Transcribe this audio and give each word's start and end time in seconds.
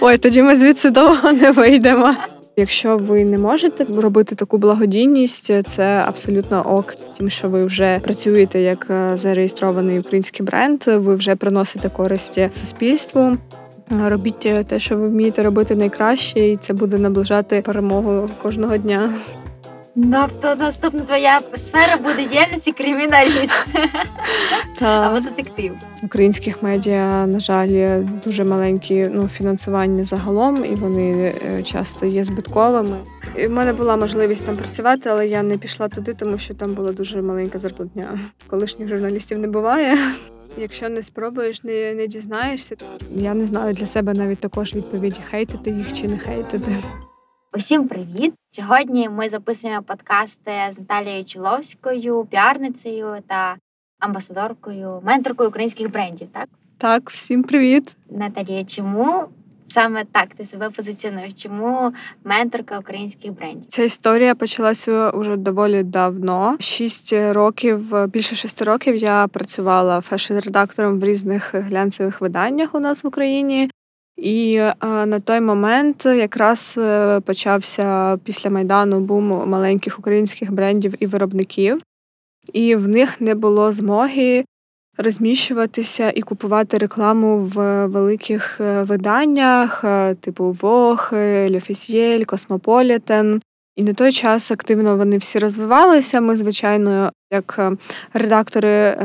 Ой, 0.00 0.18
тоді 0.18 0.42
ми 0.42 0.56
звідси 0.56 0.90
довго 0.90 1.32
не 1.32 1.50
вийдемо. 1.50 2.14
Якщо 2.56 2.96
ви 2.96 3.24
не 3.24 3.38
можете 3.38 3.84
робити 3.84 4.34
таку 4.34 4.58
благодійність, 4.58 5.52
це 5.66 6.04
абсолютно 6.06 6.62
ок, 6.62 6.94
тим, 7.18 7.30
що 7.30 7.48
ви 7.48 7.64
вже 7.64 8.00
працюєте 8.02 8.60
як 8.60 8.86
е, 8.90 9.16
зареєстрований 9.16 10.00
український 10.00 10.46
бренд, 10.46 10.82
ви 10.86 11.14
вже 11.14 11.36
приносите 11.36 11.88
користь 11.88 12.52
суспільству. 12.52 13.36
Робіть 14.06 14.48
те, 14.66 14.78
що 14.78 14.96
ви 14.96 15.08
вмієте 15.08 15.42
робити 15.42 15.76
найкраще, 15.76 16.48
і 16.48 16.56
це 16.56 16.72
буде 16.72 16.98
наближати 16.98 17.62
перемогу 17.62 18.28
кожного 18.42 18.76
дня. 18.76 19.12
Тобто 19.94 20.54
наступна 20.54 21.00
твоя 21.00 21.40
сфера 21.54 21.96
буде 21.96 22.28
діяльності 22.28 22.72
криміналіст 22.72 23.66
або 24.80 25.20
детектив. 25.20 25.72
Українських 26.02 26.62
медіа, 26.62 27.26
на 27.26 27.40
жаль, 27.40 28.02
дуже 28.24 28.44
маленькі 28.44 29.08
ну, 29.12 29.28
фінансування 29.28 30.04
загалом, 30.04 30.64
і 30.64 30.74
вони 30.74 31.34
е, 31.46 31.62
часто 31.62 32.06
є 32.06 32.24
збитковими. 32.24 32.96
І 33.36 33.46
в 33.46 33.50
мене 33.50 33.72
була 33.72 33.96
можливість 33.96 34.44
там 34.44 34.56
працювати, 34.56 35.10
але 35.10 35.26
я 35.26 35.42
не 35.42 35.58
пішла 35.58 35.88
туди, 35.88 36.14
тому 36.14 36.38
що 36.38 36.54
там 36.54 36.74
була 36.74 36.92
дуже 36.92 37.22
маленька 37.22 37.58
зарплатня. 37.58 38.18
Колишніх 38.46 38.88
журналістів 38.88 39.38
не 39.38 39.48
буває. 39.48 39.98
Якщо 40.58 40.88
не 40.88 41.02
спробуєш, 41.02 41.64
не 41.64 41.94
не 41.94 42.06
дізнаєшся. 42.06 42.76
Я 43.10 43.34
не 43.34 43.46
знаю 43.46 43.74
для 43.74 43.86
себе 43.86 44.14
навіть 44.14 44.38
також 44.38 44.74
відповіді 44.74 45.20
хейтити 45.30 45.70
їх 45.70 45.92
чи 45.92 46.08
не 46.08 46.18
хейтити. 46.18 46.76
Усім 47.54 47.88
привіт! 47.88 48.32
Сьогодні 48.50 49.08
ми 49.08 49.28
записуємо 49.28 49.82
подкасти 49.82 50.52
з 50.72 50.78
Наталією 50.78 51.24
Чоловською, 51.24 52.26
піарницею 52.30 53.16
та 53.26 53.56
амбасадоркою, 54.00 55.00
менторкою 55.04 55.48
українських 55.48 55.90
брендів. 55.90 56.28
Так, 56.32 56.48
Так, 56.78 57.10
всім 57.10 57.42
привіт, 57.42 57.96
Наталія. 58.10 58.64
Чому 58.64 59.24
саме 59.68 60.04
так 60.12 60.34
ти 60.34 60.44
себе 60.44 60.70
позиціонуєш? 60.70 61.34
Чому 61.34 61.92
менторка 62.24 62.78
українських 62.78 63.32
брендів? 63.32 63.66
Ця 63.68 63.82
історія 63.82 64.34
почалася 64.34 65.10
уже 65.10 65.36
доволі 65.36 65.82
давно. 65.82 66.56
Шість 66.60 67.12
років, 67.12 68.06
більше 68.06 68.36
шести 68.36 68.64
років 68.64 68.96
я 68.96 69.28
працювала 69.28 70.00
фешн-редактором 70.00 70.98
в 70.98 71.04
різних 71.04 71.54
глянцевих 71.54 72.20
виданнях 72.20 72.74
у 72.74 72.80
нас 72.80 73.04
в 73.04 73.06
Україні. 73.06 73.70
І 74.20 74.54
е, 74.54 74.74
на 75.06 75.20
той 75.20 75.40
момент 75.40 76.06
якраз 76.06 76.74
е, 76.78 77.20
почався 77.20 78.18
після 78.24 78.50
майдану 78.50 79.00
бум 79.00 79.48
маленьких 79.48 79.98
українських 79.98 80.52
брендів 80.52 80.94
і 81.00 81.06
виробників, 81.06 81.80
і 82.52 82.76
в 82.76 82.88
них 82.88 83.20
не 83.20 83.34
було 83.34 83.72
змоги 83.72 84.44
розміщуватися 84.98 86.10
і 86.10 86.22
купувати 86.22 86.78
рекламу 86.78 87.38
в 87.38 87.86
великих 87.86 88.60
е, 88.60 88.82
виданнях, 88.82 89.84
типу 90.20 90.56
Vogue, 90.60 91.14
L'Officiel, 91.50 92.26
Cosmopolitan. 92.26 93.40
І 93.76 93.82
на 93.82 93.94
той 93.94 94.12
час 94.12 94.50
активно 94.50 94.96
вони 94.96 95.16
всі 95.16 95.38
розвивалися. 95.38 96.20
Ми, 96.20 96.36
звичайно, 96.36 97.12
як 97.32 97.72
редактори 98.14 98.96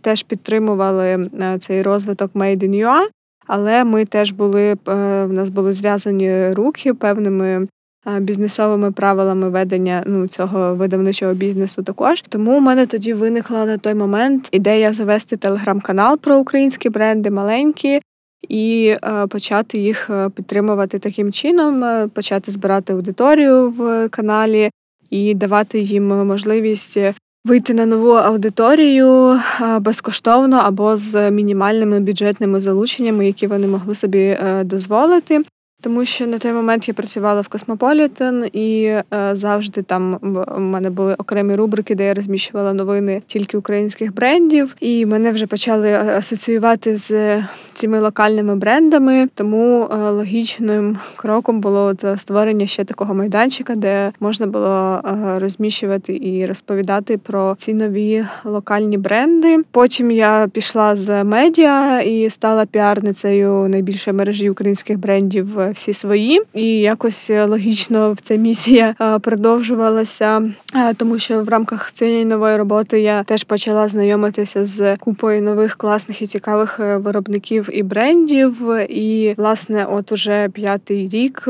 теж 0.00 0.22
підтримували 0.22 1.30
цей 1.60 1.82
розвиток 1.82 2.32
Made 2.32 2.64
in 2.64 2.86
UA. 2.86 3.08
Але 3.46 3.84
ми 3.84 4.04
теж 4.04 4.32
були 4.32 4.62
е, 4.62 4.76
в 5.24 5.32
нас 5.32 5.48
були 5.48 5.72
зв'язані 5.72 6.52
руки 6.52 6.94
певними 6.94 7.66
е, 8.06 8.20
бізнесовими 8.20 8.92
правилами 8.92 9.50
ведення 9.50 10.02
ну 10.06 10.28
цього 10.28 10.74
видавничого 10.74 11.34
бізнесу. 11.34 11.82
Також 11.82 12.22
тому 12.28 12.56
у 12.56 12.60
мене 12.60 12.86
тоді 12.86 13.14
виникла 13.14 13.66
на 13.66 13.78
той 13.78 13.94
момент 13.94 14.48
ідея 14.52 14.92
завести 14.92 15.36
телеграм-канал 15.36 16.18
про 16.18 16.38
українські 16.38 16.88
бренди 16.88 17.30
маленькі. 17.30 18.00
І 18.48 18.96
е, 19.04 19.26
почати 19.26 19.78
їх 19.78 20.10
підтримувати 20.34 20.98
таким 20.98 21.32
чином, 21.32 22.08
почати 22.10 22.52
збирати 22.52 22.92
аудиторію 22.92 23.70
в 23.70 24.08
каналі 24.08 24.70
і 25.10 25.34
давати 25.34 25.80
їм 25.80 26.26
можливість 26.26 26.98
вийти 27.44 27.74
на 27.74 27.86
нову 27.86 28.10
аудиторію 28.10 29.40
безкоштовно 29.80 30.56
або 30.56 30.96
з 30.96 31.30
мінімальними 31.30 32.00
бюджетними 32.00 32.60
залученнями, 32.60 33.26
які 33.26 33.46
вони 33.46 33.66
могли 33.66 33.94
собі 33.94 34.18
е, 34.18 34.64
дозволити 34.64 35.44
тому 35.84 36.04
що 36.04 36.26
на 36.26 36.38
той 36.38 36.52
момент 36.52 36.88
я 36.88 36.94
працювала 36.94 37.40
в 37.40 37.48
Космополітен, 37.48 38.44
і 38.52 38.84
е, 38.84 39.04
завжди 39.32 39.82
там 39.82 40.18
в 40.22 40.60
мене 40.60 40.90
були 40.90 41.14
окремі 41.14 41.54
рубрики, 41.54 41.94
де 41.94 42.06
я 42.06 42.14
розміщувала 42.14 42.72
новини 42.72 43.22
тільки 43.26 43.58
українських 43.58 44.14
брендів, 44.14 44.76
і 44.80 45.06
мене 45.06 45.30
вже 45.30 45.46
почали 45.46 45.88
е, 45.88 46.16
асоціювати 46.18 46.96
з 46.96 47.42
цими 47.72 48.00
локальними 48.00 48.56
брендами. 48.56 49.28
Тому 49.34 49.88
е, 49.92 49.96
логічним 50.10 50.98
кроком 51.16 51.60
було 51.60 51.94
створення 52.16 52.66
ще 52.66 52.84
такого 52.84 53.14
майданчика, 53.14 53.74
де 53.74 54.12
можна 54.20 54.46
було 54.46 55.00
розміщувати 55.36 56.16
і 56.16 56.46
розповідати 56.46 57.18
про 57.18 57.54
ці 57.58 57.74
нові 57.74 58.24
локальні 58.44 58.98
бренди. 58.98 59.58
Потім 59.70 60.10
я 60.10 60.48
пішла 60.52 60.96
з 60.96 61.24
медіа 61.24 62.00
і 62.00 62.30
стала 62.30 62.66
піарницею 62.66 63.68
найбільшої 63.68 64.16
мережі 64.16 64.50
українських 64.50 64.98
брендів 64.98 65.58
всі 65.74 65.92
свої, 65.94 66.40
і 66.54 66.66
якось 66.76 67.30
е, 67.30 67.44
логічно 67.44 68.16
ця 68.22 68.34
місія 68.34 68.94
е, 69.00 69.18
продовжувалася, 69.18 70.42
е, 70.74 70.94
тому 70.94 71.18
що 71.18 71.42
в 71.42 71.48
рамках 71.48 71.92
цієї 71.92 72.24
нової 72.24 72.56
роботи 72.56 73.00
я 73.00 73.22
теж 73.22 73.44
почала 73.44 73.88
знайомитися 73.88 74.66
з 74.66 74.96
купою 74.96 75.42
нових 75.42 75.76
класних 75.76 76.22
і 76.22 76.26
цікавих 76.26 76.78
виробників 76.78 77.68
і 77.72 77.82
брендів. 77.82 78.56
І 78.88 79.34
власне, 79.36 79.86
от 79.90 80.12
уже 80.12 80.48
п'ятий 80.48 81.08
рік 81.08 81.48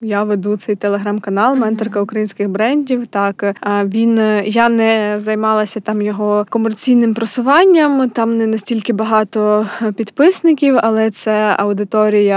я 0.00 0.24
веду 0.24 0.56
цей 0.56 0.76
телеграм-канал 0.76 1.56
Менторка 1.56 2.00
українських 2.00 2.48
брендів. 2.48 3.06
Так 3.06 3.54
він 3.84 4.20
я 4.44 4.68
не 4.68 5.16
займалася 5.20 5.80
там 5.80 6.02
його 6.02 6.46
комерційним 6.50 7.14
просуванням. 7.14 8.10
Там 8.10 8.38
не 8.38 8.46
настільки 8.46 8.92
багато 8.92 9.66
підписників, 9.96 10.76
але 10.82 11.10
це 11.10 11.54
аудиторія 11.58 12.34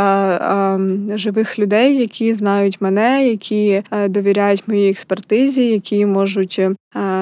живих 1.17 1.59
людей, 1.59 1.97
які 1.97 2.33
знають 2.33 2.81
мене, 2.81 3.27
які 3.27 3.83
е, 3.91 4.07
довіряють 4.07 4.67
моїй 4.67 4.89
експертизі, 4.89 5.65
які 5.65 6.05
можуть, 6.05 6.59
е, 6.59 6.73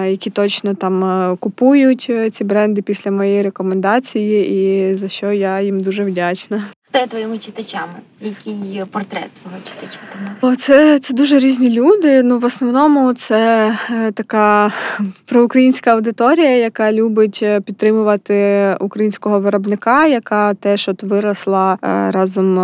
які 0.10 0.30
точно 0.30 0.74
там 0.74 1.04
е, 1.04 1.38
купують 1.40 2.12
ці 2.32 2.44
бренди 2.44 2.82
після 2.82 3.12
моєї 3.12 3.42
рекомендації, 3.42 4.50
і 4.50 4.96
за 4.96 5.10
що 5.10 5.32
я 5.32 5.62
їм 5.62 5.82
дуже 5.82 6.04
вдячна. 6.04 6.64
Хто 6.96 7.08
твоїми 7.08 7.38
читачами? 7.38 7.94
Який 8.22 8.86
портрет 8.92 9.30
твого 9.42 9.58
читача? 9.64 10.00
О, 10.42 10.56
це 10.56 11.00
це 11.00 11.14
дуже 11.14 11.40
різні 11.40 11.70
люди. 11.70 12.24
Ну, 12.24 12.40
в 12.40 12.46
основному 12.46 13.14
це 13.14 13.72
е, 13.92 14.12
така 14.12 14.72
проукраїнська 15.26 15.92
аудиторія, 15.92 16.58
яка 16.58 16.94
любить 16.94 17.40
е, 17.44 17.62
підтримувати 17.62 18.76
українського 18.80 19.40
виробника, 19.40 20.08
яка 20.08 20.54
теж 20.54 20.90
от 20.90 21.04
виросла 21.04 21.78
е, 21.84 22.12
разом 22.12 22.56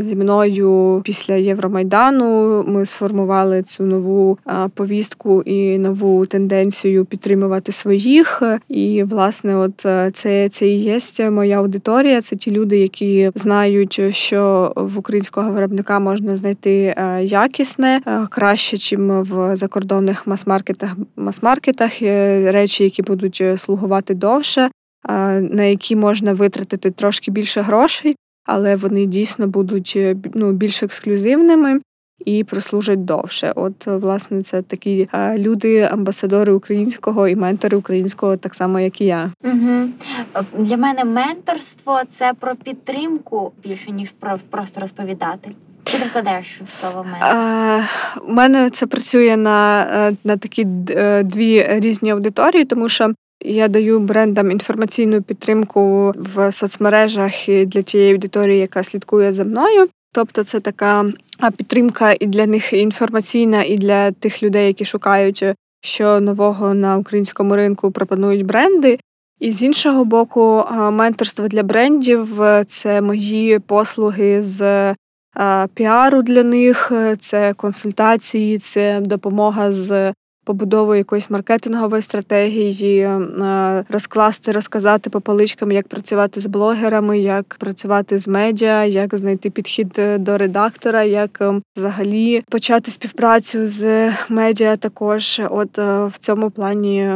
зі 0.00 0.16
мною 0.16 1.00
після 1.04 1.34
Євромайдану. 1.34 2.64
Ми 2.68 2.86
сформували 2.86 3.62
цю 3.62 3.82
нову 3.82 4.38
повістку 4.74 5.42
і 5.42 5.78
нову 5.78 6.26
тенденцію 6.26 7.04
підтримувати 7.04 7.72
своїх. 7.72 8.42
І 8.68 9.02
власне, 9.02 9.56
от 9.56 9.86
це 10.12 10.48
це 10.48 10.68
і 10.68 10.78
є 10.78 11.30
моя 11.30 11.58
аудиторія. 11.58 12.20
Це 12.20 12.36
ті 12.36 12.50
люди, 12.50 12.78
які 12.78 13.27
знають, 13.34 14.00
що 14.10 14.72
в 14.76 14.98
українського 14.98 15.50
виробника 15.52 15.98
можна 15.98 16.36
знайти 16.36 16.94
е, 16.96 17.24
якісне 17.24 18.00
е, 18.06 18.26
краще, 18.30 18.76
чим 18.76 19.22
в 19.22 19.56
закордонних 19.56 20.26
мас-маркетах 20.26 20.96
мас-маркетах 21.16 22.02
е, 22.02 22.52
речі, 22.52 22.84
які 22.84 23.02
будуть 23.02 23.42
слугувати 23.56 24.14
довше, 24.14 24.70
на 25.40 25.62
які 25.62 25.96
можна 25.96 26.32
витратити 26.32 26.90
трошки 26.90 27.30
більше 27.30 27.60
грошей, 27.60 28.16
але 28.44 28.76
вони 28.76 29.06
дійсно 29.06 29.46
будуть 29.46 29.98
ну 30.34 30.52
більш 30.52 30.82
ексклюзивними 30.82 31.80
і 32.24 32.44
прослужать 32.44 33.04
довше. 33.04 33.52
От, 33.56 33.86
власне, 33.86 34.42
це 34.42 34.62
такі 34.62 35.08
люди, 35.36 35.80
амбасадори 35.80 36.52
українського 36.52 37.28
і 37.28 37.36
ментори 37.36 37.76
українського, 37.76 38.36
так 38.36 38.54
само, 38.54 38.80
як 38.80 39.00
і 39.00 39.04
я. 39.04 39.32
Угу. 39.44 39.88
Для 40.58 40.76
мене 40.76 41.04
менторство 41.04 42.00
це 42.08 42.32
про 42.40 42.56
підтримку 42.56 43.52
більше 43.64 43.90
ніж 43.90 44.10
про 44.10 44.38
просто 44.50 44.80
розповідати. 44.80 45.50
Чи 45.84 45.98
ти 45.98 46.04
вкладаєш 46.04 46.60
в 46.66 46.70
слово 46.70 47.06
менторство? 47.12 48.22
У 48.28 48.32
мене 48.32 48.70
це 48.70 48.86
працює 48.86 49.36
на, 49.36 49.86
е, 49.92 50.16
на 50.24 50.36
такі 50.36 50.66
е, 50.90 51.22
дві 51.22 51.66
різні 51.68 52.10
аудиторії, 52.10 52.64
тому 52.64 52.88
що. 52.88 53.12
Я 53.40 53.68
даю 53.68 54.00
брендам 54.00 54.50
інформаційну 54.50 55.22
підтримку 55.22 56.12
в 56.16 56.52
соцмережах 56.52 57.32
для 57.46 57.82
тієї 57.82 58.12
аудиторії, 58.12 58.58
яка 58.58 58.82
слідкує 58.82 59.32
за 59.32 59.44
мною. 59.44 59.88
Тобто, 60.12 60.44
це 60.44 60.60
така 60.60 61.12
підтримка 61.56 62.14
і 62.20 62.26
для 62.26 62.46
них 62.46 62.72
інформаційна, 62.72 63.64
і 63.64 63.76
для 63.76 64.10
тих 64.10 64.42
людей, 64.42 64.66
які 64.66 64.84
шукають, 64.84 65.44
що 65.80 66.20
нового 66.20 66.74
на 66.74 66.96
українському 66.96 67.56
ринку 67.56 67.90
пропонують 67.90 68.46
бренди. 68.46 68.98
І 69.40 69.52
з 69.52 69.62
іншого 69.62 70.04
боку, 70.04 70.64
менторство 70.70 71.48
для 71.48 71.62
брендів 71.62 72.40
це 72.66 73.00
мої 73.00 73.58
послуги 73.58 74.42
з 74.42 74.94
піару 75.74 76.22
для 76.22 76.42
них, 76.42 76.92
це 77.18 77.54
консультації, 77.54 78.58
це 78.58 79.00
допомога 79.00 79.72
з 79.72 80.14
побудову 80.48 80.94
якоїсь 80.94 81.30
маркетингової 81.30 82.02
стратегії, 82.02 83.00
е, 83.00 83.84
розкласти, 83.88 84.52
розказати 84.52 85.10
по 85.10 85.20
поличкам, 85.20 85.72
як 85.72 85.88
працювати 85.88 86.40
з 86.40 86.46
блогерами, 86.46 87.18
як 87.18 87.56
працювати 87.58 88.18
з 88.18 88.28
медіа, 88.28 88.84
як 88.84 89.14
знайти 89.14 89.50
підхід 89.50 89.94
е, 89.98 90.18
до 90.18 90.38
редактора, 90.38 91.02
як 91.02 91.38
ем, 91.40 91.62
взагалі 91.76 92.42
почати 92.50 92.90
співпрацю 92.90 93.68
з 93.68 94.12
медіа. 94.28 94.76
Також, 94.76 95.40
от 95.50 95.78
е, 95.78 96.04
в 96.04 96.18
цьому 96.18 96.50
плані 96.50 97.12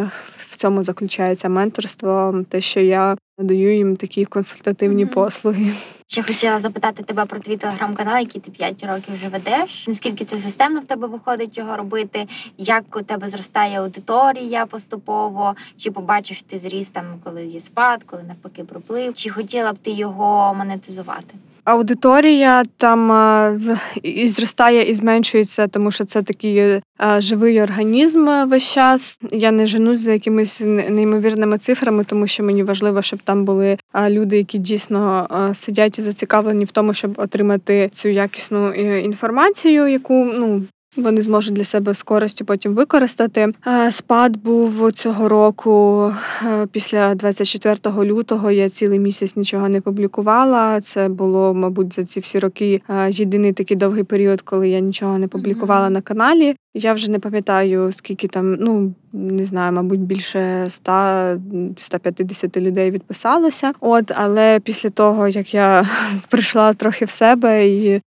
в 0.50 0.56
цьому 0.56 0.82
заключається 0.82 1.48
менторство, 1.48 2.44
те, 2.48 2.60
що 2.60 2.80
я 2.80 3.16
надаю 3.42 3.76
їм 3.76 3.96
такі 3.96 4.24
консультативні 4.24 5.06
mm-hmm. 5.06 5.14
послуги. 5.14 5.72
Ще 6.06 6.22
хотіла 6.22 6.60
запитати 6.60 7.02
тебе 7.02 7.24
про 7.24 7.40
твій 7.40 7.56
телеграм-канал, 7.56 8.18
який 8.18 8.40
ти 8.40 8.50
5 8.50 8.84
років 8.84 9.14
вже 9.14 9.28
ведеш. 9.28 9.88
Наскільки 9.88 10.24
це 10.24 10.38
системно 10.38 10.80
в 10.80 10.84
тебе 10.84 11.06
виходить 11.06 11.58
його 11.58 11.76
робити? 11.76 12.26
Як 12.58 12.96
у 12.96 13.02
тебе 13.02 13.28
зростає 13.28 13.80
аудиторія 13.80 14.66
поступово? 14.66 15.54
Чи 15.76 15.90
побачиш 15.90 16.42
ти 16.42 16.58
зріст 16.58 16.92
там, 16.92 17.04
коли 17.24 17.46
є 17.46 17.60
спад, 17.60 18.02
коли 18.02 18.22
навпаки 18.22 18.64
проплив? 18.64 19.14
Чи 19.14 19.30
хотіла 19.30 19.72
б 19.72 19.78
ти 19.78 19.90
його 19.90 20.54
монетизувати? 20.54 21.34
Аудиторія 21.64 22.64
там 22.76 23.12
е, 23.12 23.56
і 24.02 24.28
зростає 24.28 24.90
і 24.90 24.94
зменшується, 24.94 25.68
тому 25.68 25.90
що 25.90 26.04
це 26.04 26.22
такий 26.22 26.56
е, 26.58 26.82
живий 27.18 27.62
організм 27.62 28.28
весь 28.46 28.72
час. 28.72 29.18
Я 29.32 29.50
не 29.50 29.66
женусь 29.66 30.00
за 30.00 30.12
якимись 30.12 30.60
неймовірними 30.64 31.58
цифрами, 31.58 32.04
тому 32.04 32.26
що 32.26 32.42
мені 32.42 32.62
важливо, 32.62 33.02
щоб 33.02 33.22
там 33.22 33.44
були 33.44 33.78
люди, 34.08 34.36
які 34.36 34.58
дійсно 34.58 35.28
сидять 35.54 35.98
і 35.98 36.02
зацікавлені 36.02 36.64
в 36.64 36.70
тому, 36.70 36.94
щоб 36.94 37.14
отримати 37.16 37.90
цю 37.92 38.08
якісну 38.08 38.68
е, 38.68 39.00
інформацію, 39.00 39.86
яку 39.86 40.24
ну 40.24 40.62
вони 40.96 41.22
зможуть 41.22 41.54
для 41.54 41.64
себе 41.64 41.94
з 41.94 42.02
користю 42.02 42.44
потім 42.44 42.74
використати. 42.74 43.52
Е, 43.66 43.92
спад 43.92 44.36
був 44.36 44.92
цього 44.92 45.28
року 45.28 46.12
е, 46.46 46.66
після 46.66 47.14
24 47.14 48.04
лютого. 48.04 48.50
Я 48.50 48.68
цілий 48.68 48.98
місяць 48.98 49.36
нічого 49.36 49.68
не 49.68 49.80
публікувала. 49.80 50.80
Це 50.80 51.08
було, 51.08 51.54
мабуть, 51.54 51.94
за 51.94 52.04
ці 52.04 52.20
всі 52.20 52.38
роки 52.38 52.82
е, 52.88 53.10
єдиний 53.10 53.52
такий 53.52 53.76
довгий 53.76 54.04
період, 54.04 54.42
коли 54.42 54.68
я 54.68 54.80
нічого 54.80 55.18
не 55.18 55.28
публікувала 55.28 55.86
mm-hmm. 55.86 55.90
на 55.90 56.00
каналі. 56.00 56.56
Я 56.74 56.92
вже 56.92 57.10
не 57.10 57.18
пам'ятаю, 57.18 57.92
скільки 57.92 58.28
там, 58.28 58.54
ну 58.54 58.94
не 59.12 59.44
знаю, 59.44 59.72
мабуть, 59.72 60.00
більше 60.00 60.64
100-150 60.64 62.60
людей 62.60 62.90
відписалося. 62.90 63.72
От, 63.80 64.12
але 64.14 64.60
після 64.60 64.90
того, 64.90 65.28
як 65.28 65.54
я 65.54 65.86
прийшла 66.28 66.72
трохи 66.72 67.04
в 67.04 67.10
себе 67.10 67.68
і 67.68 68.00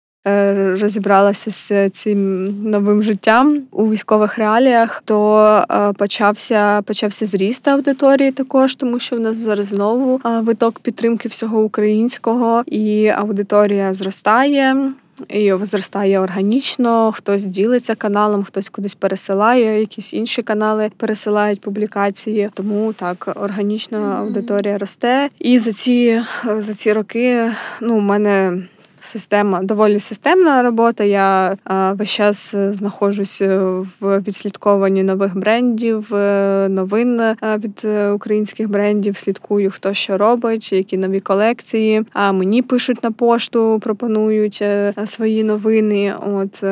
розібралася 0.82 1.52
з 1.52 1.90
цим 1.90 2.50
новим 2.70 3.04
життям 3.04 3.62
у 3.72 3.92
військових 3.92 4.38
реаліях, 4.38 5.02
то 5.06 5.38
е, 5.72 5.94
почався 5.94 6.82
почався 6.82 7.26
зріст 7.26 7.68
аудиторії 7.68 8.32
також, 8.32 8.76
тому 8.76 9.00
що 9.00 9.16
в 9.16 9.20
нас 9.20 9.38
зараз 9.38 9.68
знову 9.68 10.22
е, 10.26 10.40
виток 10.40 10.80
підтримки 10.80 11.30
всього 11.30 11.64
українського, 11.64 12.64
і 12.66 13.08
аудиторія 13.08 13.94
зростає. 13.94 14.92
І 15.30 15.54
зростає 15.62 16.20
органічно, 16.20 17.12
хтось 17.12 17.46
ділиться 17.46 17.96
каналом, 17.96 18.44
хтось 18.44 18.70
кудись 18.70 18.96
пересилає, 18.96 19.80
якісь 19.80 20.14
інші 20.14 20.42
канали 20.42 20.92
пересилають 20.98 21.62
публікації. 21.62 22.50
Тому 22.54 22.94
так 22.94 23.38
органічно 23.42 23.98
аудиторія 23.98 24.78
росте. 24.78 25.30
І 25.40 25.60
за 25.60 25.72
ці 25.72 26.22
за 26.60 26.74
ці 26.74 26.94
роки 26.94 27.52
ну, 27.82 27.98
у 27.98 28.02
мене 28.02 28.64
система 29.06 29.64
доволі 29.64 30.00
системна 30.00 30.64
робота. 30.64 31.04
Я 31.04 31.58
весь 31.98 32.10
час 32.10 32.54
е, 32.54 32.74
знаходжусь 32.74 33.42
е, 33.42 33.58
в 34.00 34.20
відслідкованні 34.20 35.04
нових 35.04 35.38
брендів, 35.38 36.16
е, 36.16 36.68
новин 36.70 37.22
від 37.44 37.88
українських 38.14 38.70
брендів. 38.70 39.18
Слідкую, 39.18 39.72
хто 39.72 39.94
що 39.94 40.18
робить, 40.18 40.74
які 40.74 40.98
нові 40.98 41.20
колекції. 41.20 42.04
А 42.14 42.32
мені 42.32 42.62
пишуть 42.62 43.04
на 43.04 43.12
пошту, 43.12 43.80
пропонують 43.84 44.64
свої 45.06 45.44
новини. 45.44 46.14
От 46.34 46.64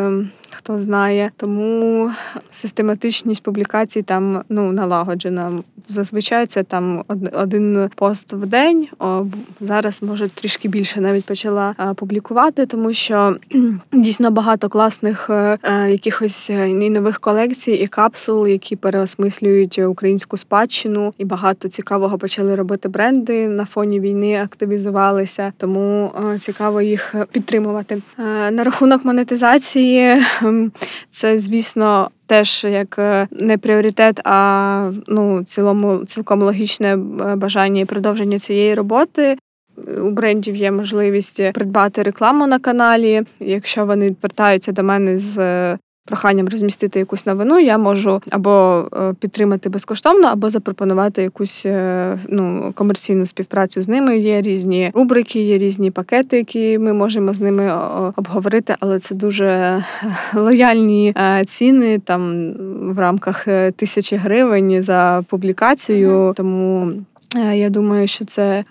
хто 0.53 0.79
знає, 0.79 1.31
тому 1.37 2.11
систематичність 2.49 3.43
публікацій 3.43 4.01
там 4.01 4.43
ну 4.49 4.71
налагоджена. 4.71 5.51
Зазвичай 5.87 6.45
це 6.45 6.63
там 6.63 7.03
один 7.33 7.89
пост 7.95 8.33
в 8.33 8.45
день. 8.45 8.87
О, 8.99 9.25
зараз 9.61 10.03
може 10.03 10.29
трішки 10.29 10.67
більше 10.67 11.01
навіть 11.01 11.25
почала 11.25 11.75
публікувати, 11.95 12.65
тому 12.65 12.93
що 12.93 13.35
дійсно 13.93 14.31
багато 14.31 14.69
класних 14.69 15.29
е, 15.29 15.57
е, 15.63 15.91
якихось 15.91 16.49
е, 16.49 16.69
і 16.69 16.89
нових 16.89 17.19
колекцій 17.19 17.71
і 17.71 17.87
капсул, 17.87 18.47
які 18.47 18.75
переосмислюють 18.75 19.79
українську 19.79 20.37
спадщину, 20.37 21.13
і 21.17 21.25
багато 21.25 21.67
цікавого 21.67 22.17
почали 22.17 22.55
робити 22.55 22.89
бренди 22.89 23.47
на 23.47 23.65
фоні 23.65 23.99
війни, 23.99 24.41
активізувалися, 24.43 25.53
тому 25.57 26.11
цікаво 26.39 26.81
їх 26.81 27.15
підтримувати. 27.31 28.01
На 28.51 28.63
рахунок 28.63 29.05
монетизації, 29.05 30.21
це 31.11 31.39
звісно 31.39 32.09
теж 32.27 32.63
як 32.63 32.99
е, 32.99 33.27
не 33.31 33.57
пріоритет, 33.57 34.19
а 34.23 34.91
ну 35.07 35.43
цілому 35.43 36.05
цілком 36.05 36.41
логічне 36.41 36.93
е, 36.93 36.97
бажання 37.35 37.81
і 37.81 37.85
продовження 37.85 38.39
цієї 38.39 38.75
роботи. 38.75 39.37
У 40.01 40.09
брендів 40.09 40.55
є 40.55 40.71
можливість 40.71 41.53
придбати 41.53 42.01
рекламу 42.01 42.47
на 42.47 42.59
каналі. 42.59 43.21
Якщо 43.39 43.85
вони 43.85 44.15
звертаються 44.19 44.71
до 44.71 44.83
мене 44.83 45.17
з 45.17 45.37
проханням 46.05 46.47
розмістити 46.47 46.99
якусь 46.99 47.25
новину, 47.25 47.59
я 47.59 47.77
можу 47.77 48.21
або 48.29 48.85
е, 48.93 49.13
підтримати 49.19 49.69
безкоштовно, 49.69 50.27
або 50.27 50.49
запропонувати 50.49 51.21
якусь 51.21 51.65
е, 51.65 52.19
ну, 52.29 52.71
комерційну 52.75 53.25
співпрацю 53.25 53.81
з 53.81 53.87
ними. 53.87 54.17
Є 54.17 54.41
різні 54.41 54.91
рубрики, 54.93 55.39
є 55.39 55.57
різні 55.57 55.91
пакети, 55.91 56.37
які 56.37 56.77
ми 56.77 56.93
можемо 56.93 57.33
з 57.33 57.41
ними 57.41 57.73
обговорити, 58.15 58.75
але 58.79 58.99
це 58.99 59.15
дуже 59.15 59.83
лояльні 60.33 61.13
е, 61.17 61.45
ціни 61.47 61.99
там 61.99 62.53
в 62.93 62.99
рамках 62.99 63.47
тисячі 63.75 64.17
гривень 64.17 64.81
за 64.81 65.23
публікацію. 65.29 66.33
Тому 66.35 66.93
я 67.35 67.69
думаю, 67.69 68.07
що 68.07 68.25
це 68.25 68.63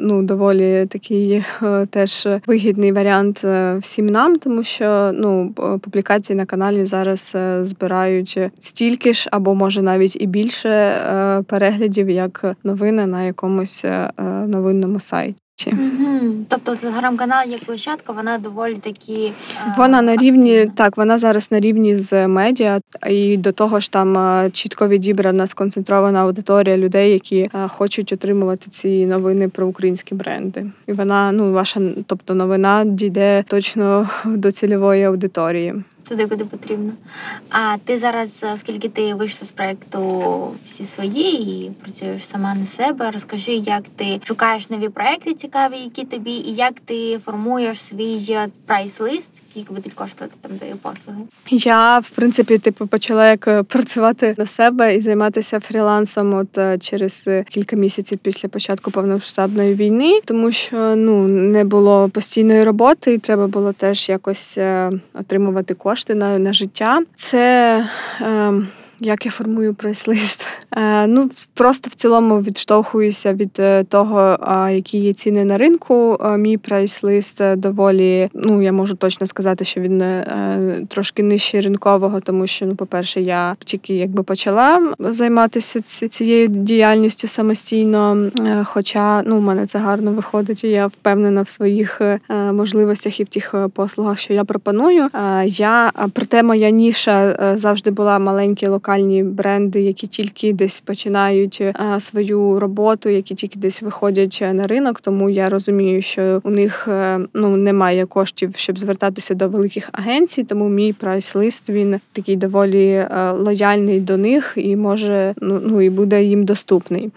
ну 0.00 0.22
доволі 0.22 0.86
такий 0.86 1.44
е, 1.62 1.86
теж 1.86 2.28
вигідний 2.46 2.92
варіант 2.92 3.44
е, 3.44 3.76
всім 3.80 4.06
нам, 4.06 4.38
тому 4.38 4.62
що 4.62 5.10
ну 5.14 5.52
публікації 5.82 6.36
на 6.36 6.46
каналі 6.46 6.84
зараз 6.84 7.36
збирають 7.62 8.38
стільки 8.58 9.12
ж, 9.12 9.28
або 9.32 9.54
може 9.54 9.82
навіть 9.82 10.22
і 10.22 10.26
більше 10.26 10.94
переглядів, 11.48 12.10
як 12.10 12.56
новини 12.64 13.06
на 13.06 13.22
якомусь 13.22 13.84
новинному 14.46 15.00
сайті. 15.00 15.43
Угу. 15.66 16.34
Тобто 16.48 16.74
телеграм-канал 16.74 17.48
як 17.48 17.64
площадка, 17.64 18.12
вона 18.12 18.38
доволі 18.38 18.74
такі. 18.74 19.32
Вона 19.78 20.02
на 20.02 20.16
рівні, 20.16 20.70
так, 20.74 20.96
вона 20.96 21.18
зараз 21.18 21.52
на 21.52 21.60
рівні 21.60 21.96
з 21.96 22.28
медіа, 22.28 22.80
і 23.10 23.36
до 23.36 23.52
того 23.52 23.80
ж 23.80 23.92
там 23.92 24.50
чітко 24.50 24.88
відібрана 24.88 25.46
сконцентрована 25.46 26.22
аудиторія 26.22 26.76
людей, 26.76 27.12
які 27.12 27.50
хочуть 27.68 28.12
отримувати 28.12 28.70
ці 28.70 29.06
новини 29.06 29.48
про 29.48 29.66
українські 29.66 30.14
бренди. 30.14 30.66
І 30.86 30.92
вона, 30.92 31.32
ну, 31.32 31.52
ваша, 31.52 31.80
тобто 32.06 32.34
новина 32.34 32.84
дійде 32.84 33.44
точно 33.48 34.08
до 34.24 34.52
цільової 34.52 35.04
аудиторії 35.04 35.74
туди, 36.08 36.26
куди 36.26 36.44
потрібно. 36.44 36.92
А 37.50 37.76
ти 37.84 37.98
зараз, 37.98 38.44
оскільки 38.54 38.88
ти 38.88 39.14
вийшла 39.14 39.46
з 39.46 39.52
проекту 39.52 40.00
всі 40.66 40.84
свої 40.84 41.64
і 41.64 41.70
працюєш 41.70 42.26
сама 42.26 42.54
на 42.54 42.64
себе, 42.64 43.10
розкажи, 43.10 43.52
як 43.52 43.82
ти 43.96 44.20
шукаєш 44.24 44.70
нові 44.70 44.88
проекти 44.88 45.34
цікаві, 45.34 45.76
які 45.84 46.04
тобі, 46.04 46.30
і 46.30 46.54
як 46.54 46.72
ти 46.84 47.18
формуєш 47.18 47.80
свій 47.80 48.38
прайс-лист, 48.66 49.42
скільки 49.50 49.74
будуть 49.74 49.94
коштувати 49.94 50.34
там 50.40 50.58
твої 50.58 50.74
послуги? 50.74 51.18
Я 51.50 51.98
в 51.98 52.10
принципі 52.10 52.58
типу 52.58 52.86
почала 52.86 53.30
як 53.30 53.48
е, 53.48 53.62
працювати 53.62 54.34
на 54.38 54.46
себе 54.46 54.96
і 54.96 55.00
займатися 55.00 55.60
фрілансом 55.60 56.34
от 56.34 56.58
е, 56.58 56.78
через 56.78 57.24
е, 57.28 57.44
кілька 57.48 57.76
місяців 57.76 58.18
після 58.18 58.48
початку 58.48 58.90
повномасштабної 58.90 59.74
війни, 59.74 60.20
тому 60.24 60.52
що 60.52 60.96
ну 60.96 61.28
не 61.28 61.64
було 61.64 62.08
постійної 62.08 62.64
роботи, 62.64 63.14
і 63.14 63.18
треба 63.18 63.46
було 63.46 63.72
теж 63.72 64.08
якось 64.08 64.58
отримувати 65.14 65.74
кошти 65.74 65.93
кошти 65.94 66.14
на, 66.14 66.38
на 66.38 66.52
життя. 66.52 67.02
Це. 67.16 67.84
Е, 68.20 68.52
Як 69.04 69.26
я 69.26 69.30
формую 69.30 69.74
прайс-лист? 69.74 70.46
Е, 70.76 71.06
ну, 71.06 71.30
просто 71.54 71.90
в 71.90 71.94
цілому 71.94 72.40
відштовхуюся 72.40 73.32
від 73.32 73.50
е, 73.58 73.84
того, 73.84 74.38
які 74.70 74.98
є 74.98 75.12
ціни 75.12 75.44
на 75.44 75.58
ринку. 75.58 76.18
Мій 76.38 76.58
прайс-лист 76.58 77.56
доволі, 77.56 78.28
ну 78.34 78.62
я 78.62 78.72
можу 78.72 78.94
точно 78.94 79.26
сказати, 79.26 79.64
що 79.64 79.80
він 79.80 80.04
трошки 80.88 81.22
нижчий 81.22 81.60
ринкового, 81.60 82.20
тому 82.20 82.46
що, 82.46 82.66
ну, 82.66 82.74
по-перше, 82.74 83.20
я 83.20 83.56
тільки 83.64 83.94
якби 83.94 84.22
почала 84.22 84.94
займатися 84.98 85.80
цією 86.08 86.48
діяльністю 86.48 87.28
самостійно. 87.28 88.30
Хоча 88.64 89.22
ну, 89.22 89.36
у 89.36 89.40
мене 89.40 89.66
це 89.66 89.78
гарно 89.78 90.12
виходить, 90.12 90.64
і 90.64 90.68
я 90.68 90.86
впевнена 90.86 91.42
в 91.42 91.48
своїх 91.48 92.00
можливостях 92.52 93.20
і 93.20 93.24
в 93.24 93.28
тих 93.28 93.54
послугах, 93.74 94.18
що 94.18 94.32
я 94.32 94.44
пропоную. 94.44 95.08
Я 95.44 95.92
проте 96.12 96.42
моя 96.42 96.70
ніша 96.70 97.36
завжди 97.58 97.90
була 97.90 98.18
маленькі 98.18 98.66
локальні 98.66 98.93
бренди, 99.24 99.80
які 99.80 100.06
тільки 100.06 100.52
десь 100.52 100.80
починають 100.80 101.60
е, 101.60 101.74
свою 102.00 102.60
роботу, 102.60 103.08
які 103.08 103.34
тільки 103.34 103.58
десь 103.58 103.82
виходять 103.82 104.42
на 104.52 104.66
ринок. 104.66 105.00
Тому 105.00 105.30
я 105.30 105.48
розумію, 105.48 106.02
що 106.02 106.40
у 106.44 106.50
них 106.50 106.88
е, 106.88 107.20
ну 107.34 107.56
немає 107.56 108.06
коштів, 108.06 108.52
щоб 108.56 108.78
звертатися 108.78 109.34
до 109.34 109.48
великих 109.48 109.88
агенцій. 109.92 110.44
Тому 110.44 110.68
мій 110.68 110.92
прайс-лист 110.92 111.68
він 111.68 112.00
такий 112.12 112.36
доволі 112.36 112.86
е, 112.88 113.30
лояльний 113.30 114.00
до 114.00 114.16
них 114.16 114.52
і 114.56 114.76
може 114.76 115.34
ну 115.40 115.60
ну 115.64 115.80
і 115.80 115.90
буде 115.90 116.24
їм 116.24 116.44
доступний. 116.44 117.10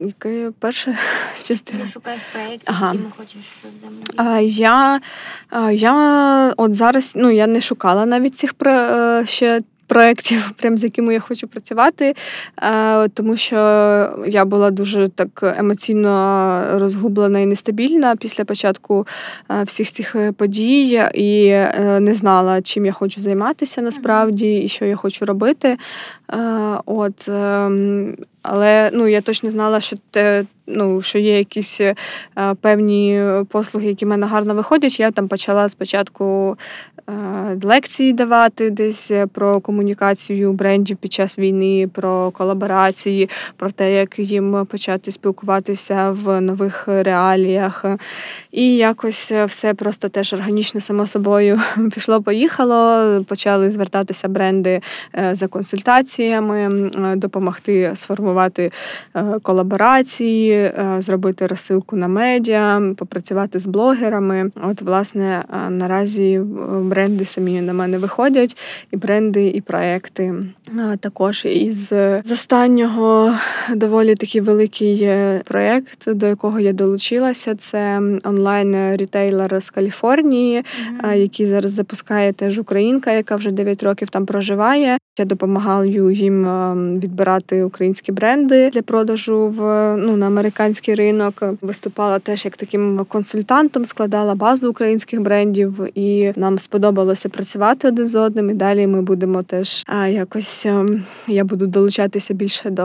Яке 0.00 0.50
перше 0.58 0.98
частина? 1.44 1.84
Ти 1.84 1.90
шукаєш 1.90 2.22
проєкт, 2.32 2.62
ага. 2.66 2.86
якими 2.86 3.10
хочеш 3.16 3.42
взаємодіяти? 3.76 4.44
Я 4.62 5.00
я 5.72 6.54
от 6.56 6.74
зараз 6.74 7.12
ну 7.16 7.30
я 7.30 7.46
не 7.46 7.60
шукала 7.60 8.06
навіть 8.06 8.36
цих 8.36 8.54
ще 9.24 9.62
проєктів, 9.92 10.52
прям 10.56 10.78
з 10.78 10.84
якими 10.84 11.14
я 11.14 11.20
хочу 11.20 11.48
працювати, 11.48 12.14
е, 12.62 13.08
тому 13.08 13.36
що 13.36 13.56
я 14.26 14.44
була 14.44 14.70
дуже 14.70 15.08
так 15.08 15.54
емоційно 15.58 16.64
розгублена 16.74 17.38
і 17.38 17.46
нестабільна 17.46 18.16
після 18.16 18.44
початку 18.44 19.06
е, 19.50 19.62
всіх 19.62 19.92
цих 19.92 20.16
подій. 20.36 21.02
І 21.14 21.46
е, 21.46 21.98
не 22.00 22.14
знала, 22.14 22.62
чим 22.62 22.86
я 22.86 22.92
хочу 22.92 23.20
займатися 23.20 23.82
насправді 23.82 24.60
і 24.60 24.68
що 24.68 24.84
я 24.84 24.96
хочу 24.96 25.24
робити. 25.24 25.76
От, 26.86 27.28
ем, 27.28 28.16
Але 28.42 28.90
ну, 28.92 29.06
я 29.06 29.20
точно 29.20 29.50
знала, 29.50 29.80
що 29.80 29.96
те. 30.10 30.44
Ну, 30.66 31.02
що 31.02 31.18
є 31.18 31.38
якісь 31.38 31.80
певні 32.60 33.22
послуги, 33.48 33.86
які 33.86 34.04
в 34.04 34.08
мене 34.08 34.26
гарно 34.26 34.54
виходять. 34.54 35.00
Я 35.00 35.10
там 35.10 35.28
почала 35.28 35.68
спочатку 35.68 36.56
Е, 37.10 37.58
лекції 37.62 38.12
давати 38.12 38.70
десь 38.70 39.10
е, 39.10 39.26
про 39.26 39.60
комунікацію 39.60 40.52
брендів 40.52 40.96
під 40.96 41.12
час 41.12 41.38
війни, 41.38 41.88
про 41.92 42.30
колаборації, 42.30 43.28
про 43.56 43.70
те, 43.70 43.94
як 43.94 44.18
їм 44.18 44.66
почати 44.70 45.12
спілкуватися 45.12 46.10
в 46.10 46.40
нових 46.40 46.88
реаліях. 46.88 47.84
І 48.52 48.76
якось 48.76 49.32
все 49.32 49.74
просто 49.74 50.08
теж 50.08 50.32
органічно 50.32 50.80
само 50.80 51.06
собою 51.06 51.60
пішло-поїхало. 51.94 53.24
Почали 53.24 53.70
звертатися 53.70 54.28
бренди 54.28 54.80
е, 55.14 55.34
за 55.34 55.48
консультаціями, 55.48 56.90
допомогти 57.16 57.92
сформувати 57.94 58.31
колаборації, 59.42 60.72
зробити 60.98 61.46
розсилку 61.46 61.96
на 61.96 62.08
медіа, 62.08 62.82
попрацювати 62.96 63.58
з 63.58 63.66
блогерами. 63.66 64.50
От, 64.62 64.82
власне, 64.82 65.44
наразі 65.68 66.40
бренди 66.80 67.24
самі 67.24 67.60
на 67.60 67.72
мене 67.72 67.98
виходять, 67.98 68.56
і 68.90 68.96
бренди, 68.96 69.46
і 69.48 69.60
проекти. 69.60 70.34
Також 71.00 71.44
із 71.44 71.88
з 72.24 72.32
останнього 72.32 73.34
доволі 73.74 74.14
такий 74.14 74.40
великий 74.40 75.08
проєкт, 75.44 76.14
до 76.14 76.26
якого 76.26 76.60
я 76.60 76.72
долучилася. 76.72 77.54
Це 77.54 78.00
онлайн-рітейлер 78.24 79.62
з 79.62 79.70
Каліфорнії, 79.70 80.58
mm-hmm. 80.58 81.14
який 81.14 81.46
зараз 81.46 81.72
запускає 81.72 82.32
теж 82.32 82.58
українка, 82.58 83.12
яка 83.12 83.36
вже 83.36 83.50
9 83.50 83.82
років 83.82 84.10
там 84.10 84.26
проживає. 84.26 84.98
Я 85.18 85.24
допомагаю 85.24 86.10
їм 86.10 86.44
відбирати 86.98 87.62
українські 87.64 88.12
бренди 88.12 88.21
для 88.70 88.82
продажу 88.82 89.48
в 89.48 89.60
ну 89.96 90.16
на 90.16 90.26
американський 90.26 90.94
ринок. 90.94 91.42
Виступала 91.60 92.18
теж 92.18 92.44
як 92.44 92.56
таким 92.56 93.06
консультантом, 93.08 93.84
складала 93.84 94.34
базу 94.34 94.70
українських 94.70 95.20
брендів, 95.20 95.88
і 95.94 96.32
нам 96.36 96.58
сподобалося 96.58 97.28
працювати 97.28 97.88
один 97.88 98.06
з 98.06 98.14
одним. 98.14 98.50
І 98.50 98.54
далі 98.54 98.86
ми 98.86 99.02
будемо 99.02 99.42
теж 99.42 99.84
а, 99.86 100.06
якось 100.06 100.66
я 101.26 101.44
буду 101.44 101.66
долучатися 101.66 102.34
більше 102.34 102.70
до 102.70 102.82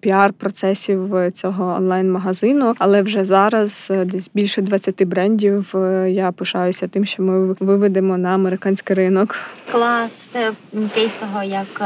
піар-процесів 0.00 1.30
цього 1.30 1.74
онлайн-магазину. 1.74 2.74
Але 2.78 3.02
вже 3.02 3.24
зараз 3.24 3.88
е, 3.90 4.04
десь 4.04 4.30
більше 4.34 4.62
20 4.62 5.04
брендів. 5.04 5.76
Е, 5.76 6.10
я 6.10 6.32
пишаюся 6.32 6.88
тим, 6.88 7.04
що 7.04 7.22
ми 7.22 7.56
виведемо 7.60 8.18
на 8.18 8.28
американський 8.28 8.96
ринок. 8.96 9.36
Клас 9.72 10.12
це 10.12 10.52
кейс 10.94 11.12
того, 11.12 11.42
як 11.42 11.80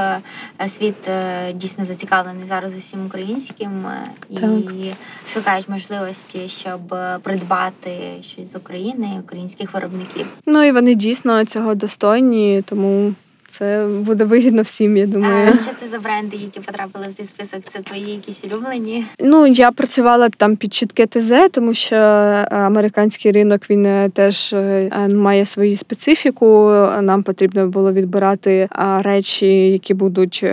е, 0.61 0.69
світ 0.69 1.09
е, 1.09 1.53
дійсно 1.53 1.85
зацікавлений 1.85 2.47
зараз 2.49 2.75
усім 2.87 3.07
українським 3.07 3.87
е, 3.87 4.11
так. 4.35 4.51
і 4.51 4.93
шукають 5.35 5.69
можливості, 5.69 6.49
щоб 6.49 6.81
придбати 7.23 7.99
щось 8.23 8.53
з 8.53 8.57
України, 8.57 9.21
українських 9.25 9.75
виробників. 9.75 10.27
Ну 10.47 10.63
і 10.63 10.73
вони 10.73 10.95
дійсно 10.95 11.45
цього 11.45 11.75
достойні, 11.75 12.63
тому 12.67 13.15
це 13.59 13.87
буде 14.01 14.25
вигідно 14.25 14.63
всім, 14.63 14.97
я 14.97 15.07
думаю. 15.07 15.53
А 15.55 15.57
Що 15.57 15.71
це 15.81 15.89
за 15.89 15.99
бренди, 15.99 16.37
які 16.37 16.61
потрапили 16.61 17.07
в 17.09 17.15
цей 17.15 17.27
список? 17.27 17.61
Це 17.69 17.79
твої 17.79 18.11
якісь 18.11 18.45
улюблені? 18.45 19.05
Ну 19.21 19.47
я 19.47 19.73
працювала 19.73 20.29
там 20.29 20.57
під 20.57 20.75
чітке 20.75 21.07
ТЗ, 21.07 21.33
тому 21.53 21.75
що 21.75 21.97
е, 21.97 22.49
американський 22.51 23.33
ринок 23.33 23.71
він 23.71 23.87
е, 23.87 24.11
теж 24.15 24.53
е, 24.53 25.09
має 25.09 25.47
свою 25.47 25.77
специфіку. 25.77 26.71
Нам 27.01 27.23
потрібно 27.23 27.67
було 27.67 27.93
відбирати 27.93 28.69
речі, 28.99 29.71
які 29.71 29.95
будуть 29.95 30.45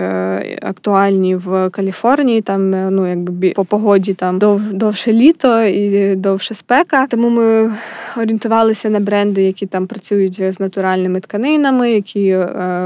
актуальні 0.61 1.35
в 1.35 1.69
Каліфорнії. 1.69 2.41
Там 2.41 2.71
ну 2.95 3.09
якби 3.09 3.49
по 3.55 3.65
погоді 3.65 4.13
там 4.13 4.39
дов, 4.39 4.73
довше 4.73 5.13
літо 5.13 5.63
і 5.63 6.15
довше 6.15 6.53
спека. 6.53 7.07
Тому 7.07 7.29
ми 7.29 7.73
орієнтувалися 8.17 8.89
на 8.89 8.99
бренди, 8.99 9.43
які 9.43 9.65
там 9.65 9.87
працюють 9.87 10.53
з 10.53 10.59
натуральними 10.59 11.19
тканинами, 11.19 11.91
які 11.91 12.37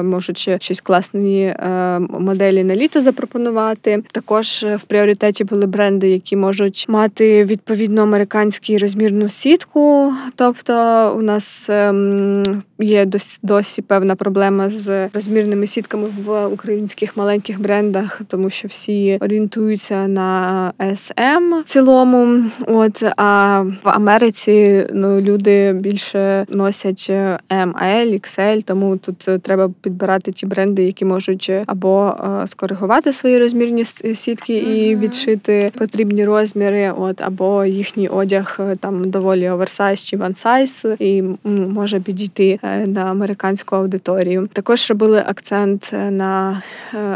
можуть 0.08 0.50
щось 0.60 0.82
класні 0.82 1.42
е, 1.44 2.00
моделі 2.00 2.64
на 2.64 2.76
літо 2.76 3.02
запропонувати. 3.02 4.04
Також 4.12 4.66
в 4.76 4.84
пріоритеті 4.84 5.44
були 5.44 5.66
бренди, 5.66 6.10
які 6.10 6.36
можуть 6.36 6.86
мати 6.90 7.46
відповідно 7.46 8.02
американську 8.02 8.58
розмірну 8.78 9.30
сітку. 9.30 10.14
Тобто 10.36 10.74
у 11.18 11.22
нас 11.22 11.66
ем, 11.70 12.64
є 12.80 13.06
досі 13.06 13.40
досі 13.44 13.82
певна 13.82 14.16
проблема 14.16 14.70
з 14.70 15.10
розмірними 15.14 15.68
сітками 15.68 16.08
в 16.26 16.46
українських 16.46 17.18
маленьких 17.18 17.62
брендах, 17.62 18.22
тому 18.28 18.50
що 18.50 18.68
всі 18.68 19.18
орієнтуються 19.22 20.08
на 20.08 20.74
SM 20.80 21.62
в 21.62 21.64
цілому. 21.64 22.46
От 22.68 23.04
а 23.18 23.62
в 23.62 23.90
Америці 23.90 24.88
ну 24.94 25.22
люди 25.22 25.74
більше 25.74 26.46
носять 26.50 27.10
ML, 27.50 28.14
XL, 28.14 28.64
тому 28.64 28.98
тут 28.98 29.42
треба 29.42 29.70
підбирати 29.88 30.32
ті 30.32 30.46
бренди, 30.46 30.84
які 30.84 31.06
можуть 31.06 31.52
або 31.66 32.16
е, 32.44 32.48
скоригувати 32.48 33.14
свої 33.14 33.40
розмірні 33.40 33.86
сітки 34.16 34.58
і 34.58 34.96
відшити 34.96 35.72
потрібні 35.78 36.26
розміри, 36.26 36.94
от 36.98 37.22
або 37.22 37.66
їхній 37.66 38.08
одяг 38.08 38.58
е, 38.60 38.76
там 38.76 39.10
доволі 39.10 39.50
оверсайз 39.50 40.04
чи 40.04 40.18
вансайз, 40.18 40.86
і 41.00 41.24
може 41.46 42.00
підійти 42.00 42.60
е, 42.64 42.88
на 42.88 43.02
американську 43.02 43.76
аудиторію. 43.76 44.50
Також 44.54 44.90
робили 44.90 45.24
акцент 45.28 45.94
на 46.10 46.62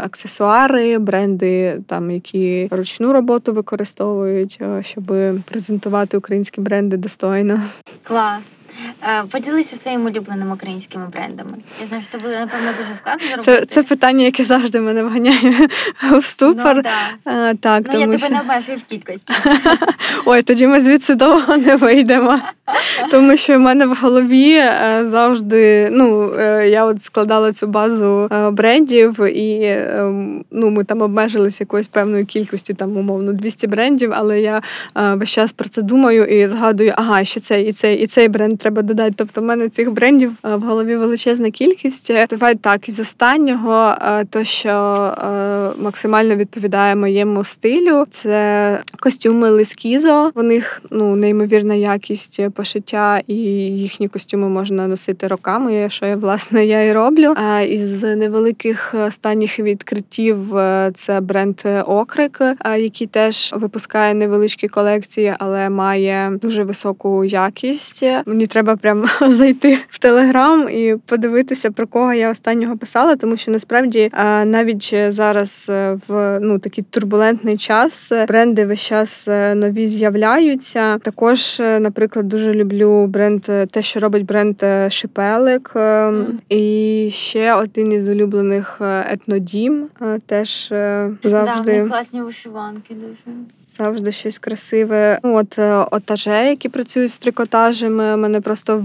аксесуари, 0.04 0.98
бренди, 0.98 1.80
там 1.86 2.10
які 2.10 2.68
ручну 2.70 3.12
роботу 3.12 3.52
використовують, 3.52 4.60
щоб 4.80 5.04
презентувати 5.44 6.16
українські 6.16 6.60
бренди 6.60 6.96
достойно. 6.96 7.62
Клас. 8.02 8.56
Е, 9.02 9.24
поділися 9.30 9.76
своїми 9.76 10.10
улюбленими 10.10 10.54
українськими 10.54 11.06
брендами. 11.12 11.50
Я 11.80 11.86
знаю, 11.86 12.02
що 12.02 12.12
це 12.12 12.24
буде 12.24 12.40
напевно 12.40 12.70
дуже 12.78 12.94
складно 12.94 13.26
зробити. 13.26 13.44
Це 13.44 13.66
це 13.66 13.82
питання, 13.82 14.24
яке 14.24 14.44
завжди 14.44 14.80
мене 14.80 15.02
вганяє 15.02 15.68
в 16.12 16.22
ступор. 16.22 16.76
Ну, 16.76 16.82
да. 16.82 17.50
Е, 17.50 17.54
так, 17.54 17.82
ну, 17.86 17.92
тому 17.92 18.12
я 18.12 18.18
що... 18.18 18.26
тебе 18.26 18.38
не 18.38 18.40
обмежую 18.40 18.78
в 18.78 18.82
кількості. 18.82 19.34
Ой, 20.24 20.42
тоді 20.42 20.66
ми 20.66 20.80
звідси 20.80 21.14
довго 21.14 21.56
не 21.56 21.76
вийдемо. 21.76 22.38
Тому 23.10 23.36
що 23.36 23.56
в 23.56 23.60
мене 23.60 23.86
в 23.86 23.94
голові 23.94 24.52
е, 24.52 25.00
завжди 25.02 25.88
ну, 25.90 26.34
я 26.62 26.84
от 26.84 27.02
складала 27.02 27.52
цю 27.52 27.66
базу 27.66 28.28
брендів, 28.52 29.20
і 29.20 29.62
ем, 29.64 30.44
ну, 30.50 30.70
ми 30.70 30.84
там 30.84 31.02
обмежилися 31.02 31.64
якоюсь 31.64 31.88
певною 31.88 32.26
кількістю, 32.26 32.74
там, 32.74 32.96
умовно, 32.96 33.32
200 33.32 33.66
брендів, 33.66 34.12
але 34.14 34.40
я 34.40 34.62
весь 34.94 35.30
час 35.30 35.52
про 35.52 35.68
це 35.68 35.82
думаю 35.82 36.24
і 36.24 36.46
згадую, 36.46 36.92
ага, 36.96 37.24
ще 37.24 37.40
цей, 37.40 37.68
і 37.68 37.72
цей, 37.72 37.98
і 37.98 38.06
цей 38.06 38.28
бренд 38.28 38.61
треба 38.62 38.82
додати. 38.82 39.14
Тобто, 39.16 39.40
в 39.40 39.44
мене 39.44 39.68
цих 39.68 39.90
брендів 39.92 40.32
в 40.42 40.60
голові 40.60 40.96
величезна 40.96 41.50
кількість. 41.50 42.12
Давай 42.30 42.52
давай 42.52 42.54
так, 42.54 42.88
із 42.88 43.00
останнього, 43.00 43.94
е, 44.02 44.24
то 44.24 44.44
що 44.44 44.70
е, 44.70 45.82
максимально 45.82 46.36
відповідає 46.36 46.96
моєму 46.96 47.44
стилю, 47.44 48.04
це 48.10 48.78
костюми 49.00 49.50
Лескізо. 49.50 50.30
У 50.34 50.42
них 50.42 50.82
ну 50.90 51.16
неймовірна 51.16 51.74
якість 51.74 52.48
пошиття, 52.50 53.20
і 53.26 53.34
їхні 53.34 54.08
костюми 54.08 54.48
можна 54.48 54.88
носити 54.88 55.26
роками. 55.26 55.90
Що 55.90 56.06
я 56.06 56.16
власне 56.16 56.64
я 56.64 56.82
і 56.82 56.92
роблю. 56.92 57.34
Із 57.68 58.02
невеликих 58.02 58.94
останніх 59.06 59.58
відкриттів 59.58 60.56
е, 60.56 60.90
це 60.94 61.20
бренд 61.20 61.60
Окрик, 61.86 62.40
який 62.78 63.06
теж 63.06 63.54
випускає 63.56 64.14
невеличкі 64.14 64.68
колекції, 64.68 65.34
але 65.38 65.70
має 65.70 66.38
дуже 66.42 66.64
високу 66.64 67.24
якість. 67.24 68.04
Мені 68.26 68.46
треба 68.52 68.76
прям 68.76 69.04
зайти 69.28 69.78
в 69.88 69.98
телеграм 69.98 70.68
і 70.68 70.96
подивитися 71.06 71.70
про 71.70 71.86
кого 71.86 72.12
я 72.12 72.30
останнього 72.30 72.76
писала, 72.76 73.16
тому 73.16 73.36
що 73.36 73.50
насправді 73.50 74.10
навіть 74.44 74.94
зараз 75.08 75.66
е, 75.70 75.98
в 76.08 76.38
ну 76.40 76.58
такий 76.58 76.84
турбулентний 76.90 77.56
час 77.56 78.12
бренди 78.28 78.66
весь 78.66 78.80
час 78.80 79.28
е, 79.28 79.54
нові 79.54 79.86
з'являються. 79.86 80.98
Також, 80.98 81.60
е, 81.60 81.80
наприклад, 81.80 82.28
дуже 82.28 82.54
люблю 82.54 83.06
бренд, 83.06 83.42
те, 83.70 83.82
що 83.82 84.00
робить 84.00 84.24
бренд 84.24 84.64
Шипелик, 84.88 85.72
mm. 85.74 86.24
і 86.48 87.08
ще 87.12 87.54
один 87.54 87.92
із 87.92 88.08
улюблених 88.08 88.80
етнодім. 89.10 89.88
Теж 90.26 90.68
завжди 91.22 91.82
Да, 91.82 91.88
класні 91.88 92.22
вишиванки 92.22 92.94
дуже 92.94 93.36
завжди 93.78 94.12
щось 94.12 94.38
красиве. 94.38 95.18
Ну, 95.24 95.36
От 95.36 95.58
е, 95.58 95.86
отаже, 95.90 96.48
які 96.48 96.68
працюють 96.68 97.12
з 97.12 97.18
трикотажами, 97.18 98.16
мене 98.16 98.40
просто 98.40 98.84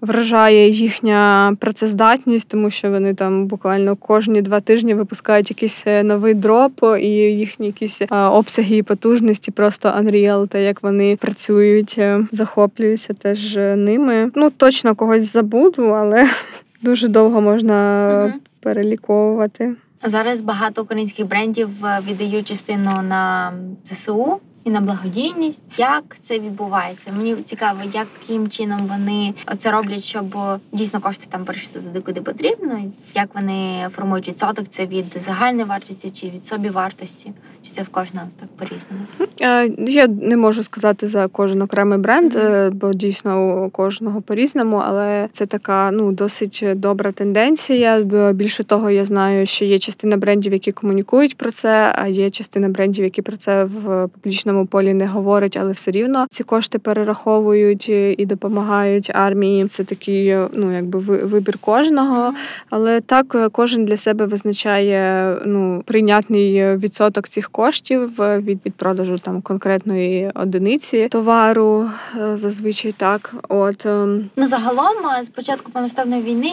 вражає 0.00 0.68
їхня 0.68 1.52
працездатність, 1.60 2.48
тому 2.48 2.70
що 2.70 2.90
вони 2.90 3.14
там 3.14 3.46
буквально 3.46 3.96
кожні 3.96 4.42
два 4.42 4.60
тижні 4.60 4.94
випускають 4.94 5.50
якийсь 5.50 5.82
е, 5.86 6.02
новий 6.02 6.34
дроп, 6.34 6.84
і 7.00 7.08
їхні 7.08 7.66
якісь 7.66 8.02
е, 8.02 8.16
обсяги 8.16 8.76
і 8.76 8.82
потужності 8.82 9.50
просто 9.50 9.88
unreal, 9.88 10.48
та 10.48 10.58
як 10.58 10.82
вони 10.82 11.16
працюють, 11.16 12.00
захоплююся 12.32 13.14
теж 13.14 13.56
ними. 13.56 14.30
Ну 14.34 14.50
точно 14.50 14.94
когось 14.94 15.32
забуду, 15.32 15.82
але 15.82 16.26
дуже 16.82 17.08
довго 17.08 17.40
можна 17.40 18.34
переліковувати. 18.60 19.76
Зараз 20.02 20.40
багато 20.40 20.82
українських 20.82 21.26
брендів 21.26 21.84
е, 21.84 22.00
віддають 22.06 22.48
частину 22.48 23.02
на 23.02 23.52
ЗСУ 23.84 24.40
і 24.64 24.70
на 24.70 24.80
благодійність. 24.80 25.62
Як 25.76 26.16
це 26.22 26.38
відбувається? 26.38 27.12
Мені 27.16 27.34
цікаво, 27.34 27.80
яким 27.92 28.48
чином 28.48 28.80
вони 28.86 29.34
це 29.58 29.70
роблять, 29.70 30.04
щоб 30.04 30.36
дійсно 30.72 31.00
кошти 31.00 31.26
там 31.30 31.44
перейшли 31.44 31.80
туди, 31.80 32.00
куди 32.00 32.20
потрібно. 32.20 32.82
Як 33.14 33.34
вони 33.34 33.88
формують 33.90 34.28
відсоток? 34.28 34.66
Це 34.70 34.86
від 34.86 35.06
загальної 35.16 35.64
вартості 35.64 36.10
чи 36.10 36.26
від 36.26 36.44
собі 36.44 36.68
вартості? 36.68 37.32
Чи 37.66 37.72
це 37.72 37.82
в 37.82 37.88
кожного 37.88 38.26
так 38.40 38.48
по-різному? 38.48 39.02
Е, 39.40 39.90
я 39.90 40.06
не 40.06 40.36
можу 40.36 40.62
сказати 40.62 41.08
за 41.08 41.28
кожен 41.28 41.62
окремий 41.62 41.98
бренд, 41.98 42.34
mm-hmm. 42.34 42.70
бо 42.70 42.92
дійсно 42.92 43.64
у 43.64 43.70
кожного 43.70 44.20
по-різному, 44.22 44.82
але 44.86 45.28
це 45.32 45.46
така 45.46 45.90
ну 45.90 46.12
досить 46.12 46.64
добра 46.74 47.12
тенденція. 47.12 48.00
Більше 48.32 48.64
того, 48.64 48.90
я 48.90 49.04
знаю, 49.04 49.46
що 49.46 49.64
є 49.64 49.78
частина 49.78 50.16
брендів, 50.16 50.52
які 50.52 50.72
комунікують 50.72 51.36
про 51.36 51.50
це, 51.50 51.94
а 51.98 52.06
є 52.06 52.30
частина 52.30 52.68
брендів, 52.68 53.04
які 53.04 53.22
про 53.22 53.36
це 53.36 53.64
в 53.64 54.08
публічному 54.08 54.66
полі 54.66 54.94
не 54.94 55.06
говорять, 55.06 55.56
але 55.60 55.72
все 55.72 55.90
рівно 55.90 56.26
ці 56.30 56.44
кошти 56.44 56.78
перераховують 56.78 57.88
і 57.88 58.26
допомагають 58.26 59.10
армії. 59.14 59.66
Це 59.66 59.84
такий 59.84 60.36
ну 60.52 60.72
якби 60.72 60.98
вибір 60.98 61.58
кожного. 61.58 62.34
Але 62.70 63.00
так 63.00 63.50
кожен 63.52 63.84
для 63.84 63.96
себе 63.96 64.26
визначає 64.26 65.36
ну 65.46 65.82
прийнятний 65.86 66.76
відсоток 66.76 67.28
цих 67.28 67.50
коштів 67.56 68.22
е, 68.22 68.38
від 68.38 68.60
від 68.66 68.74
продажу 68.74 69.18
там 69.18 69.42
конкретної 69.42 70.30
одиниці 70.34 71.08
товару. 71.08 71.90
Е, 72.16 72.36
зазвичай 72.36 72.92
так. 72.92 73.34
От 73.48 73.86
ем. 73.86 74.30
ну 74.36 74.46
загалом 74.46 74.96
е, 75.20 75.24
з 75.24 75.28
початку 75.28 75.72
повноштабної 75.72 76.22
війни 76.22 76.50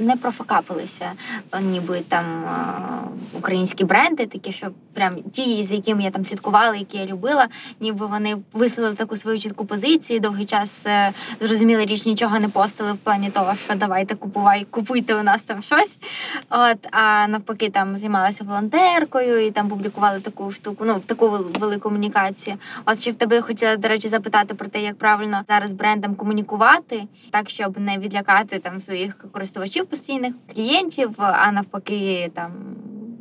не 0.00 0.16
профокапилися, 0.16 1.12
ніби 1.62 2.00
там 2.08 2.24
українські 3.38 3.84
бренди, 3.84 4.26
такі 4.26 4.52
що 4.52 4.66
прям 4.94 5.22
ті, 5.32 5.62
з 5.62 5.72
якими 5.72 6.02
я 6.02 6.10
там 6.10 6.24
слідкувала, 6.24 6.76
які 6.76 6.98
я 6.98 7.06
любила, 7.06 7.48
ніби 7.80 8.06
вони 8.06 8.36
висловили 8.52 8.94
таку 8.94 9.16
свою 9.16 9.38
чітку 9.38 9.64
позицію. 9.64 10.20
Довгий 10.20 10.44
час 10.44 10.86
зрозуміли 11.40 11.84
річ, 11.84 12.06
нічого 12.06 12.40
не 12.40 12.48
постили 12.48 12.92
в 12.92 12.96
плані 12.96 13.30
того, 13.30 13.54
що 13.54 13.74
давайте 13.74 14.14
купувай, 14.14 14.66
купуйте 14.70 15.14
у 15.14 15.22
нас 15.22 15.42
там 15.42 15.62
щось. 15.62 15.96
От 16.50 16.78
а 16.90 17.26
навпаки, 17.28 17.70
там 17.70 17.96
займалася 17.96 18.44
волонтеркою 18.44 19.46
і 19.46 19.50
там 19.50 19.68
публікували 19.68 20.21
таку 20.22 20.50
штуку, 20.50 20.84
ну 20.84 21.00
таку 21.06 21.28
велику 21.28 21.80
комунікацію. 21.80 22.56
От 22.86 23.00
ще 23.00 23.10
в 23.10 23.14
тебе 23.14 23.40
хотіла, 23.40 23.76
до 23.76 23.88
речі, 23.88 24.08
запитати 24.08 24.54
про 24.54 24.68
те, 24.68 24.82
як 24.82 24.96
правильно 24.98 25.42
зараз 25.48 25.72
брендам 25.72 26.14
комунікувати, 26.14 27.02
так 27.30 27.50
щоб 27.50 27.80
не 27.80 27.98
відлякати 27.98 28.58
там 28.58 28.80
своїх 28.80 29.16
користувачів 29.32 29.86
постійних 29.86 30.34
клієнтів, 30.54 31.10
а 31.18 31.52
навпаки, 31.52 32.30
там 32.34 32.52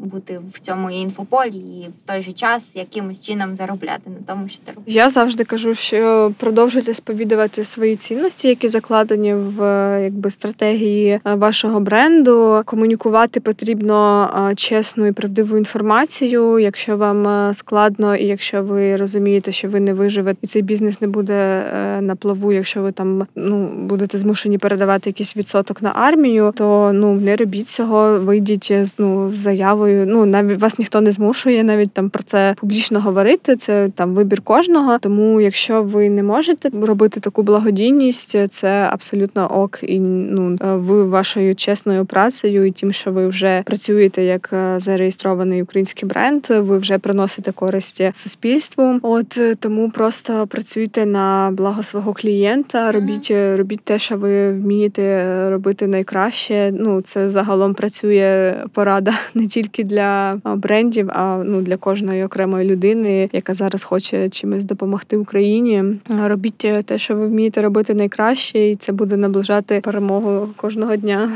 бути 0.06 0.40
в 0.54 0.60
цьому 0.60 0.92
інфополі 0.92 1.58
і 1.58 1.88
в 1.98 2.02
той 2.02 2.22
же 2.22 2.32
час 2.32 2.76
якимось 2.76 3.22
чином 3.22 3.56
заробляти 3.56 4.10
на 4.10 4.34
тому, 4.34 4.50
що 4.50 4.60
ти 4.66 4.72
робиш. 4.76 4.94
Я 4.94 5.10
завжди 5.10 5.44
кажу, 5.44 5.76
що 5.76 6.32
продовжуйте 6.38 6.94
сповідувати 6.94 7.64
свої 7.64 7.96
цінності, 7.96 8.48
які 8.48 8.68
закладені 8.68 9.34
в 9.34 9.62
якби 10.04 10.32
стратегії 10.32 11.20
е, 11.26 11.36
вашого 11.36 11.80
бренду. 11.80 12.62
Комунікувати 12.66 13.40
потрібно 13.40 14.30
е, 14.52 14.56
чесну 14.56 15.06
і 15.06 15.12
правдиву 15.12 15.58
інформацію. 15.58 16.60
Якщо 16.60 16.98
вам 16.98 17.28
е, 17.28 17.54
складно, 17.54 18.16
і 18.16 18.26
якщо 18.26 18.64
ви 18.64 18.96
розумієте, 18.96 19.52
що 19.52 19.70
ви 19.70 19.80
не 19.80 19.94
виживете, 19.94 20.40
і 20.42 20.48
цей 20.48 20.62
бізнес 20.62 21.02
не 21.02 21.08
буде 21.08 21.64
на 22.02 22.16
плаву, 22.16 22.54
якщо 22.54 22.82
ви 22.82 22.92
там 22.92 23.28
ну 23.36 23.70
будете 23.76 24.18
змушені 24.18 24.58
передавати 24.58 25.10
якийсь 25.10 25.38
відсоток 25.38 25.82
на 25.82 25.92
армію, 25.96 26.54
то 26.56 26.92
ну 26.94 27.14
не 27.14 27.36
робіть 27.36 27.70
цього, 27.70 28.20
вийдіть 28.20 28.74
ну 28.98 29.32
з 29.32 29.34
заявою 29.34 29.91
такою. 29.92 30.06
Ну 30.08 30.26
навіть 30.26 30.60
вас 30.60 30.80
ніхто 30.80 31.02
не 31.02 31.12
змушує 31.12 31.64
навіть 31.64 31.92
там 31.92 32.10
про 32.10 32.24
це 32.24 32.56
публічно 32.58 33.02
говорити. 33.02 33.56
Це 33.56 33.90
там 33.96 34.14
вибір 34.14 34.42
кожного. 34.42 35.00
Тому, 35.00 35.42
якщо 35.42 35.84
ви 35.84 36.10
не 36.10 36.24
можете 36.24 36.70
робити 36.82 37.20
таку 37.20 37.44
благодійність, 37.44 38.38
це 38.50 38.90
абсолютно 38.92 39.48
ок 39.48 39.80
і 39.84 40.00
ну 40.00 40.58
ви 40.62 41.04
вашою 41.04 41.56
чесною 41.56 42.06
працею 42.06 42.66
і 42.66 42.72
тим, 42.72 42.92
що 42.92 43.12
ви 43.12 43.28
вже 43.28 43.64
працюєте 43.66 44.24
як 44.24 44.50
е, 44.54 44.80
зареєстрований 44.80 45.64
український 45.64 46.10
бренд, 46.10 46.46
ви 46.50 46.78
вже 46.78 46.98
приносите 46.98 47.52
користь 47.52 48.02
суспільству. 48.14 49.00
От 49.02 49.38
е, 49.38 49.56
тому 49.56 49.90
просто 49.90 50.48
працюйте 50.48 51.06
на 51.06 51.52
благо 51.54 51.84
свого 51.84 52.14
клієнта, 52.14 52.92
робіть 52.92 53.32
робіть 53.32 53.82
те, 53.84 54.00
що 54.00 54.18
ви 54.18 54.52
вмієте 54.52 55.50
робити 55.50 55.88
найкраще. 55.88 56.72
Ну 56.80 57.02
це 57.02 57.30
загалом 57.30 57.74
працює 57.74 58.56
порада 58.74 59.12
не 59.34 59.48
тільки 59.48 59.81
тільки 59.82 59.96
для 59.96 60.40
брендів, 60.46 61.10
а 61.10 61.44
ну 61.46 61.62
для 61.62 61.78
кожної 61.78 62.24
окремої 62.24 62.70
людини, 62.70 63.30
яка 63.34 63.54
зараз 63.54 63.84
хоче 63.84 64.30
чимось 64.30 64.64
допомогти 64.64 65.18
Україні. 65.18 65.84
Робіть 66.26 66.68
те, 66.86 66.98
що 66.98 67.16
ви 67.16 67.28
вмієте 67.28 67.62
робити 67.62 67.94
найкраще, 67.94 68.60
і 68.70 68.76
це 68.76 68.92
буде 68.92 69.18
наближати 69.18 69.82
перемогу 69.82 70.50
кожного 70.56 70.96
дня. 70.96 71.32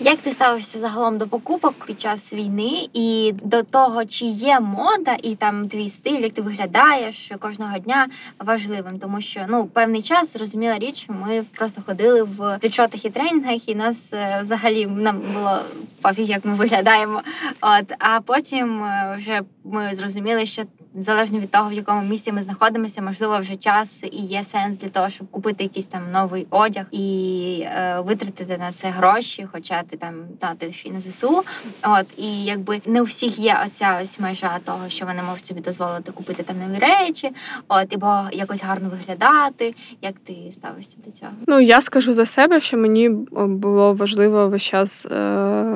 Як 0.00 0.18
ти 0.18 0.30
ставишся 0.30 0.78
загалом 0.78 1.18
до 1.18 1.26
покупок 1.26 1.74
під 1.86 2.00
час 2.00 2.32
війни 2.32 2.88
і 2.92 3.34
до 3.42 3.62
того, 3.62 4.04
чи 4.04 4.26
є 4.26 4.60
мода, 4.60 5.16
і 5.22 5.34
там 5.34 5.68
твій 5.68 5.88
стиль, 5.88 6.20
як 6.20 6.32
ти 6.32 6.42
виглядаєш 6.42 7.32
кожного 7.40 7.78
дня 7.78 8.08
важливим, 8.38 8.98
тому 8.98 9.20
що 9.20 9.40
ну 9.48 9.66
певний 9.66 10.02
час 10.02 10.32
зрозуміла 10.32 10.78
річ, 10.78 11.06
ми 11.08 11.44
просто 11.56 11.82
ходили 11.86 12.22
в 12.22 12.58
підшотах 12.60 13.04
і 13.04 13.10
тренінгах, 13.10 13.68
і 13.68 13.74
нас 13.74 14.12
е, 14.12 14.40
взагалі 14.42 14.86
нам 14.86 15.20
було 15.34 15.58
пофіг, 16.02 16.28
як 16.28 16.44
ми 16.44 16.54
виглядаємо. 16.54 17.22
От 17.60 17.92
а 17.98 18.20
потім 18.20 18.84
е, 18.84 19.14
вже 19.18 19.42
ми 19.64 19.94
зрозуміли, 19.94 20.46
що 20.46 20.62
залежно 20.94 21.38
від 21.38 21.50
того, 21.50 21.70
в 21.70 21.72
якому 21.72 22.02
місці 22.02 22.32
ми 22.32 22.42
знаходимося, 22.42 23.02
можливо, 23.02 23.38
вже 23.38 23.56
час 23.56 24.04
і 24.12 24.20
є 24.20 24.44
сенс 24.44 24.78
для 24.78 24.88
того, 24.88 25.08
щоб 25.08 25.30
купити 25.30 25.64
якийсь 25.64 25.86
там 25.86 26.02
новий 26.12 26.46
одяг 26.50 26.84
і 26.90 27.58
е, 27.64 28.00
витратити 28.00 28.58
на 28.58 28.72
це 28.72 28.88
гроші, 28.88 29.48
хоча 29.52 29.82
ти 29.90 29.96
там 29.96 30.14
дати 30.40 30.72
ще 30.72 30.88
й 30.88 30.92
на 30.92 31.00
зсу. 31.00 31.42
От 31.82 32.06
і 32.16 32.44
якби 32.44 32.80
не 32.86 33.00
у 33.00 33.04
всіх 33.04 33.38
є 33.38 33.56
оця 33.66 33.98
ось 34.02 34.20
межа 34.20 34.58
того, 34.64 34.88
що 34.88 35.06
вони 35.06 35.22
можуть 35.22 35.46
собі 35.46 35.60
дозволити 35.60 36.12
купити 36.12 36.42
там 36.42 36.56
нові 36.68 36.78
речі, 36.78 37.30
от 37.68 37.94
або 37.94 38.28
якось 38.32 38.62
гарно 38.62 38.88
виглядати. 38.88 39.74
Як 40.02 40.14
ти 40.24 40.34
ставишся 40.50 40.96
до 41.06 41.10
цього? 41.10 41.32
Ну 41.46 41.60
я 41.60 41.80
скажу 41.80 42.12
за 42.12 42.26
себе, 42.26 42.60
що 42.60 42.76
мені 42.76 43.08
було 43.34 43.94
важливо 43.94 44.48
весь 44.48 44.62
час 44.62 45.06
е, 45.06 45.10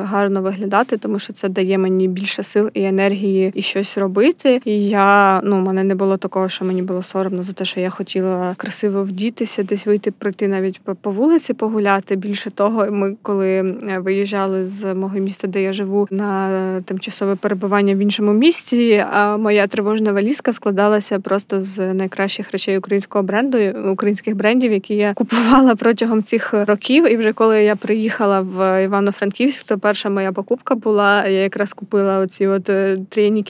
гарно 0.04 0.42
виглядати, 0.42 0.96
тому 0.96 1.18
що 1.18 1.32
це 1.32 1.48
дає 1.48 1.78
мені 1.78 2.08
більше 2.08 2.42
сил 2.42 2.70
і 2.74 2.84
енергії 2.84 3.52
і 3.54 3.62
щось 3.62 3.98
робити. 3.98 4.60
І 4.64 4.88
я 4.88 5.40
ну, 5.44 5.60
мене 5.60 5.84
не 5.84 5.94
було 5.94 6.16
такого, 6.16 6.48
що 6.48 6.64
мені 6.64 6.82
було 6.82 7.02
соромно 7.02 7.42
за 7.42 7.52
те, 7.52 7.64
що 7.64 7.80
я 7.80 7.90
хотіла 7.90 8.54
красиво 8.56 9.02
вдітися, 9.02 9.62
десь 9.62 9.86
вийти, 9.86 10.10
пройти 10.10 10.48
навіть 10.48 10.80
по 11.02 11.10
вулиці 11.10 11.54
погуляти. 11.54 12.16
Більше 12.16 12.50
того, 12.50 12.86
ми 12.90 13.16
коли 13.22 13.76
виїжджали 13.98 14.68
з 14.68 14.94
мого 14.94 15.18
міста, 15.18 15.46
де 15.46 15.62
я 15.62 15.72
живу, 15.72 16.08
на 16.10 16.50
тимчасове 16.84 17.36
перебування 17.36 17.94
в 17.94 17.98
іншому 17.98 18.32
місті. 18.32 19.04
А 19.12 19.36
моя 19.36 19.66
тривожна 19.66 20.12
валізка 20.12 20.52
складалася 20.52 21.18
просто 21.18 21.60
з 21.60 21.94
найкращих 21.94 22.52
речей 22.52 22.78
українського 22.78 23.24
бренду, 23.24 23.58
українських 23.92 24.36
брендів, 24.36 24.72
які 24.72 24.94
я 24.94 25.14
купувала 25.14 25.74
протягом 25.74 26.22
цих 26.22 26.54
років. 26.66 27.12
І 27.12 27.16
вже 27.16 27.32
коли 27.32 27.62
я 27.62 27.76
приїхала 27.76 28.40
в 28.40 28.84
Івано-Франківськ, 28.84 29.64
то 29.64 29.78
перша 29.78 30.10
моя 30.10 30.32
покупка 30.32 30.74
була. 30.74 31.26
Я 31.26 31.42
якраз 31.42 31.72
купила 31.72 32.18
оці 32.18 32.46
от 32.46 32.70
е, 32.70 32.98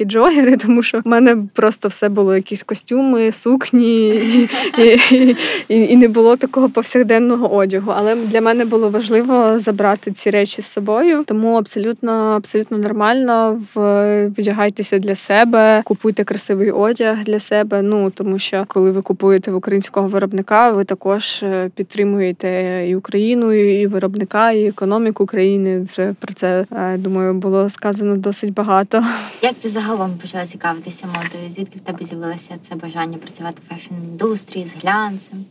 джогери, 0.04 0.56
тому 0.66 0.82
що 0.82 1.00
в 1.00 1.08
мене 1.08 1.36
просто 1.54 1.88
все 1.88 2.08
було 2.08 2.36
якісь 2.36 2.62
костюми, 2.62 3.32
сукні, 3.32 4.08
і, 4.08 4.48
і, 4.78 5.36
і, 5.68 5.92
і 5.92 5.96
не 5.96 6.08
було 6.08 6.36
такого 6.36 6.68
повсякденного 6.68 7.54
одягу. 7.54 7.92
Але 7.96 8.14
для 8.14 8.40
мене 8.40 8.64
було 8.64 8.88
важливо 8.88 9.60
забрати 9.60 10.12
ці 10.12 10.30
речі 10.30 10.37
з 10.46 10.66
собою, 10.66 11.24
тому 11.24 11.56
абсолютно 11.56 12.12
абсолютно 12.12 12.78
нормально 12.78 13.62
вдягайтеся 13.74 14.98
для 14.98 15.14
себе, 15.14 15.82
купуйте 15.84 16.24
красивий 16.24 16.70
одяг 16.70 17.24
для 17.24 17.40
себе. 17.40 17.82
Ну 17.82 18.10
тому 18.10 18.38
що 18.38 18.64
коли 18.68 18.90
ви 18.90 19.02
купуєте 19.02 19.50
в 19.50 19.56
українського 19.56 20.08
виробника, 20.08 20.70
ви 20.70 20.84
також 20.84 21.42
е, 21.42 21.70
підтримуєте 21.74 22.84
і 22.88 22.96
Україну, 22.96 23.52
і 23.52 23.86
виробника, 23.86 24.50
і 24.50 24.66
економіку 24.66 25.24
України. 25.24 25.80
Вже 25.80 26.14
про 26.20 26.34
це 26.34 26.66
е, 26.72 26.96
думаю 26.96 27.34
було 27.34 27.70
сказано 27.70 28.16
досить 28.16 28.52
багато. 28.52 29.04
Як 29.42 29.54
ти 29.54 29.68
загалом 29.68 30.18
почала 30.22 30.46
цікавитися 30.46 31.06
модою? 31.06 31.50
Звідки 31.50 31.78
в 31.78 31.80
тебе 31.80 32.04
з'явилося 32.04 32.54
це 32.62 32.74
бажання 32.74 33.18
працювати 33.18 33.62
в 33.66 33.74
fashion 33.74 33.94
індустрії 33.94 34.66
з 34.66 34.76
глянцем? 34.82 35.44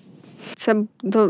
Це 0.56 0.76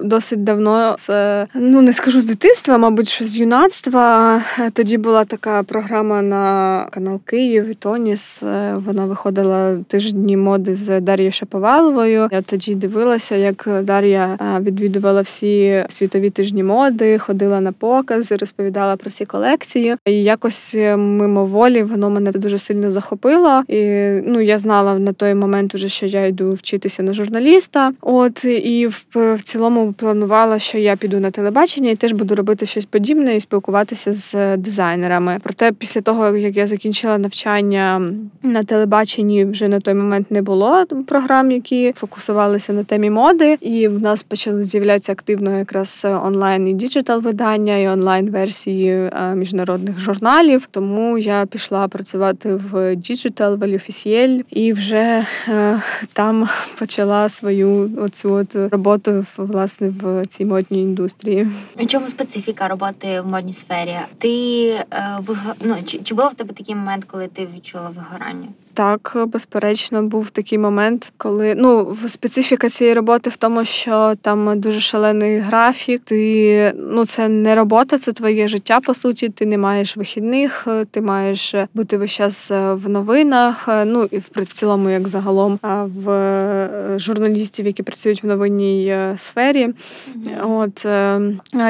досить 0.04 0.44
давно. 0.44 0.96
Це 0.98 1.48
ну 1.54 1.82
не 1.82 1.94
скажу 1.94 2.22
з 2.22 2.26
дитинства, 2.26 2.78
мабуть, 2.78 3.08
що 3.08 3.26
з 3.26 3.38
юнацтва. 3.38 4.42
Тоді 4.74 4.98
була 4.98 5.26
така 5.26 5.64
програма 5.64 6.22
на 6.22 6.88
канал 6.92 7.20
Київ 7.26 7.70
і 7.70 7.74
Тоніс. 7.74 8.42
Вона 8.86 9.06
виходила 9.06 9.78
тижні 9.88 10.38
моди 10.38 10.76
з 10.76 11.02
Дар'єю 11.02 11.32
Шаповаловою. 11.32 12.30
Я 12.32 12.42
тоді 12.42 12.76
дивилася, 12.76 13.36
як 13.36 13.70
Дар'я 13.84 14.38
відвідувала 14.62 15.22
всі 15.22 15.86
світові 15.90 16.30
тижні 16.30 16.64
моди, 16.64 17.18
ходила 17.18 17.62
на 17.62 17.72
покази, 17.72 18.36
розповідала 18.36 18.96
про 18.96 19.10
ці 19.10 19.26
колекції. 19.26 19.96
І 20.06 20.12
якось 20.12 20.76
мимоволі 20.98 21.84
воно 21.84 22.10
мене 22.10 22.32
дуже 22.32 22.58
сильно 22.58 22.92
захопило. 22.92 23.64
І 23.68 23.82
ну 24.26 24.42
я 24.42 24.60
знала 24.60 25.00
на 25.00 25.14
той 25.14 25.34
момент, 25.34 25.76
уже 25.76 25.90
що 25.90 26.06
я 26.06 26.26
йду 26.26 26.52
вчитися 26.52 27.04
на 27.04 27.14
журналіста. 27.14 27.92
От 28.02 28.46
і 28.46 28.90
в 29.16 29.42
цілому 29.44 29.94
планувала, 29.94 30.60
що 30.60 30.78
я 30.78 30.96
піду 30.96 31.20
на 31.20 31.32
телебачення 31.32 31.90
і 31.90 31.96
теж 31.96 32.14
буду 32.14 32.36
робити 32.36 32.66
щось 32.66 32.86
подібне 32.86 33.36
і 33.36 33.40
спілкуватися 33.40 34.14
з 34.14 34.58
дизайнерами. 34.58 35.40
Проте, 35.44 35.72
після 35.72 36.02
того 36.02 36.38
як 36.38 36.58
я 36.58 36.68
закінчила 36.68 37.18
навчання 37.18 38.02
на 38.44 38.64
телебаченні, 38.64 39.46
вже 39.46 39.68
на 39.68 39.80
той 39.80 39.94
момент 39.94 40.32
не 40.32 40.42
було 40.42 40.86
програм, 41.08 41.52
які 41.52 41.94
фокусувалися 41.96 42.74
на 42.74 42.84
темі 42.84 43.10
моди, 43.10 43.58
і 43.62 43.88
в 43.88 44.02
нас 44.02 44.24
почали 44.24 44.64
з'являтися 44.64 45.12
активно 45.12 45.58
якраз 45.58 46.06
онлайн 46.24 46.68
і 46.68 46.74
digital 46.74 47.22
видання, 47.22 47.78
і 47.78 47.88
онлайн 47.88 48.30
версії 48.30 48.90
е, 48.90 49.36
міжнародних 49.36 50.00
журналів. 50.00 50.68
Тому 50.72 51.18
я 51.18 51.46
пішла 51.46 51.88
працювати 51.88 52.54
в 52.54 52.96
digital, 52.96 53.56
в 53.56 53.64
L'Officiel, 53.64 54.40
і 54.50 54.74
вже 54.74 55.26
е, 55.48 55.82
там 56.14 56.48
почала 56.80 57.30
свою 57.30 57.92
оцю 58.02 58.32
от 58.32 58.56
роботу 58.56 58.87
роботу 58.88 59.26
власне 59.38 59.90
в 59.90 60.26
цій 60.26 60.46
модній 60.46 60.82
індустрії. 60.82 61.48
Чому 61.88 62.10
специфіка 62.10 62.68
роботи 62.68 63.22
в 63.22 63.28
модній 63.28 63.54
сфері? 63.54 63.96
Ти 64.18 64.30
е, 64.70 65.18
виг... 65.20 65.38
ну, 65.62 65.76
чи, 65.86 66.00
чи 66.00 66.16
було 66.16 66.28
в 66.28 66.34
тебе 66.34 66.54
такий 66.54 66.76
момент, 66.76 67.06
коли 67.06 67.28
ти 67.28 67.48
відчула 67.56 67.90
вигорання? 67.90 68.48
Так, 68.78 69.18
безперечно, 69.28 70.04
був 70.04 70.30
такий 70.30 70.58
момент, 70.58 71.14
коли 71.18 71.56
ну 71.58 71.98
специфіка 72.08 72.70
цієї 72.70 72.96
роботи 72.96 73.30
в 73.30 73.38
тому, 73.38 73.66
що 73.66 74.14
там 74.22 74.60
дуже 74.60 74.80
шалений 74.80 75.40
графік. 75.40 76.02
Ти 76.06 76.74
ну 76.78 77.06
це 77.06 77.30
не 77.30 77.56
робота, 77.56 77.98
це 77.98 78.12
твоє 78.12 78.48
життя. 78.48 78.80
По 78.80 78.94
суті, 78.94 79.30
ти 79.30 79.46
не 79.46 79.58
маєш 79.58 79.98
вихідних, 79.98 80.68
ти 80.92 81.02
маєш 81.02 81.56
бути 81.74 81.98
весь 81.98 82.12
час 82.12 82.52
е, 82.52 82.74
в 82.74 82.90
новинах. 82.90 83.68
Е, 83.68 83.86
ну 83.86 84.08
і 84.12 84.18
в 84.18 84.54
цілому, 84.54 84.90
як 84.90 85.08
загалом, 85.08 85.60
в 85.84 86.10
е, 86.10 87.00
журналістів, 87.00 87.66
які 87.66 87.84
працюють 87.84 88.24
в 88.24 88.28
новинній 88.28 88.98
сфері. 89.18 89.68
Mm-hmm. 89.68 90.62
От 90.62 90.86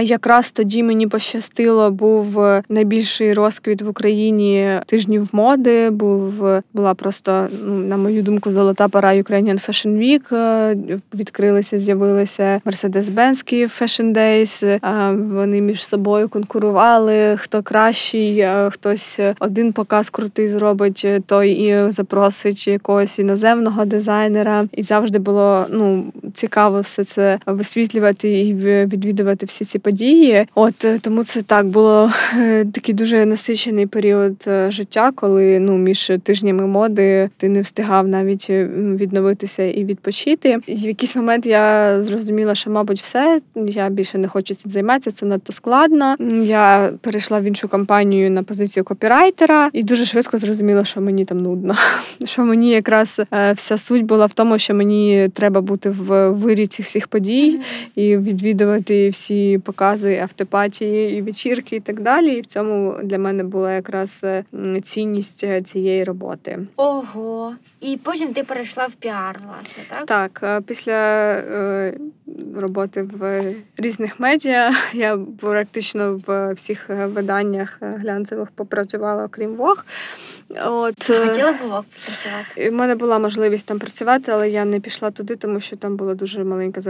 якраз 0.10 0.52
тоді 0.52 0.84
мені 0.84 1.08
пощастило, 1.08 1.92
був 1.92 2.46
найбільший 2.70 3.34
розквіт 3.34 3.82
в 3.82 3.90
Україні 3.90 4.80
тижнів 4.86 5.30
моди. 5.32 5.90
Був 5.90 6.34
була 6.74 6.94
просто, 6.98 7.48
ну, 7.64 7.74
на 7.74 7.98
мою 7.98 8.22
думку, 8.22 8.52
золота 8.52 8.88
пора 8.88 9.14
Ukrainian 9.14 9.70
Fashion 9.70 9.98
Week. 9.98 10.36
Е, 10.36 10.76
відкрилися, 11.14 11.80
з'явилися 11.80 12.62
Mercedes-Benz 12.66 13.44
Fashion 13.82 14.14
Days. 14.14 14.66
Е, 14.66 14.80
вони 15.34 15.62
між 15.62 15.88
собою 15.88 16.30
конкурували. 16.30 17.38
Хто 17.38 17.64
кращий, 17.64 18.40
е, 18.40 18.70
хтось 18.70 19.20
один 19.40 19.74
показ 19.74 20.10
крутий 20.10 20.48
зробить, 20.48 21.08
той 21.26 21.52
і 21.52 21.92
запросить 21.92 22.68
якогось 22.68 23.20
іноземного 23.20 23.86
дизайнера. 23.86 24.68
І 24.72 24.84
завжди 24.84 25.20
було 25.20 25.66
ну 25.70 26.14
цікаво 26.34 26.82
все 26.82 27.04
це 27.04 27.40
висвітлювати 27.46 28.40
і 28.42 28.54
відвідувати 28.86 29.46
всі 29.46 29.66
ці 29.66 29.80
події. 29.80 30.46
От 30.56 30.86
тому 31.02 31.24
це 31.24 31.42
так 31.42 31.68
було 31.68 32.12
такий 32.74 32.96
дуже 32.96 33.26
насичений 33.26 33.86
період 33.86 34.50
життя, 34.70 35.12
коли 35.16 35.60
ну 35.60 35.78
між 35.78 36.12
тижнями 36.24 36.68
моди 36.68 36.87
моди, 36.88 37.30
ти 37.38 37.50
не 37.50 37.62
встигав 37.62 38.08
навіть 38.08 38.48
е, 38.50 38.70
відновитися 38.74 39.64
і 39.64 39.86
відпочити. 39.86 40.58
І 40.68 40.76
в 40.76 40.80
якийсь 40.80 41.16
момент 41.16 41.46
я 41.46 42.04
зрозуміла, 42.04 42.56
що, 42.56 42.70
мабуть, 42.70 43.02
все 43.02 43.42
я 43.56 43.90
більше 43.90 44.18
не 44.18 44.28
хочу 44.28 44.56
цим 44.56 44.72
займатися. 44.72 45.12
Це 45.12 45.26
надто 45.26 45.54
складно. 45.54 46.16
Я 46.44 46.92
перейшла 47.02 47.40
в 47.40 47.44
іншу 47.44 47.68
компанію 47.68 48.32
на 48.32 48.44
позицію 48.44 48.84
копірайтера, 48.84 49.70
і 49.74 49.84
дуже 49.84 50.06
швидко 50.06 50.38
зрозуміла, 50.38 50.86
що 50.86 51.02
мені 51.02 51.26
там 51.26 51.38
нудно. 51.38 51.76
Що 52.26 52.44
мені 52.44 52.70
якраз 52.70 53.22
е, 53.34 53.54
вся 53.54 53.78
суть 53.78 54.06
була 54.06 54.26
в 54.26 54.34
тому, 54.34 54.58
що 54.58 54.74
мені 54.74 55.30
треба 55.34 55.62
бути 55.62 55.90
в 55.90 56.30
вирі 56.30 56.68
цих 56.68 56.86
всіх 56.86 57.08
подій 57.08 57.60
і 57.96 58.18
відвідувати 58.18 59.10
всі 59.10 59.58
покази 59.58 60.18
afterparty 60.18 61.18
і 61.18 61.22
вечірки, 61.22 61.76
і 61.76 61.80
так 61.80 62.02
далі. 62.02 62.34
І 62.34 62.42
в 62.42 62.46
цьому 62.46 62.96
для 63.04 63.18
мене 63.18 63.44
була 63.44 63.74
якраз 63.74 64.26
цінність 64.82 65.46
цієї 65.64 66.04
роботи. 66.04 66.67
Ого. 66.76 67.56
І 67.82 67.98
потім 67.98 68.34
ти 68.34 68.44
перейшла 68.44 68.86
в 68.86 68.94
піар, 68.94 69.40
власне, 69.46 69.84
так? 69.90 70.06
Так, 70.06 70.40
е, 70.44 70.62
після 70.62 70.94
е, 70.94 71.98
роботи 72.56 73.02
в 73.02 73.44
різних 73.78 74.20
медіа 74.20 74.72
я 74.94 75.20
практично 75.40 76.22
в 76.28 76.54
всіх 76.54 76.90
е, 76.90 77.06
виданнях 77.06 77.78
глянцевих 77.82 78.50
попрацювала, 78.52 79.26
окрім 79.26 79.56
Vogue. 79.56 79.86
От, 80.66 81.06
Хотіла 81.06 81.52
б 81.52 81.56
Вог 81.70 81.84
працювати? 81.84 82.70
У 82.70 82.72
мене 82.72 82.96
була 82.96 83.20
можливість 83.20 83.66
там 83.66 83.80
працювати, 83.80 84.32
але 84.32 84.50
я 84.50 84.66
не 84.66 84.80
пішла 84.80 85.12
туди, 85.12 85.36
тому 85.36 85.60
що 85.60 85.76
там 85.76 85.96
була 85.96 86.14
дуже 86.14 86.44
маленька 86.44 86.82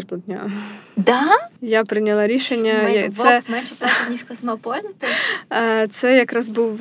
Да? 0.96 1.22
Я 1.62 1.84
прийняла 1.84 2.28
рішення. 2.28 2.80
Ми, 2.84 3.10
це... 3.10 3.42
менше 3.48 3.74
платить, 3.80 4.10
ніж 4.10 4.24
Cosmopolitan? 4.24 5.08
Це 5.90 6.18
якраз 6.18 6.50
був 6.50 6.80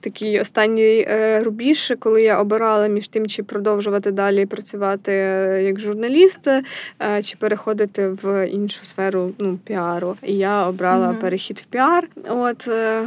такий 0.00 0.40
останній 0.40 1.08
рубіж, 1.42 1.92
коли 1.98 2.22
я 2.22 2.40
обирала 2.40 2.86
між 2.86 3.08
тим, 3.08 3.26
чи 3.26 3.42
продовжувати 3.42 4.10
далі 4.10 4.46
працювати 4.46 5.12
е, 5.12 5.62
як 5.62 5.80
журналіст, 5.80 6.46
е, 6.46 6.62
чи 7.22 7.36
переходити 7.36 7.71
в 8.22 8.46
іншу 8.46 8.84
сферу 8.84 9.32
ну, 9.38 9.58
піару. 9.64 10.16
І 10.22 10.36
я 10.36 10.68
обрала 10.68 11.08
mm-hmm. 11.08 11.20
перехід 11.20 11.58
в 11.58 11.64
піар. 11.64 12.08
От 12.28 12.68
е, 12.68 13.02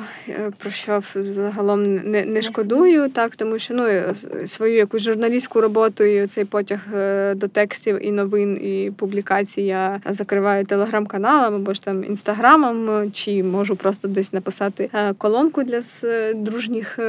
про 0.58 0.72
що 0.72 1.02
загалом 1.16 1.96
не 1.96 2.26
не 2.26 2.42
шкодую, 2.42 3.10
так 3.10 3.36
тому 3.36 3.60
що 3.60 3.74
ну 3.74 3.88
свою 4.48 4.76
якусь 4.76 5.02
журналістську 5.02 5.62
роботу 5.62 6.04
і 6.04 6.28
цей 6.28 6.46
потяг 6.46 6.80
до 7.36 7.48
текстів 7.48 8.06
і 8.06 8.12
новин 8.12 8.58
і 8.62 8.92
публікацій 8.98 9.62
я 9.62 10.02
закриваю 10.10 10.66
телеграм-каналом 10.66 11.56
або 11.56 11.74
ж 11.74 11.82
там 11.84 12.04
інстаграмом, 12.04 13.12
чи 13.12 13.44
можу 13.44 13.76
просто 13.76 14.08
десь 14.08 14.34
написати 14.34 14.90
колонку 15.18 15.64
для 15.64 15.82
дружніх 16.36 17.00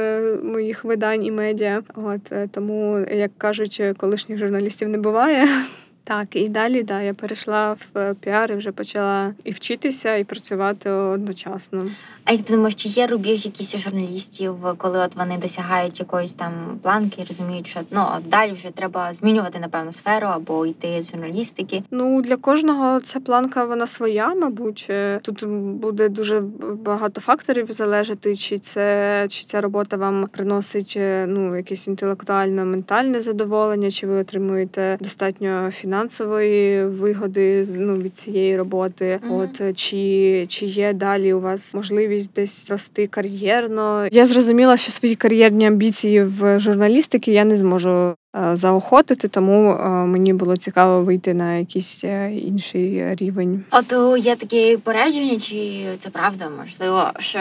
моїх 0.43 0.83
видань 0.83 1.25
і 1.25 1.31
медіа. 1.31 1.81
От 1.95 2.51
тому, 2.51 3.05
як 3.11 3.31
кажуть, 3.37 3.83
колишніх 3.97 4.37
журналістів 4.37 4.89
не 4.89 4.97
буває. 4.97 5.47
Так, 6.07 6.35
і 6.35 6.49
далі 6.49 6.83
да, 6.83 7.01
я 7.01 7.13
перейшла 7.13 7.73
в 7.73 8.13
піар 8.13 8.51
і 8.51 8.55
вже 8.55 8.71
почала 8.71 9.33
і 9.43 9.51
вчитися, 9.51 10.15
і 10.15 10.23
працювати 10.23 10.89
одночасно. 10.89 11.91
А 12.29 12.31
як 12.31 12.41
ти 12.41 12.53
думаєш, 12.53 12.75
чи 12.75 12.89
є 12.89 13.07
рубіж 13.07 13.45
якісь 13.45 13.77
журналістів, 13.77 14.55
коли 14.77 14.99
от 14.99 15.15
вони 15.15 15.37
досягають 15.37 15.99
якоїсь 15.99 16.33
там 16.33 16.53
планки, 16.81 17.23
розуміють, 17.27 17.67
що 17.67 17.79
ну 17.91 18.05
от 18.17 18.29
далі 18.29 18.51
вже 18.51 18.69
треба 18.71 19.13
змінювати 19.13 19.59
напевно 19.59 19.91
сферу 19.91 20.27
або 20.27 20.65
йти 20.65 21.01
з 21.01 21.11
журналістики? 21.11 21.83
Ну 21.91 22.21
для 22.21 22.35
кожного 22.35 22.99
ця 23.01 23.19
планка 23.19 23.65
вона 23.65 23.87
своя, 23.87 24.35
мабуть. 24.35 24.91
Тут 25.21 25.43
буде 25.79 26.09
дуже 26.09 26.43
багато 26.83 27.21
факторів 27.21 27.71
залежати, 27.71 28.35
чи 28.35 28.59
це 28.59 29.25
чи 29.29 29.43
ця 29.43 29.61
робота 29.61 29.97
вам 29.97 30.27
приносить 30.31 30.93
ну 31.27 31.55
якесь 31.55 31.87
інтелектуальне 31.87 32.65
ментальне 32.65 33.21
задоволення, 33.21 33.91
чи 33.91 34.07
ви 34.07 34.19
отримуєте 34.19 34.97
достатньо 35.01 35.71
фінансової 35.71 36.85
вигоди 36.85 37.67
ну 37.71 37.97
від 37.97 38.17
цієї 38.17 38.57
роботи. 38.57 39.19
Mm-hmm. 39.23 39.41
От 39.69 39.77
чи, 39.77 40.45
чи 40.47 40.65
є 40.65 40.93
далі 40.93 41.33
у 41.33 41.39
вас 41.39 41.73
можливість 41.73 42.16
можливість 42.17 42.33
десь 42.33 42.69
рости 42.69 43.07
кар'єрно. 43.07 44.07
Я 44.11 44.25
зрозуміла, 44.25 44.77
що 44.77 44.91
свої 44.91 45.15
кар'єрні 45.15 45.67
амбіції 45.67 46.23
в 46.23 46.59
журналістики 46.59 47.31
я 47.31 47.45
не 47.45 47.57
зможу 47.57 47.89
е, 47.89 48.15
заохотити, 48.53 49.27
тому 49.27 49.71
е, 49.71 49.89
мені 49.89 50.33
було 50.33 50.57
цікаво 50.57 51.03
вийти 51.03 51.33
на 51.33 51.55
якийсь 51.55 52.03
е, 52.03 52.31
інший 52.33 53.15
рівень. 53.15 53.63
От 53.71 54.19
є 54.25 54.35
такі 54.35 54.77
попередження, 54.77 55.39
чи 55.39 55.85
це 55.99 56.09
правда 56.09 56.49
можливо, 56.59 57.03
що 57.19 57.39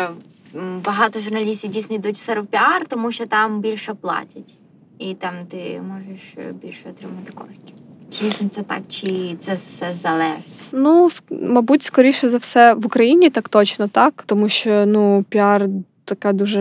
багато 0.85 1.21
журналістів 1.21 1.71
дійсно 1.71 1.97
йдуть 1.97 2.17
в 2.17 2.21
сферу 2.21 2.47
тому 2.89 3.13
що 3.13 3.27
там 3.27 3.61
більше 3.61 3.95
платять, 3.95 4.57
і 4.99 5.15
там 5.15 5.35
ти 5.51 5.81
можеш 5.89 6.35
більше 6.63 6.83
отримати 6.91 7.33
коштів. 7.35 7.86
Це 8.51 8.63
так, 8.63 8.81
чи 8.89 9.37
це 9.41 9.55
все 9.55 9.95
залежить? 9.95 10.45
Ну, 10.73 11.09
мабуть, 11.31 11.83
скоріше 11.83 12.29
за 12.29 12.37
все 12.37 12.75
в 12.75 12.87
Україні 12.87 13.31
так 13.31 13.49
точно 13.49 13.89
так, 13.89 14.25
тому 14.27 14.49
що 14.49 14.87
ну 14.87 15.25
піар 15.29 15.69
така 16.07 16.33
дуже 16.33 16.61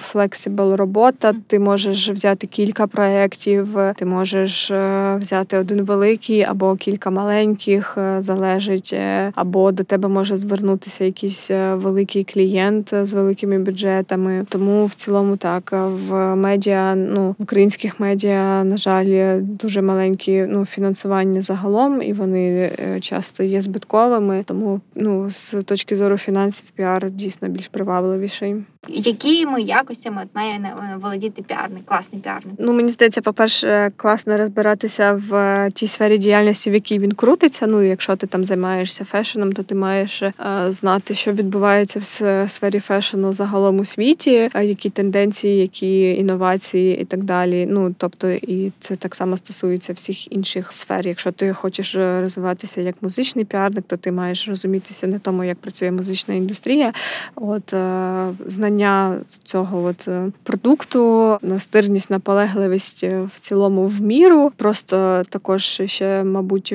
flexible 0.00 0.74
робота. 0.74 1.34
Ти 1.46 1.58
можеш 1.58 2.10
взяти 2.10 2.46
кілька 2.46 2.86
проєктів, 2.86 3.68
ти 3.96 4.04
можеш 4.04 4.70
е, 4.70 5.16
взяти 5.16 5.58
один 5.58 5.82
великий 5.82 6.42
або 6.42 6.76
кілька 6.76 7.10
маленьких, 7.10 7.98
е, 7.98 8.22
залежить, 8.22 8.90
е, 8.92 9.32
або 9.34 9.72
до 9.72 9.84
тебе 9.84 10.08
може 10.08 10.36
звернутися 10.36 11.04
якийсь 11.04 11.50
великий 11.72 12.24
клієнт 12.24 12.94
з 13.02 13.12
великими 13.12 13.58
бюджетами. 13.58 14.46
Тому 14.48 14.86
в 14.86 14.94
цілому 14.94 15.36
так 15.36 15.72
в 16.08 16.34
медіа, 16.34 16.94
ну 16.94 17.34
в 17.38 17.42
українських 17.42 18.00
медіа, 18.00 18.64
на 18.64 18.76
жаль, 18.76 19.40
дуже 19.40 19.82
маленькі 19.82 20.46
ну 20.48 20.64
фінансування 20.64 21.40
загалом, 21.40 22.02
і 22.02 22.12
вони 22.12 22.70
часто 23.00 23.42
є 23.42 23.60
збитковими. 23.60 24.42
Тому 24.46 24.80
ну 24.94 25.30
з 25.30 25.62
точки 25.62 25.96
зору 25.96 26.16
фінансів 26.16 26.64
піар 26.76 27.10
дійсно 27.10 27.48
більш 27.48 27.68
привабливіший. 27.68 28.51
time. 28.52 28.71
Якими 28.88 29.62
якостями 29.62 30.26
має 30.34 30.74
володіти 30.96 31.42
піарник, 31.42 31.84
класний 31.84 32.20
піарник? 32.20 32.54
Ну 32.58 32.72
мені 32.72 32.88
здається, 32.88 33.20
по-перше, 33.20 33.92
класно 33.96 34.38
розбиратися 34.38 35.20
в 35.28 35.70
тій 35.74 35.86
сфері 35.86 36.18
діяльності, 36.18 36.70
в 36.70 36.74
якій 36.74 36.98
він 36.98 37.12
крутиться. 37.12 37.66
Ну, 37.66 37.82
якщо 37.82 38.16
ти 38.16 38.26
там 38.26 38.44
займаєшся 38.44 39.04
фешеном, 39.04 39.52
то 39.52 39.62
ти 39.62 39.74
маєш 39.74 40.22
е, 40.22 40.32
знати, 40.68 41.14
що 41.14 41.32
відбувається 41.32 42.00
в 42.00 42.48
сфері 42.48 42.80
фешену 42.80 43.34
загалом 43.34 43.78
у 43.78 43.84
світі, 43.84 44.50
які 44.54 44.90
тенденції, 44.90 45.58
які 45.58 46.14
інновації 46.14 47.00
і 47.00 47.04
так 47.04 47.24
далі. 47.24 47.66
Ну 47.70 47.94
тобто, 47.98 48.30
і 48.30 48.72
це 48.80 48.96
так 48.96 49.14
само 49.14 49.36
стосується 49.36 49.92
всіх 49.92 50.32
інших 50.32 50.72
сфер. 50.72 51.08
Якщо 51.08 51.32
ти 51.32 51.52
хочеш 51.52 51.94
розвиватися 51.94 52.80
як 52.80 52.94
музичний 53.00 53.44
піарник, 53.44 53.84
то 53.86 53.96
ти 53.96 54.12
маєш 54.12 54.48
розумітися 54.48 55.06
на 55.06 55.18
тому, 55.18 55.44
як 55.44 55.58
працює 55.58 55.90
музична 55.90 56.34
індустрія. 56.34 56.92
От 57.36 57.72
е, 57.72 58.26
знання 58.72 59.16
цього 59.44 59.84
от 59.84 60.08
е, 60.08 60.30
продукту, 60.42 61.38
настирність, 61.42 62.10
наполегливість 62.10 63.04
е, 63.04 63.28
в 63.34 63.40
цілому 63.40 63.86
в 63.86 64.00
міру. 64.00 64.52
Просто 64.56 65.22
також 65.28 65.82
ще, 65.86 66.24
мабуть, 66.24 66.74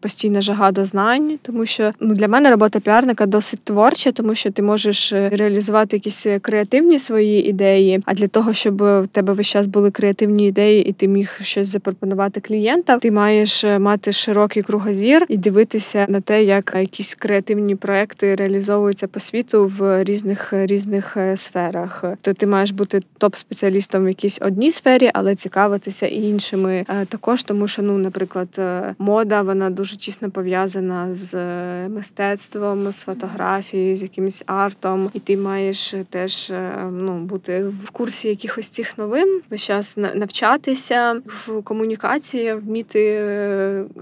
постійна 0.00 0.40
жага 0.40 0.72
до 0.72 0.84
знань, 0.84 1.38
тому 1.42 1.66
що 1.66 1.92
ну 2.00 2.14
для 2.14 2.28
мене 2.28 2.50
робота 2.50 2.80
піарника 2.80 3.26
досить 3.26 3.60
творча, 3.64 4.12
тому 4.12 4.34
що 4.34 4.50
ти 4.50 4.62
можеш 4.62 5.12
е, 5.12 5.28
реалізувати 5.28 5.96
якісь 5.96 6.26
креативні 6.42 6.98
свої 6.98 7.48
ідеї. 7.48 8.02
А 8.04 8.14
для 8.14 8.26
того, 8.26 8.52
щоб 8.52 8.76
в 8.76 9.06
тебе 9.12 9.32
весь 9.32 9.46
час 9.46 9.66
були 9.66 9.90
креативні 9.90 10.48
ідеї, 10.48 10.84
і 10.88 10.92
ти 10.92 11.08
міг 11.08 11.38
щось 11.42 11.68
запропонувати 11.68 12.40
клієнтам, 12.40 13.00
ти 13.00 13.10
маєш 13.10 13.64
мати 13.64 14.12
широкий 14.12 14.62
кругозір 14.62 15.26
і 15.28 15.36
дивитися 15.36 16.06
на 16.08 16.20
те, 16.20 16.44
як 16.44 16.76
якісь 16.80 17.14
креативні 17.14 17.76
проекти 17.76 18.34
реалізовуються 18.34 19.08
по 19.08 19.20
світу 19.20 19.72
в 19.78 20.04
різних 20.04 20.52
різних 20.52 21.15
е, 21.16 21.36
сферах. 21.36 22.04
То 22.20 22.34
ти 22.34 22.46
маєш 22.46 22.70
бути 22.70 23.02
топ-спеціалістом 23.20 24.04
в 24.04 24.08
якійсь 24.08 24.38
одній 24.42 24.72
сфері, 24.72 25.10
але 25.14 25.34
цікавитися 25.34 26.06
і 26.06 26.22
іншими 26.22 26.84
е, 26.88 27.04
також, 27.04 27.42
тому 27.42 27.68
що, 27.68 27.82
ну, 27.82 27.98
наприклад, 27.98 28.48
е, 28.58 28.94
мода 28.98 29.42
вона 29.42 29.70
дуже 29.70 29.96
тісно 29.96 30.30
пов'язана 30.30 31.14
з 31.14 31.34
мистецтвом, 31.88 32.92
з 32.92 32.98
фотографією, 32.98 33.96
з 33.96 34.02
якимось 34.02 34.42
артом, 34.46 35.10
і 35.14 35.18
ти 35.18 35.36
маєш 35.36 35.94
теж 36.10 36.52
ну, 36.92 37.18
бути 37.18 37.64
в 37.84 37.90
курсі 37.90 38.28
якихось 38.28 38.68
цих 38.68 38.98
новин, 38.98 39.40
весь 39.50 39.62
час 39.62 39.96
навчатися 39.96 41.20
в 41.26 41.62
комунікації, 41.62 42.54
вміти 42.54 43.22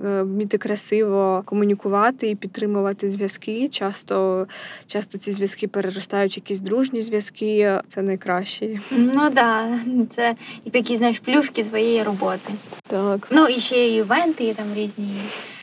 вміти 0.03 0.59
красиво 0.59 1.43
комунікувати 1.45 2.31
і 2.31 2.35
підтримувати 2.35 3.11
зв'язки. 3.11 3.69
Часто 3.69 4.47
часто 4.87 5.19
ці 5.19 5.33
зв'язки 5.33 5.69
переростають 5.69 6.37
в 6.37 6.39
якісь 6.39 6.61
дружні 6.61 7.03
зв'язки 7.05 7.81
це 7.89 8.03
найкращі. 8.03 8.81
Ну 8.91 9.31
да, 9.33 9.79
це 10.11 10.35
і 10.65 10.71
такі 10.71 10.97
знаєш 10.97 11.21
плюшки 11.21 11.65
твоєї 11.65 12.03
роботи. 12.03 12.53
Так. 12.87 13.29
Ну 13.31 13.47
і 13.47 13.61
ще 13.61 13.77
й 13.77 13.97
івенти 13.97 14.55
там 14.55 14.67
різні. 14.75 15.09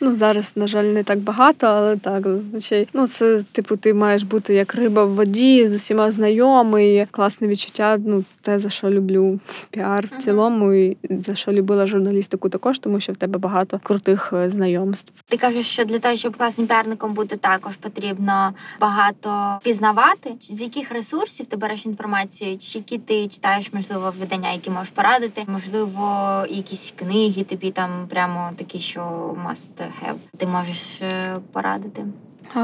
Ну 0.01 0.13
зараз, 0.13 0.53
на 0.55 0.67
жаль, 0.67 0.83
не 0.83 1.03
так 1.03 1.19
багато, 1.19 1.67
але 1.67 1.97
так 1.97 2.27
зазвичай. 2.27 2.87
Ну 2.93 3.07
це 3.07 3.43
типу, 3.51 3.77
ти 3.77 3.93
маєш 3.93 4.23
бути 4.23 4.53
як 4.53 4.75
риба 4.75 5.03
в 5.03 5.13
воді 5.13 5.67
з 5.67 5.73
усіма 5.73 6.11
знайомий, 6.11 7.05
класне 7.11 7.47
відчуття. 7.47 7.97
Ну 8.05 8.23
те 8.41 8.59
за 8.59 8.69
що 8.69 8.89
люблю 8.89 9.39
піар 9.69 10.09
в 10.17 10.23
цілому, 10.23 10.73
і 10.73 10.97
за 11.09 11.35
що 11.35 11.51
любила 11.51 11.87
журналістику, 11.87 12.49
також 12.49 12.79
тому 12.79 12.99
що 12.99 13.13
в 13.13 13.15
тебе 13.15 13.39
багато 13.39 13.79
крутих 13.83 14.33
е, 14.33 14.49
знайомств. 14.49 15.11
Ти 15.29 15.37
кажеш, 15.37 15.65
що 15.65 15.85
для 15.85 15.99
того, 15.99 16.15
щоб 16.15 16.37
класним 16.37 16.67
піарником 16.67 17.13
бути, 17.13 17.37
також 17.37 17.77
потрібно 17.77 18.53
багато 18.79 19.59
пізнавати. 19.63 20.31
З 20.41 20.61
яких 20.61 20.91
ресурсів 20.91 21.30
ти 21.39 21.57
береш 21.57 21.85
інформацію, 21.85 22.57
чи 22.57 22.77
які 22.77 22.97
ти 22.97 23.27
читаєш, 23.27 23.73
можливо, 23.73 24.13
видання, 24.19 24.51
які 24.51 24.69
можеш 24.69 24.89
порадити, 24.89 25.43
можливо, 25.47 26.45
якісь 26.49 26.93
книги 26.99 27.43
тобі 27.43 27.71
там 27.71 28.07
прямо 28.09 28.51
такі, 28.55 28.79
що 28.79 29.01
must 29.47 29.71
have, 29.77 30.15
ти 30.37 30.47
можеш 30.47 31.01
е, 31.01 31.37
порадити. 31.51 32.05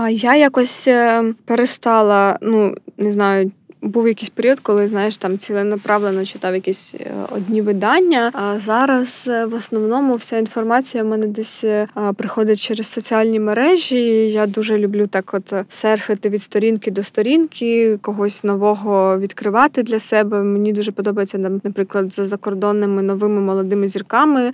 Я 0.10 0.36
якось 0.36 0.88
е, 0.88 1.34
перестала, 1.46 2.38
ну 2.42 2.76
не 2.98 3.12
знаю, 3.12 3.52
був 3.88 4.08
якийсь 4.08 4.30
період, 4.30 4.60
коли 4.60 4.88
знаєш 4.88 5.18
там 5.18 5.38
ціленаправлено 5.38 6.26
читав 6.26 6.54
якісь 6.54 6.94
е, 7.00 7.12
одні 7.32 7.62
видання. 7.62 8.32
А 8.34 8.60
зараз 8.60 9.26
е, 9.28 9.46
в 9.46 9.54
основному 9.54 10.16
вся 10.16 10.38
інформація 10.38 11.04
в 11.04 11.08
мене 11.08 11.28
десь 11.28 11.64
е, 11.64 11.88
приходить 12.16 12.60
через 12.60 12.88
соціальні 12.88 13.40
мережі. 13.40 14.00
Я 14.30 14.48
дуже 14.48 14.78
люблю 14.78 15.08
так, 15.08 15.34
от 15.34 15.54
серфити 15.70 16.30
від 16.30 16.42
сторінки 16.42 16.92
до 16.92 17.04
сторінки, 17.04 17.98
когось 18.02 18.44
нового 18.44 19.20
відкривати 19.20 19.84
для 19.84 20.00
себе. 20.00 20.44
Мені 20.44 20.74
дуже 20.74 20.92
подобається 20.92 21.38
наприклад, 21.38 22.14
за 22.14 22.28
закордонними 22.28 23.02
новими 23.02 23.42
молодими 23.42 23.88
зірками 23.88 24.52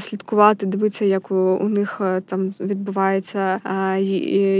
слідкувати, 0.00 0.66
дивитися, 0.66 1.04
як 1.04 1.30
у 1.30 1.68
них 1.68 2.00
там 2.26 2.48
відбувається 2.60 3.60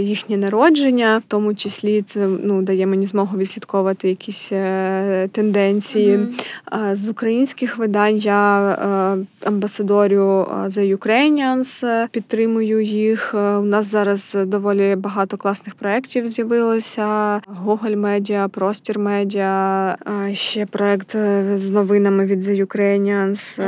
їхнє 0.01 0.37
народження, 0.37 1.17
в 1.17 1.23
тому 1.27 1.55
числі 1.55 2.01
це 2.01 2.27
ну 2.43 2.61
дає 2.61 2.87
мені 2.87 3.07
змогу 3.07 3.37
відслідковувати 3.37 4.09
якісь 4.17 4.49
е, 4.51 5.29
тенденції. 5.31 6.17
Mm-hmm. 6.17 6.95
З 6.95 7.09
українських 7.09 7.77
видань 7.77 8.15
я 8.15 8.71
е, 8.71 9.47
амбасадорю 9.47 10.47
The 10.65 10.97
Ukrainians, 10.97 12.07
підтримую 12.07 12.81
їх. 12.81 13.33
У 13.33 13.65
нас 13.65 13.85
зараз 13.85 14.37
доволі 14.45 14.95
багато 14.95 15.37
класних 15.37 15.75
проєктів 15.75 16.27
з'явилося. 16.27 17.41
Гоголь 17.47 17.95
медіа, 17.95 18.47
простір 18.47 18.99
медіа, 18.99 19.97
ще 20.33 20.65
проєкт 20.65 21.15
з 21.55 21.69
новинами 21.71 22.25
від 22.25 22.43
The 22.43 22.65
Ukrainians. 22.65 23.59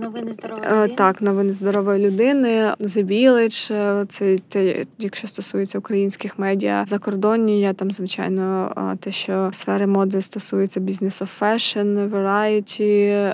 Новини 0.00 0.34
здорової 0.38 0.64
людини? 0.64 0.94
Так, 0.96 1.22
новини 1.22 1.52
здорової 1.52 2.06
людини. 2.06 2.72
The 2.80 3.06
Village, 3.06 4.06
це 4.06 4.38
те, 4.48 4.84
якщо 4.98 5.28
стосується 5.28 5.78
українських 5.78 6.38
медіа 6.38 6.84
закордонні, 6.86 7.60
я 7.60 7.72
там, 7.72 7.90
звичайно, 7.90 8.72
те, 9.00 9.12
що 9.12 9.50
сфера 9.52 9.79
коментарі 9.80 9.86
моди 9.86 10.22
стосуються 10.22 10.80
Business 10.80 11.22
of 11.22 11.40
Fashion, 11.40 12.10
Variety, 12.10 13.32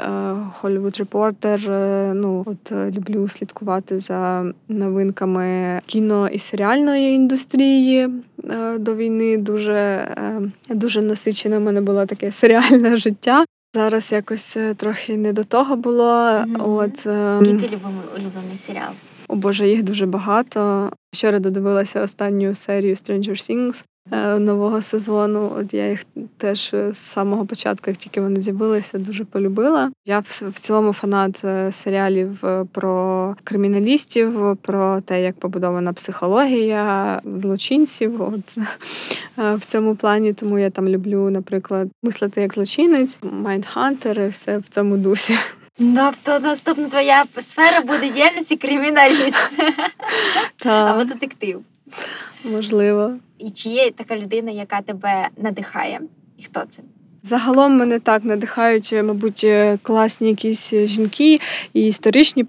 Hollywood 0.63 1.05
Reporter. 1.05 1.69
Ну 2.15 2.45
от 2.47 2.73
люблю 2.73 3.29
слідкувати 3.29 3.99
за 3.99 4.45
новинками 4.69 5.81
кіно 5.87 6.29
і 6.29 6.39
серіальної 6.39 7.15
індустрії 7.15 8.09
до 8.79 8.95
війни. 8.95 9.37
Дуже 9.37 10.09
дуже 10.69 11.03
насичене 11.03 11.59
в 11.59 11.61
мене 11.61 11.81
було 11.81 12.07
таке 12.07 12.33
серіальне 12.33 12.97
життя. 13.07 13.45
Зараз 13.75 14.13
якось 14.13 14.57
трохи 14.77 15.17
не 15.17 15.33
до 15.33 15.45
того 15.45 15.77
було. 15.77 16.05
Mm-hmm. 16.05 16.77
От 16.79 17.07
Який 17.47 17.69
ти 17.69 17.79
улюблений 18.17 18.59
серіал? 18.67 18.93
О 19.29 19.37
Боже, 19.37 19.69
їх 19.69 19.83
дуже 19.83 20.07
багато. 20.07 20.91
Вчора 21.13 21.39
додивилася 21.39 22.03
останню 22.03 22.55
серію 22.55 22.95
Stranger 22.95 23.31
Things. 23.31 23.85
Е, 24.13 24.39
нового 24.39 24.83
сезону. 24.83 25.53
От 25.59 25.75
я 25.75 25.91
їх 25.91 26.05
теж 26.37 26.71
з 26.91 26.97
самого 26.97 27.47
початку, 27.47 27.91
як 27.91 27.97
тільки 27.97 28.21
вони 28.21 28.43
з'явилися, 28.43 28.99
дуже 28.99 29.25
полюбила. 29.25 29.91
Я 30.05 30.19
в 30.29 30.61
цілому 30.61 30.93
фанат 30.93 31.45
е, 31.45 31.73
серіалів 31.73 32.45
е, 32.45 32.65
про 32.73 33.37
криміналістів, 33.45 34.57
про 34.63 35.01
те, 35.01 35.23
як 35.23 35.39
побудована 35.39 35.93
психологія 35.93 37.21
злочинців. 37.25 38.23
От 38.23 38.59
в 39.37 39.67
цьому 39.67 39.97
плані, 39.97 40.33
тому 40.33 40.59
я 40.59 40.71
там 40.71 40.89
люблю, 40.89 41.31
наприклад, 41.31 41.89
мислити 42.03 42.41
як 42.41 42.55
злочинець, 42.55 43.19
Майндхантер 43.23 44.21
і 44.21 44.29
все 44.29 44.59
в 44.59 44.69
цьому 44.69 44.97
дусі. 44.97 45.39
Тобто 45.79 46.39
наступна 46.41 46.89
твоя 46.89 47.25
сфера 47.41 47.81
буде 47.81 48.11
діяльності 48.11 48.57
криміналіст 48.57 49.53
або 50.65 51.05
детектив. 51.05 51.63
Можливо. 52.53 53.13
І 53.39 53.51
чи 53.51 53.69
є 53.69 53.91
така 53.91 54.17
людина, 54.17 54.51
яка 54.51 54.81
тебе 54.81 55.29
надихає? 55.37 56.01
І 56.39 56.43
хто 56.43 56.63
це? 56.71 56.83
Загалом 57.23 57.77
мене 57.77 57.99
так 57.99 58.25
надихають, 58.25 58.93
мабуть, 58.93 59.47
класні 59.83 60.29
якісь 60.29 60.75
жінки, 60.75 61.41
і 61.75 61.87
історичні 61.87 62.45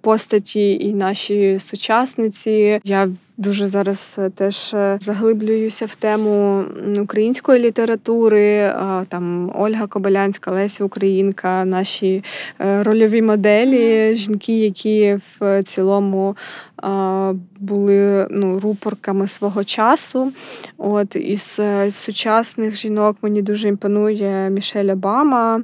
постаті, 0.00 0.74
і 0.74 0.94
наші 0.94 1.58
сучасниці. 1.58 2.80
Я 2.84 3.08
Дуже 3.40 3.68
зараз 3.68 4.16
е, 4.18 4.30
теж 4.30 4.74
е, 4.74 4.98
заглиблююся 5.00 5.86
в 5.86 5.94
тему 5.94 6.64
української 7.00 7.62
літератури. 7.62 8.74
Там 9.08 9.52
Ольга 9.54 9.86
Кобилянська, 9.86 10.50
Леся 10.50 10.84
Українка, 10.84 11.64
наші 11.64 12.24
е, 12.60 12.82
рольові 12.82 13.22
моделі, 13.22 14.16
жінки, 14.16 14.58
які 14.58 15.18
в 15.40 15.62
цілому 15.62 16.36
були 17.58 18.26
ну, 18.30 18.60
рупорками 18.60 19.28
свого 19.28 19.64
часу. 19.64 20.32
От 20.78 21.16
Із 21.16 21.60
сучасних 21.90 22.74
жінок 22.74 23.16
мені 23.22 23.42
дуже 23.42 23.68
імпонує 23.68 24.50
Мішель 24.50 24.92
Обама. 24.92 25.62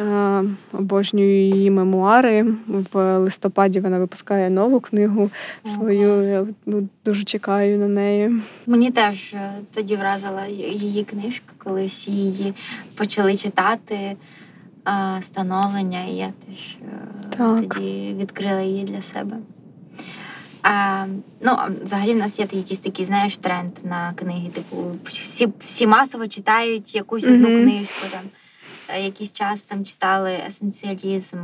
Е, 0.00 0.44
обожнюю 0.72 1.54
її 1.54 1.70
мемуари. 1.70 2.46
В 2.66 3.18
листопаді 3.18 3.80
вона 3.80 3.98
випускає 3.98 4.50
нову 4.50 4.80
книгу 4.80 5.30
свою. 5.66 6.22
Я 6.22 6.46
ну, 6.66 6.88
дуже 7.04 7.24
чекаю 7.24 7.78
на 7.78 7.88
неї. 7.88 8.40
Мені 8.66 8.90
теж 8.90 9.34
е, 9.34 9.52
тоді 9.74 9.96
вразила 9.96 10.46
її 10.46 11.04
книжка, 11.04 11.52
коли 11.58 11.86
всі 11.86 12.12
її 12.12 12.54
почали 12.94 13.36
читати 13.36 13.94
е, 13.94 14.16
становлення, 15.20 16.04
і 16.04 16.14
я 16.14 16.32
теж 16.46 16.76
так. 17.38 17.74
тоді 17.74 18.16
відкрила 18.18 18.60
її 18.60 18.84
для 18.84 19.02
себе. 19.02 19.36
А, 20.62 21.06
Ну, 21.42 21.56
взагалі 21.82 22.14
в 22.14 22.16
нас 22.16 22.38
є 22.38 22.46
якийсь 22.52 22.80
такий, 22.80 23.04
знаєш, 23.04 23.36
тренд 23.36 23.72
на 23.84 24.12
книги. 24.12 24.48
Типу, 24.48 24.76
всі 25.04 25.48
всі 25.58 25.86
масово 25.86 26.28
читають 26.28 26.94
якусь 26.94 27.24
одну 27.24 27.48
mm-hmm. 27.48 27.62
книжку. 27.62 28.06
там. 28.10 28.20
Е, 28.94 29.02
якийсь 29.02 29.32
час 29.32 29.62
там 29.62 29.84
читали 29.84 30.38
есенціалізм, 30.48 31.38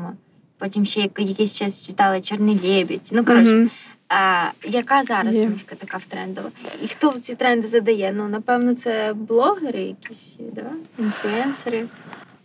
потім 0.59 0.85
ще 0.85 1.01
якийсь 1.01 1.55
час 1.55 1.87
читали 1.87 2.21
Чорний 2.21 2.61
лебідь. 2.65 3.09
Ну, 3.13 3.25
коротше, 3.25 3.51
mm-hmm. 3.51 3.71
а, 4.09 4.51
яка 4.65 5.05
зараз 5.05 5.35
yeah. 5.35 5.47
книжка 5.47 5.75
така 5.75 5.97
в 5.97 6.07
трендова? 6.07 6.51
І 6.85 6.89
хто 6.89 7.11
в 7.11 7.19
ці 7.19 7.35
тренди 7.35 7.69
задає? 7.69 8.15
Ну, 8.17 8.29
напевно, 8.29 8.75
це 8.75 9.13
блогери 9.15 9.83
якісь, 9.83 10.37
да? 10.53 10.71
інфлюенсери. 10.99 11.87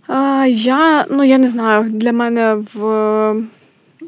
А, 0.07 0.45
Я 0.49 1.05
ну 1.09 1.23
я 1.23 1.37
не 1.37 1.47
знаю. 1.47 1.89
Для 1.89 2.11
мене 2.11 2.55
в 2.73 3.45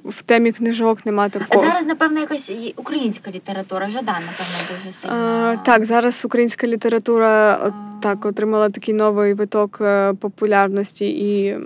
в 0.06 0.22
темі 0.22 0.52
книжок 0.52 1.06
нема 1.06 1.30
такого. 1.30 1.64
А 1.64 1.68
зараз, 1.68 1.86
напевно, 1.86 2.20
якась 2.20 2.52
українська 2.76 3.32
література. 3.32 3.90
Жадан, 3.90 4.16
напевно, 4.26 4.78
дуже 4.78 4.92
сильно. 4.92 5.16
А, 5.16 5.56
Так, 5.66 5.86
зараз 5.86 6.26
українська 6.26 6.68
література 6.68 7.60
так 8.04 8.26
отримала 8.26 8.70
такий 8.70 8.94
новий 8.94 9.34
виток 9.34 9.78
е, 9.82 10.14
популярності 10.14 11.06
і 11.10 11.58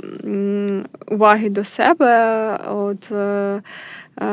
уваги 1.07 1.49
до 1.49 1.63
себе. 1.63 2.59
От 2.67 3.11
е, 3.11 3.61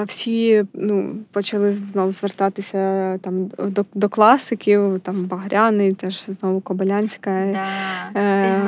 всі 0.06 0.64
ну, 0.74 1.16
почали 1.32 1.72
знову 1.72 2.12
звертатися 2.12 3.18
там 3.18 3.50
до 3.58 3.84
до 3.94 4.08
класиків, 4.08 5.00
там 5.02 5.24
Багряний, 5.24 5.92
теж 5.92 6.24
знову 6.26 6.60
Кобилянська 6.60 7.30
да, 7.30 8.20
е- 8.20 8.60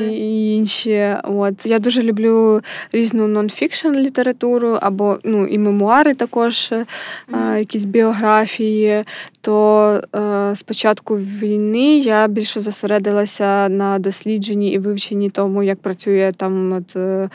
і 0.00 0.56
інші. 0.56 1.16
От 1.24 1.66
Я 1.66 1.78
дуже 1.78 2.02
люблю 2.02 2.60
різну 2.92 3.26
нонфікшн 3.28 3.88
літературу, 3.88 4.78
або 4.80 5.18
ну, 5.24 5.46
і 5.46 5.58
мемуари 5.58 6.14
також, 6.14 6.54
mm-hmm. 6.72 7.54
е- 7.54 7.58
якісь 7.58 7.84
біографії. 7.84 9.04
То 9.44 10.00
е- 10.16 10.56
з 10.56 10.62
початку 10.62 11.16
війни 11.16 11.98
я 11.98 12.28
більше 12.28 12.60
зосередилася 12.60 13.68
на 13.68 13.98
дослідженні 13.98 14.72
і 14.72 14.78
вивченні 14.78 15.30
тому, 15.30 15.62
як 15.62 15.78
працює 15.78 16.32
там 16.36 16.72
от, 16.72 16.96
е- 16.96 17.28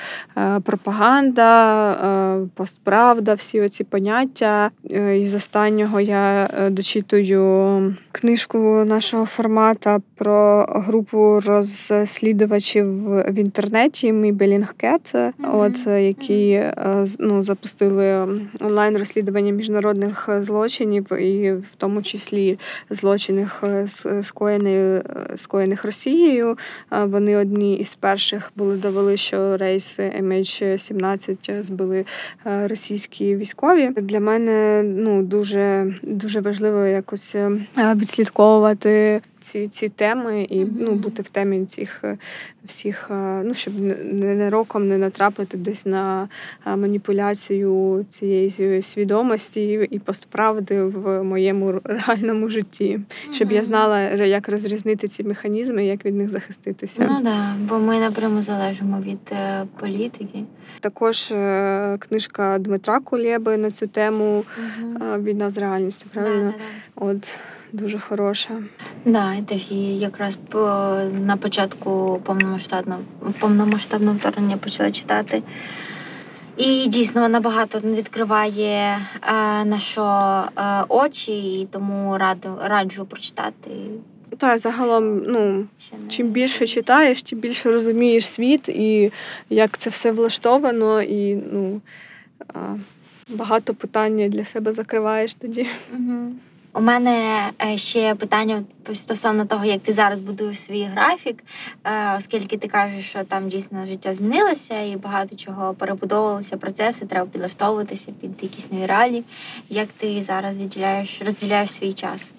пропаганда, 0.64 1.92
е- 1.92 2.48
постправ 2.56 3.22
всі 3.36 3.62
оці 3.62 3.84
поняття. 3.84 4.72
Е, 4.92 5.20
і 5.20 5.28
з 5.28 5.36
останнього 5.36 6.00
я 6.00 6.50
е, 6.60 6.70
дочитую 6.70 7.96
книжку 8.12 8.58
нашого 8.86 9.26
формата 9.26 10.00
про 10.16 10.66
групу 10.70 11.40
розслідувачів 11.46 13.10
в 13.10 13.40
інтернеті 13.40 14.14
Мій 14.14 14.32
Белінгкет, 14.32 15.14
mm-hmm. 15.14 15.32
от 15.54 15.88
які 15.88 16.52
е, 16.52 17.06
ну, 17.20 17.44
запустили 17.44 18.28
онлайн 18.60 18.98
розслідування 18.98 19.52
міжнародних 19.52 20.30
злочинів, 20.42 21.22
і 21.22 21.52
в 21.52 21.76
тому 21.78 21.97
числі 22.02 22.60
злочинах 22.90 23.64
скоєних, 24.24 25.02
скоєних 25.38 25.86
Росією. 25.86 26.58
Вони 26.92 27.38
одні 27.38 27.76
із 27.76 27.96
перших 27.96 28.52
були 28.56 28.76
довели, 28.76 29.18
що 29.18 29.58
рейс 29.58 30.00
MH17 30.00 31.64
збили 31.64 32.06
російські 32.46 33.36
військові. 33.36 33.88
Для 33.88 34.20
мене 34.20 34.84
ну 34.84 35.24
дуже 35.24 35.96
дуже 36.02 36.42
важливо 36.42 36.86
якось 36.86 37.36
е, 37.36 37.52
відслідковувати 37.78 39.22
ці 39.48 39.68
ці 39.68 39.90
теми 39.90 40.44
і 40.44 40.66
ну 40.80 40.92
бути 40.92 41.22
в 41.22 41.30
темі 41.30 41.66
цих 41.66 42.04
е, 42.04 42.18
всіх, 42.66 43.08
е, 43.12 43.42
ну 43.46 43.54
щоб 43.54 43.74
не 44.04 44.50
роком 44.50 44.88
не 44.88 44.98
натрапити 44.98 45.58
десь 45.58 45.86
на 45.86 46.30
маніпуляцію 46.66 48.06
цієї 48.10 48.82
свідомості 48.82 49.88
і 49.92 50.00
постправди 50.00 50.82
в 50.84 51.24
моєму 51.24 51.82
реальному 51.84 52.50
житті, 52.50 53.00
щоб 53.32 53.52
я 53.52 53.64
знала, 53.64 54.02
як 54.10 54.50
розрізнити 54.50 55.08
ці 55.08 55.24
механізми, 55.24 55.86
як 55.86 56.06
від 56.06 56.16
них 56.16 56.30
захиститися. 56.30 57.08
Ну 57.10 57.24
да, 57.24 57.56
бо 57.70 57.80
ми 57.80 58.00
напряму 58.00 58.42
залежимо 58.42 59.02
від 59.02 59.34
політики. 59.80 60.44
Також 60.80 61.32
е, 61.32 61.98
книжка 62.00 62.58
Дмитра 62.60 63.00
Кулєби 63.00 63.58
на 63.58 63.72
цю 63.72 63.88
тему. 63.88 64.44
Війна 65.20 65.50
з 65.50 65.58
реальністю, 65.58 66.06
правильно? 66.14 66.44
Да, 66.44 66.52
да, 66.52 67.06
да. 67.06 67.12
От 67.12 67.40
дуже 67.74 68.00
хороша. 68.00 68.64
Да, 69.06 69.34
і 69.70 70.00
якраз 70.00 70.36
по 70.36 70.60
на 71.26 71.38
початку 71.38 72.22
повномасштабного 72.24 73.02
повномасштабного 73.40 74.18
вторгнення 74.18 74.58
почала 74.58 74.92
читати. 74.92 75.44
І 76.58 76.88
дійсно 76.88 77.22
вона 77.22 77.40
багато 77.40 77.80
відкриває 77.80 79.00
е, 79.28 79.66
на 79.66 79.78
що 79.78 80.04
е, 80.58 80.84
очі, 80.88 81.62
і 81.62 81.68
тому 81.72 82.18
раду 82.18 82.58
раджу 82.64 83.06
прочитати. 83.06 83.72
Так, 84.38 84.60
загалом, 84.60 85.24
ну 85.24 85.68
чим 86.10 86.28
більше 86.28 86.68
читаєш, 86.68 87.24
тим 87.24 87.40
більше 87.40 87.72
розумієш 87.72 88.28
світ 88.28 88.70
і 88.70 89.12
як 89.50 89.78
це 89.78 89.90
все 89.90 90.12
влаштовано, 90.12 91.02
і 91.02 91.36
ну 91.36 91.82
багато 93.30 93.74
питань 93.74 94.30
для 94.30 94.44
себе 94.44 94.72
закриваєш 94.72 95.36
тоді. 95.36 95.68
Угу. 95.94 96.32
У 96.78 96.82
мене 96.82 97.50
е, 97.62 97.78
ще 97.78 98.16
питання 98.16 98.64
стосовно 98.94 99.46
того, 99.46 99.66
як 99.66 99.82
ти 99.82 99.94
зараз 99.94 100.20
будуєш 100.20 100.60
свій 100.60 100.84
графік, 100.84 101.44
е, 101.84 102.16
оскільки 102.18 102.58
ти 102.58 102.68
кажеш, 102.68 103.10
що 103.10 103.24
там 103.24 103.50
дійсно 103.50 103.86
життя 103.86 104.14
змінилося 104.14 104.82
і 104.82 104.96
багато 104.96 105.36
чого 105.36 105.74
перебудовувалося, 105.74 106.58
процеси, 106.58 107.06
треба 107.06 107.26
підлаштовуватися 107.26 108.12
під 108.22 108.32
якісь 108.42 108.72
нові 108.72 108.86
реалії. 108.86 109.24
Як 109.70 109.88
ти 109.88 110.22
зараз 110.22 110.58
відділяєш, 110.58 111.22
розділяєш 111.26 111.72
свій 111.72 111.94
час? 111.94 112.34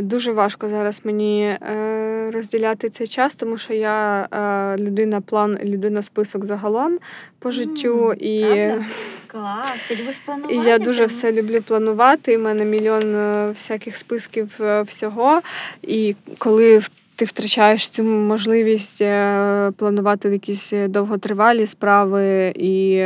Дуже 0.00 0.32
важко 0.32 0.68
зараз 0.68 1.00
мені 1.04 1.42
е, 1.42 2.30
розділяти 2.34 2.88
цей 2.88 3.06
час, 3.06 3.34
тому 3.34 3.58
що 3.58 3.74
я 3.74 4.28
е, 4.32 4.82
людина 4.82 5.20
план, 5.20 5.58
людина 5.64 6.02
список 6.02 6.44
загалом 6.44 6.98
по 7.38 7.50
життю. 7.50 8.08
Mm, 8.08 8.14
і 8.14 8.44
правда? 8.44 8.84
Клас, 9.26 9.78
ти 9.88 9.96
любиш 9.96 10.16
планувати? 10.24 10.54
І 10.54 10.58
я 10.58 10.78
дуже 10.78 11.06
все 11.06 11.32
люблю 11.32 11.62
планувати. 11.62 12.36
У 12.36 12.40
мене 12.40 12.64
мільйон 12.64 13.14
всяких 13.48 13.96
списків 13.96 14.60
всього. 14.86 15.40
І 15.82 16.16
коли 16.38 16.82
ти 17.16 17.24
втрачаєш 17.24 17.88
цю 17.88 18.02
можливість 18.02 19.02
е, 19.02 19.72
планувати 19.76 20.28
якісь 20.28 20.72
довготривалі 20.88 21.66
справи 21.66 22.52
і 22.56 23.04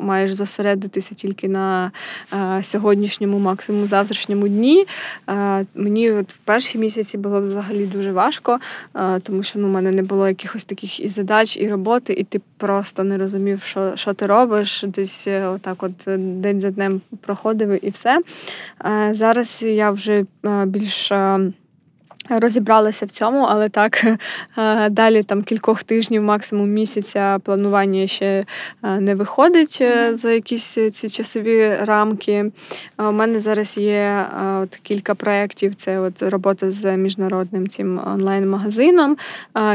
маєш 0.00 0.34
зосередитися 0.34 1.14
тільки 1.14 1.48
на 1.48 1.92
е, 2.32 2.60
сьогоднішньому, 2.64 3.38
максимум 3.38 3.88
завтрашньому 3.88 4.48
дні. 4.48 4.86
Е, 5.28 5.66
мені 5.74 6.10
от 6.10 6.32
в 6.32 6.38
перші 6.38 6.78
місяці 6.78 7.18
було 7.18 7.40
взагалі 7.40 7.86
дуже 7.86 8.12
важко, 8.12 8.58
тому 9.22 9.42
що 9.42 9.58
ну, 9.58 9.68
у 9.68 9.70
мене 9.70 9.90
не 9.90 10.02
було 10.02 10.28
якихось 10.28 10.64
таких 10.64 11.00
і 11.00 11.08
задач, 11.08 11.56
і 11.56 11.68
роботи, 11.68 12.12
і 12.12 12.24
ти 12.24 12.40
просто 12.56 13.04
не 13.04 13.18
розумів, 13.18 13.62
що 13.62 13.92
що 13.94 14.14
ти 14.14 14.26
робиш. 14.26 14.84
Десь 14.88 15.28
отак, 15.28 15.82
от 15.82 15.92
день 16.40 16.60
за 16.60 16.70
днем 16.70 17.00
проходив 17.20 17.84
і 17.86 17.90
все. 17.90 18.20
Зараз 19.12 19.62
я 19.62 19.90
вже 19.90 20.24
більш 20.66 21.12
Розібралася 22.28 23.06
в 23.06 23.10
цьому, 23.10 23.46
але 23.48 23.68
так 23.68 24.04
е, 24.58 24.88
далі 24.88 25.22
там 25.22 25.42
кількох 25.42 25.82
тижнів, 25.82 26.22
максимум 26.22 26.70
місяця 26.70 27.38
планування 27.44 28.06
ще 28.06 28.44
е, 28.82 29.00
не 29.00 29.14
виходить 29.14 29.80
mm-hmm. 29.80 30.16
за 30.16 30.30
якісь 30.30 30.78
ці 30.92 31.08
часові 31.08 31.76
рамки. 31.84 32.50
У 32.98 33.12
мене 33.12 33.40
зараз 33.40 33.78
є 33.78 34.26
от 34.62 34.76
кілька 34.82 35.14
проєктів. 35.14 35.74
Це 35.74 36.00
от 36.00 36.22
робота 36.22 36.70
з 36.70 36.96
міжнародним 36.96 37.68
цим 37.68 38.00
онлайн-магазином, 38.06 39.16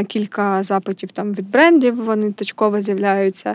кілька 0.06 0.62
запитів 0.62 1.10
там 1.10 1.34
від 1.34 1.50
брендів. 1.50 2.04
Вони 2.04 2.32
точково 2.32 2.80
з'являються, 2.80 3.54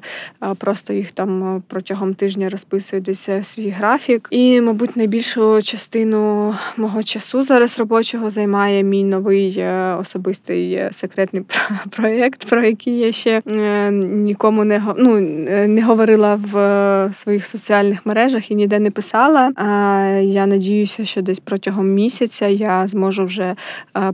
просто 0.58 0.94
їх 0.94 1.12
там 1.12 1.64
протягом 1.68 2.14
тижня 2.14 2.50
розписують 2.50 3.06
десь 3.06 3.30
свій 3.44 3.70
графік. 3.70 4.28
І, 4.32 4.62
мабуть, 4.62 4.96
найбільшу 4.96 5.62
частину 5.62 6.56
мого 6.78 7.04
часу 7.04 7.44
зараз 7.44 7.80
робочого 7.80 8.30
займає 8.30 8.83
мій 8.84 9.04
новий 9.04 9.56
е, 9.60 9.96
особистий 10.00 10.74
е, 10.74 10.90
секретний 10.92 11.44
проєкт, 11.90 12.50
про 12.50 12.64
який 12.64 12.98
я 12.98 13.12
ще 13.12 13.42
е, 13.48 13.92
нікому 13.92 14.64
не 14.64 14.84
ну, 14.98 15.20
не 15.68 15.84
говорила 15.84 16.36
в 16.36 17.10
своїх 17.14 17.46
соціальних 17.46 18.06
мережах 18.06 18.52
і 18.52 18.56
ніде 18.56 18.80
не 18.80 18.92
писала. 18.92 19.52
Я 20.22 20.46
надіюся, 20.46 21.06
що 21.06 21.22
десь 21.22 21.40
протягом 21.40 21.90
місяця 21.90 22.48
я 22.48 22.88
зможу 22.88 23.26
вже 23.26 23.56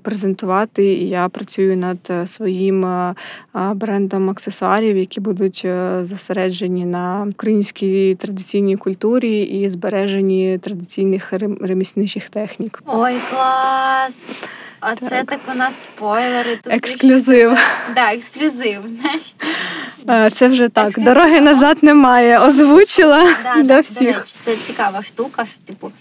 презентувати. 0.01 0.85
І 0.85 1.09
я 1.09 1.29
працюю 1.29 1.77
над 1.77 2.29
своїм 2.29 2.85
брендом 3.73 4.29
аксесуарів, 4.29 4.97
які 4.97 5.19
будуть 5.19 5.67
зосереджені 6.03 6.85
на 6.85 7.27
українській 7.29 8.15
традиційній 8.15 8.75
культурі 8.75 9.41
і 9.41 9.69
збереженні 9.69 10.57
традиційних 10.57 11.33
ремісничих 11.61 12.29
технік. 12.29 12.83
Ой, 12.85 13.15
клас! 13.29 14.43
Оце 14.81 15.09
так, 15.09 15.25
так 15.25 15.39
у 15.55 15.57
нас 15.57 15.85
спойлери. 15.85 16.55
Тут 16.63 16.73
ексклюзив. 16.73 17.49
Так, 17.51 17.59
да, 17.95 18.13
ексклюзив. 18.13 18.81
знаєш. 18.87 20.33
Це 20.33 20.47
вже 20.47 20.69
так. 20.69 20.87
Ексклюзив. 20.87 21.13
Дороги 21.13 21.41
назад 21.41 21.77
немає. 21.81 22.39
Озвучила 22.39 23.27
да, 23.43 23.63
для 23.63 23.79
всіх. 23.79 23.99
До 23.99 24.19
речі, 24.19 24.35
Це 24.39 24.55
цікава 24.55 25.01
штука, 25.01 25.45
що 25.45 25.61
типу. 25.65 25.91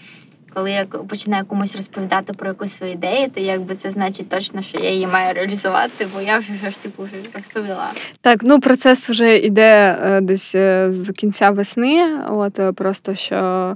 Коли 0.53 0.71
я 0.71 0.85
починаю 0.85 1.45
комусь 1.45 1.75
розповідати 1.75 2.33
про 2.33 2.47
якусь 2.47 2.71
свою 2.71 2.93
ідею, 2.93 3.29
то 3.35 3.41
якби 3.41 3.75
це 3.75 3.91
значить 3.91 4.29
точно, 4.29 4.61
що 4.61 4.79
я 4.79 4.91
її 4.91 5.07
маю 5.07 5.33
реалізувати, 5.33 6.07
бо 6.13 6.21
я 6.21 6.37
вже 6.37 6.53
ж 6.53 6.77
типу 6.81 7.03
вже 7.03 7.13
розповіла. 7.33 7.91
Так, 8.21 8.39
ну 8.43 8.59
процес 8.59 9.09
вже 9.09 9.37
йде 9.37 9.97
е, 10.03 10.21
десь 10.21 10.55
е, 10.55 10.87
з 10.93 11.11
кінця 11.11 11.49
весни. 11.49 12.05
От 12.29 12.59
е, 12.59 12.71
просто 12.71 13.15
що 13.15 13.75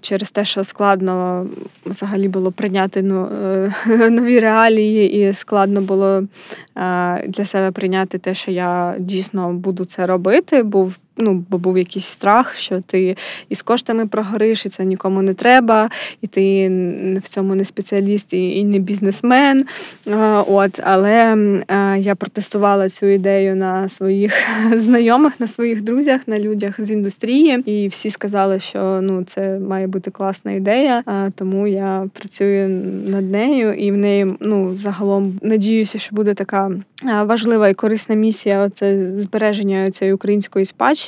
через 0.00 0.30
те, 0.30 0.44
що 0.44 0.64
складно 0.64 1.46
взагалі 1.86 2.28
було 2.28 2.52
прийняти 2.52 3.02
ну, 3.02 3.28
нові 4.10 4.40
реалії, 4.40 5.28
і 5.28 5.32
складно 5.32 5.80
було 5.80 6.22
для 7.26 7.44
себе 7.44 7.70
прийняти 7.70 8.18
те, 8.18 8.34
що 8.34 8.50
я 8.50 8.94
дійсно 8.98 9.52
буду 9.52 9.84
це 9.84 10.06
робити. 10.06 10.62
Був 10.62 10.98
ну, 11.16 11.44
бо 11.50 11.58
був 11.58 11.78
якийсь 11.78 12.04
страх, 12.04 12.56
що 12.56 12.80
ти 12.80 13.16
із 13.48 13.62
коштами 13.62 14.06
прогориш, 14.06 14.66
і 14.66 14.68
це 14.68 14.84
нікому 14.84 15.22
не 15.22 15.34
треба, 15.34 15.90
і 16.22 16.26
ти 16.26 16.68
в 17.24 17.28
цьому 17.28 17.54
не 17.54 17.64
спеціаліст 17.64 18.32
і 18.32 18.64
не 18.64 18.78
бізнесмен. 18.78 19.64
От, 20.46 20.80
Але 20.84 21.36
я 21.98 22.14
протестувала 22.14 22.88
цю 22.88 23.06
ідею 23.06 23.56
на 23.56 23.88
своїх 23.88 24.32
знайомих, 24.76 25.40
на 25.40 25.46
своїх 25.46 25.82
друзях, 25.82 26.20
на 26.26 26.38
людях 26.38 26.74
з 26.78 26.90
індустрії, 26.90 27.62
і 27.66 27.88
всі 27.88 28.10
сказали, 28.10 28.58
що 28.58 29.00
ну, 29.02 29.24
це 29.24 29.58
має 29.58 29.86
бути 29.86 30.10
класна 30.10 30.52
ідея, 30.52 31.02
тому 31.34 31.66
я 31.66 32.08
працюю 32.12 32.68
над 33.06 33.30
нею 33.30 33.72
і 33.72 33.92
в 33.92 33.96
неї 33.96 34.26
ну, 34.40 34.76
загалом 34.76 35.38
надіюся, 35.42 35.98
що 35.98 36.16
буде 36.16 36.34
така 36.34 36.70
важлива 37.24 37.68
і 37.68 37.74
корисна 37.74 38.14
місія 38.14 38.70
це 38.74 39.10
збереження 39.18 39.90
цієї 39.90 40.14
української 40.14 40.64
спадщини. 40.64 41.05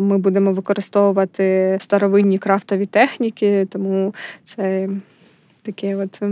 Ми 0.00 0.18
будемо 0.18 0.52
використовувати 0.52 1.76
старовинні 1.80 2.38
крафтові 2.38 2.86
техніки, 2.86 3.66
тому 3.70 4.14
це 4.44 4.88
таке 5.62 5.96
от 5.96 6.22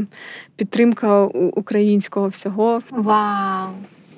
підтримка 0.57 1.24
українського 1.24 2.28
всього. 2.28 2.83
Вау! 2.91 3.68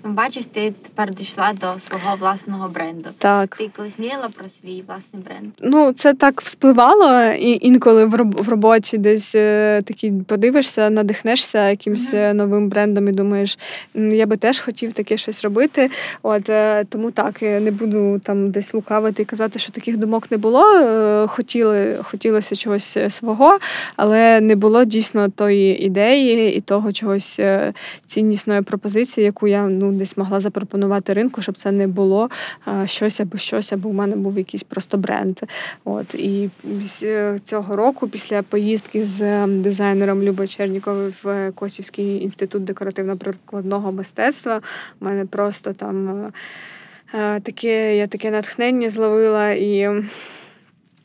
Бачиш, 0.04 0.44
ти 0.46 0.72
тепер 0.82 1.14
дійшла 1.14 1.52
до 1.60 1.78
свого 1.78 2.16
власного 2.16 2.68
бренду. 2.68 3.08
Так. 3.18 3.56
Ти 3.56 3.70
колись 3.76 3.98
мріяла 3.98 4.28
про 4.38 4.48
свій 4.48 4.84
власний 4.88 5.22
бренд? 5.22 5.52
Ну, 5.60 5.92
це 5.92 6.14
так 6.14 6.42
вспливало, 6.42 7.22
і 7.22 7.58
інколи 7.66 8.04
в 8.04 8.48
роботі 8.48 8.98
десь 8.98 9.34
е, 9.34 9.82
такий 9.82 10.12
подивишся, 10.12 10.90
надихнешся 10.90 11.70
якимось 11.70 12.12
mm-hmm. 12.12 12.32
новим 12.32 12.68
брендом 12.68 13.08
і 13.08 13.12
думаєш, 13.12 13.58
я 13.94 14.26
би 14.26 14.36
теж 14.36 14.60
хотів 14.60 14.92
таке 14.92 15.16
щось 15.16 15.44
робити. 15.44 15.90
От 16.22 16.50
е, 16.50 16.84
тому 16.84 17.10
так, 17.10 17.42
я 17.42 17.60
не 17.60 17.70
буду 17.70 18.18
там 18.24 18.50
десь 18.50 18.74
лукавити 18.74 19.22
і 19.22 19.24
казати, 19.24 19.58
що 19.58 19.72
таких 19.72 19.96
думок 19.96 20.30
не 20.30 20.36
було. 20.36 20.64
Хотіли, 21.28 21.98
Хотілося 22.02 22.56
чогось 22.56 22.98
свого, 23.08 23.58
але 23.96 24.40
не 24.40 24.56
було 24.56 24.84
дійсно 24.84 25.28
тої 25.28 25.84
ідеї 25.84 26.54
і 26.54 26.60
того 26.60 26.92
чогось 26.92 27.40
ціннісної 28.06 28.62
пропозиції, 28.62 29.24
яку 29.24 29.48
я 29.48 29.62
ну 29.62 29.93
десь 29.98 30.16
могла 30.16 30.40
запропонувати 30.40 31.12
ринку, 31.12 31.42
щоб 31.42 31.56
це 31.56 31.72
не 31.72 31.86
було 31.86 32.30
щось 32.86 33.20
або 33.20 33.38
щось, 33.38 33.72
або 33.72 33.88
в 33.88 33.94
мене 33.94 34.16
був 34.16 34.38
якийсь 34.38 34.62
просто 34.62 34.98
бренд. 34.98 35.40
От 35.84 36.14
І 36.14 36.50
цього 37.44 37.76
року, 37.76 38.08
після 38.08 38.42
поїздки 38.42 39.04
з 39.04 39.46
дизайнером 39.46 40.22
Любою 40.22 40.48
Черніковою 40.48 41.12
в 41.22 41.52
Косівський 41.52 42.22
інститут 42.22 42.64
декоративно-прикладного 42.64 43.92
мистецтва, 43.92 44.60
у 45.00 45.04
мене 45.04 45.26
просто 45.26 45.72
там 45.72 46.26
таке, 47.42 47.96
я 47.96 48.06
таке 48.06 48.30
натхнення 48.30 48.90
зловила 48.90 49.50
і. 49.50 50.04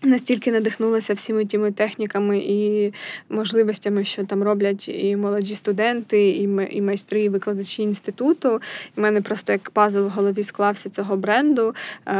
Настільки 0.04 0.52
надихнулася 0.52 1.14
всіми 1.14 1.46
тими 1.46 1.72
техніками 1.72 2.38
і 2.38 2.94
можливостями, 3.30 4.04
що 4.04 4.24
там 4.24 4.44
роблять 4.44 4.90
і 4.90 5.16
молоді 5.16 5.56
студенти, 5.56 6.30
і 6.72 6.82
майстри, 6.82 7.22
і 7.22 7.30
викладачі 7.30 7.84
інституту. 7.84 8.62
І 8.98 9.00
в 9.00 9.04
мене 9.04 9.22
просто 9.22 9.52
як 9.52 9.70
пазл 9.70 10.00
в 10.00 10.10
голові 10.10 10.44
склався 10.44 10.90
цього 10.90 11.18
бренду. 11.18 11.76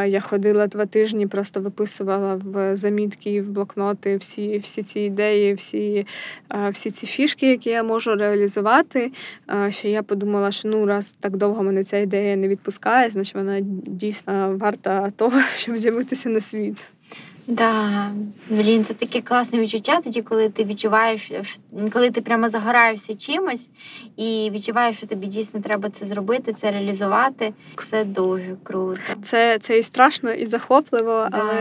Я 0.06 0.22
ходила 0.22 0.68
два 0.68 0.86
тижні, 0.86 1.28
просто 1.28 1.60
виписувала 1.60 2.42
в 2.46 2.76
замітки, 2.76 3.42
в 3.42 3.50
блокноти 3.50 4.18
всі 4.18 4.58
всі 4.58 4.84
ці 4.84 5.00
ідеї, 5.00 5.54
всі 5.54 6.06
всі 6.72 6.92
ці 6.92 7.08
фішки, 7.08 7.50
які 7.50 7.70
я 7.70 7.84
можу 7.84 8.16
реалізувати. 8.16 9.12
Що 9.70 9.88
я 9.88 10.04
подумала, 10.04 10.52
що 10.52 10.68
ну 10.68 10.86
раз 10.86 11.14
так 11.20 11.38
довго 11.38 11.64
мене 11.64 11.84
ця 11.84 11.98
ідея 11.98 12.36
не 12.36 12.48
відпускає, 12.48 13.10
значить 13.10 13.36
вона 13.36 13.60
дійсно 13.88 14.58
варта 14.60 15.12
того, 15.12 15.42
щоб 15.58 15.78
з'явитися 15.78 16.30
на 16.30 16.42
світ. 16.42 16.84
Да, 17.50 18.12
блін, 18.50 18.84
це 18.84 18.94
таке 18.94 19.22
класне 19.22 19.60
відчуття, 19.60 20.02
тоді, 20.04 20.22
коли 20.22 20.50
ти 20.50 20.64
відчуваєш, 20.64 21.32
коли 21.94 22.12
ти 22.12 22.22
прямо 22.22 22.50
загораєшся 22.50 23.16
чимось 23.16 23.70
і 24.18 24.50
відчуваєш, 24.54 24.98
що 24.98 25.08
тобі 25.08 25.28
дійсно 25.28 25.62
треба 25.62 25.90
це 25.90 26.06
зробити, 26.06 26.54
це 26.54 26.72
реалізувати. 26.72 27.54
Це 27.78 28.04
дуже 28.04 28.56
круто. 28.64 29.02
Це 29.24 29.60
це 29.60 29.80
і 29.80 29.84
страшно, 29.84 30.32
і 30.32 30.46
захопливо, 30.46 31.28
да, 31.32 31.38
але 31.42 31.54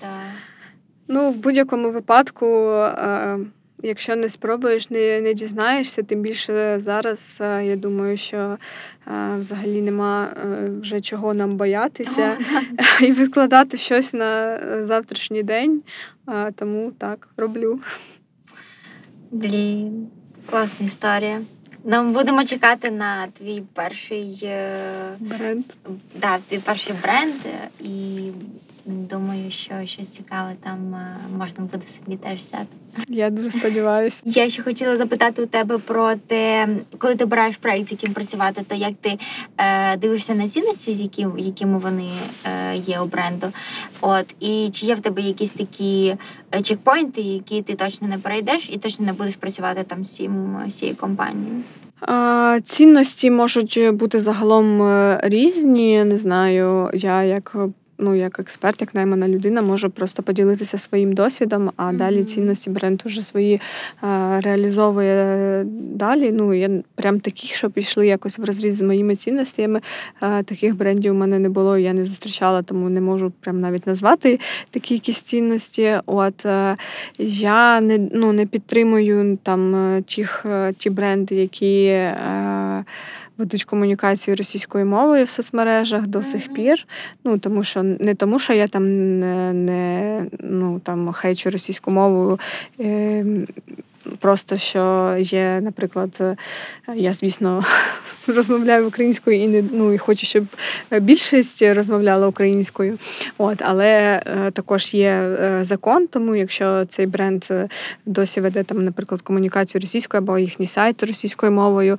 да. 0.00 0.06
ну, 1.08 1.30
в 1.30 1.36
будь-якому 1.36 1.90
випадку. 1.90 2.46
Е, 2.46 3.38
Якщо 3.86 4.16
не 4.16 4.28
спробуєш, 4.28 4.90
не 4.90 5.20
не 5.20 5.34
дізнаєшся, 5.34 6.02
тим 6.02 6.20
більше 6.20 6.80
зараз 6.80 7.38
е, 7.40 7.66
я 7.66 7.76
думаю, 7.76 8.16
що 8.16 8.36
е, 8.36 8.58
взагалі 9.38 9.82
нема 9.82 10.28
е, 10.36 10.70
вже 10.80 11.00
чого 11.00 11.34
нам 11.34 11.56
боятися 11.56 12.38
О, 13.00 13.04
і 13.04 13.12
відкладати 13.12 13.76
щось 13.76 14.14
на 14.14 14.58
завтрашній 14.84 15.42
день. 15.42 15.82
Тому 16.54 16.92
так, 16.98 17.28
роблю. 17.36 17.80
Блін, 19.30 20.08
класна 20.46 20.86
історія. 20.86 21.42
Нам 21.84 22.10
будемо 22.10 22.44
чекати 22.44 22.90
на 22.90 23.26
твій 23.26 23.62
перший 23.72 24.48
бренд. 25.18 25.64
Да, 26.14 26.38
твій 26.48 26.58
перший 26.58 26.94
бренд, 27.02 27.34
і 27.80 28.30
думаю, 28.86 29.50
що 29.50 29.74
щось 29.84 30.08
цікаве 30.08 30.56
там 30.62 30.94
е, 30.94 31.16
можна 31.38 31.64
буде 31.64 31.86
собі 31.86 32.16
теж 32.16 32.38
взяти. 32.40 32.66
Я 33.08 33.30
дуже 33.30 33.50
сподіваюся. 33.50 34.22
Я 34.24 34.50
ще 34.50 34.62
хотіла 34.62 34.96
запитати 34.96 35.42
у 35.42 35.46
тебе 35.46 35.78
про 35.78 36.14
те, 36.14 36.68
коли 36.98 37.14
ти 37.14 37.24
обираєш 37.24 37.56
проєкт, 37.56 37.88
з 37.88 37.92
яким 37.92 38.12
працювати, 38.12 38.62
то 38.68 38.74
як 38.74 38.92
ти 39.00 39.18
е, 39.58 39.96
дивишся 39.96 40.34
на 40.34 40.48
цінності, 40.48 40.94
з 40.94 41.00
яким, 41.00 41.38
якими 41.38 41.78
вони 41.78 42.10
е, 42.44 42.76
є 42.76 43.00
у 43.00 43.06
бренду? 43.06 43.46
От 44.00 44.34
і 44.40 44.70
чи 44.72 44.86
є 44.86 44.94
в 44.94 45.00
тебе 45.00 45.22
якісь 45.22 45.52
такі 45.52 46.16
е, 46.54 46.62
чекпоінти, 46.62 47.20
які 47.20 47.62
ти 47.62 47.74
точно 47.74 48.08
не 48.08 48.18
перейдеш 48.18 48.70
і 48.72 48.78
точно 48.78 49.06
не 49.06 49.12
будеш 49.12 49.36
працювати 49.36 49.82
там 49.82 50.04
з 50.04 50.20
цією 50.68 50.96
компанією? 50.96 51.62
Цінності 52.64 53.30
можуть 53.30 53.80
бути 53.92 54.20
загалом 54.20 54.82
е, 54.82 55.20
різні. 55.22 56.04
Не 56.04 56.18
знаю, 56.18 56.90
я 56.94 57.22
як 57.22 57.56
ну, 57.98 58.14
як 58.14 58.38
експерт, 58.38 58.80
як 58.80 58.94
наймана 58.94 59.28
людина, 59.28 59.62
можу 59.62 59.90
просто 59.90 60.22
поділитися 60.22 60.78
своїм 60.78 61.12
досвідом, 61.12 61.70
а 61.76 61.84
mm-hmm. 61.84 61.96
далі 61.96 62.24
цінності 62.24 62.70
бренд 62.70 63.02
уже 63.06 63.22
свої 63.22 63.60
а, 64.00 64.40
реалізовує 64.42 65.62
далі. 65.94 66.32
Ну, 66.32 66.54
я 66.54 66.70
прям 66.94 67.20
таких, 67.20 67.54
що 67.54 67.70
пішли 67.70 68.06
якось 68.06 68.38
в 68.38 68.44
розріз 68.44 68.76
з 68.76 68.82
моїми 68.82 69.16
цінностями. 69.16 69.80
А, 70.20 70.42
таких 70.42 70.76
брендів 70.76 71.12
у 71.12 71.16
мене 71.16 71.38
не 71.38 71.48
було, 71.48 71.78
я 71.78 71.92
не 71.92 72.04
зустрічала, 72.04 72.62
тому 72.62 72.88
не 72.88 73.00
можу 73.00 73.32
прям 73.40 73.60
навіть 73.60 73.86
назвати 73.86 74.40
такі 74.70 74.94
якісь 74.94 75.22
цінності. 75.22 75.94
От 76.06 76.46
а, 76.46 76.76
я 77.18 77.80
не 77.80 77.98
ну, 78.12 78.32
не 78.32 78.46
підтримую 78.46 79.38
там 79.42 79.76
тих, 80.08 80.46
ті 80.78 80.90
бренди, 80.90 81.34
які 81.34 82.02
ведуть 83.38 83.64
комунікацію 83.64 84.36
російською 84.36 84.86
мовою 84.86 85.24
в 85.24 85.30
соцмережах 85.30 86.06
до 86.06 86.22
сих 86.22 86.52
пір. 86.52 86.86
Ну 87.24 87.38
тому 87.38 87.62
що 87.62 87.82
не 87.82 88.14
тому, 88.14 88.38
що 88.38 88.52
я 88.52 88.68
там 88.68 89.18
не, 89.20 89.52
не 89.52 90.26
ну 90.40 90.80
там 90.80 91.12
хейчу 91.12 91.50
російську 91.50 91.90
мову. 91.90 92.38
Е, 92.80 93.24
Просто 94.18 94.56
що 94.56 95.14
є, 95.18 95.60
наприклад, 95.62 96.16
е, 96.20 96.36
я, 96.94 97.12
звісно, 97.12 97.64
розмовляю 98.26 98.88
українською 98.88 99.40
і 99.40 99.48
не 99.48 99.64
ну 99.72 99.92
і 99.92 99.98
хочу, 99.98 100.26
щоб 100.26 100.44
більшість 101.00 101.62
розмовляла 101.62 102.28
українською. 102.28 102.98
От, 103.38 103.62
але 103.62 104.22
е, 104.26 104.50
також 104.50 104.94
є 104.94 105.08
е, 105.08 105.58
закон, 105.64 106.06
тому 106.06 106.36
якщо 106.36 106.84
цей 106.84 107.06
бренд 107.06 107.44
досі 108.06 108.40
веде 108.40 108.62
там, 108.62 108.84
наприклад, 108.84 109.22
комунікацію 109.22 109.80
російською 109.80 110.22
або 110.22 110.38
їхній 110.38 110.66
сайт 110.66 111.02
російською 111.02 111.52
мовою, 111.52 111.98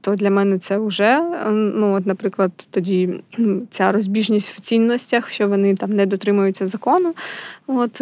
то 0.00 0.14
для 0.14 0.30
мене 0.30 0.58
це 0.58 0.78
вже 0.78 1.20
ну, 1.50 1.94
от, 1.94 2.06
наприклад, 2.06 2.52
тоді 2.70 3.08
ця 3.70 3.92
розбіжність 3.92 4.50
в 4.50 4.60
цінностях, 4.60 5.30
що 5.30 5.48
вони 5.48 5.74
там 5.74 5.96
не 5.96 6.06
дотримуються 6.06 6.66
закону. 6.66 7.14
От 7.76 7.96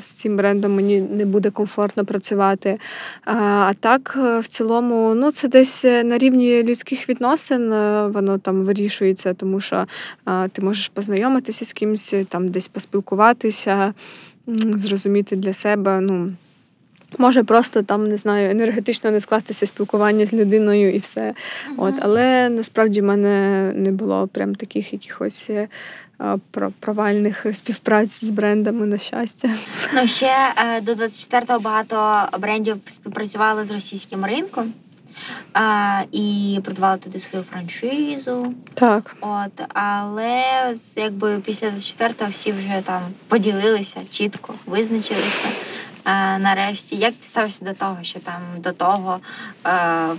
з 0.00 0.04
цим 0.04 0.36
брендом 0.36 0.74
мені 0.74 1.00
не 1.00 1.24
буде 1.24 1.50
комфортно 1.50 2.04
працювати. 2.04 2.78
А 3.24 3.72
так, 3.80 4.18
в 4.40 4.46
цілому, 4.48 5.14
ну 5.14 5.32
це 5.32 5.48
десь 5.48 5.84
на 5.84 6.18
рівні 6.18 6.62
людських 6.62 7.08
відносин 7.08 7.72
е, 7.72 8.06
воно 8.06 8.38
там 8.38 8.62
вирішується, 8.62 9.34
тому 9.34 9.60
що 9.60 9.86
ти 10.52 10.62
можеш 10.62 10.88
познайомитися 10.88 11.64
з 11.64 11.72
кимось, 11.72 12.14
там 12.28 12.48
десь 12.48 12.68
поспілкуватися, 12.68 13.94
зрозуміти 14.76 15.36
для 15.36 15.52
себе. 15.52 16.00
ну, 16.00 16.32
Може 17.18 17.44
просто 17.44 17.82
там 17.82 18.08
не 18.08 18.16
знаю, 18.16 18.50
енергетично 18.50 19.10
не 19.10 19.20
скластися 19.20 19.66
спілкування 19.66 20.26
з 20.26 20.34
людиною 20.34 20.94
і 20.94 20.98
все. 20.98 21.20
Uh-huh. 21.20 21.74
От, 21.76 21.94
Але 22.00 22.48
насправді 22.48 23.00
в 23.00 23.04
мене 23.04 23.72
не 23.74 23.92
було 23.92 24.26
прям 24.26 24.54
таких 24.54 24.92
якихось 24.92 25.50
е, 26.20 26.70
провальних 26.80 27.46
співпраць 27.52 28.24
з 28.24 28.30
брендами 28.30 28.86
на 28.86 28.98
щастя. 28.98 29.50
Ну 29.94 30.06
ще 30.06 30.52
е, 30.56 30.80
до 30.80 30.92
24-го 30.92 31.60
багато 31.60 32.28
брендів 32.38 32.76
співпрацювали 32.86 33.64
з 33.64 33.70
російським 33.70 34.24
ринком 34.24 34.72
а, 35.52 36.00
і 36.12 36.60
продавали 36.64 36.98
туди 36.98 37.18
свою 37.18 37.44
франшизу. 37.44 38.54
Так. 38.74 39.16
От, 39.20 39.62
але 39.68 40.42
якби 40.96 41.40
після 41.44 41.68
24-го 41.68 42.30
всі 42.30 42.52
вже 42.52 42.82
там 42.84 43.02
поділилися 43.28 44.00
чітко, 44.10 44.54
визначилися. 44.66 45.48
Нарешті. 46.40 46.96
Як 46.96 47.14
ти 47.14 47.28
ставишся 47.28 47.64
до 47.64 47.72
того, 47.72 47.96
що 48.02 48.20
там 48.20 48.40
до 48.58 48.72
того 48.72 49.18
е, 49.66 49.70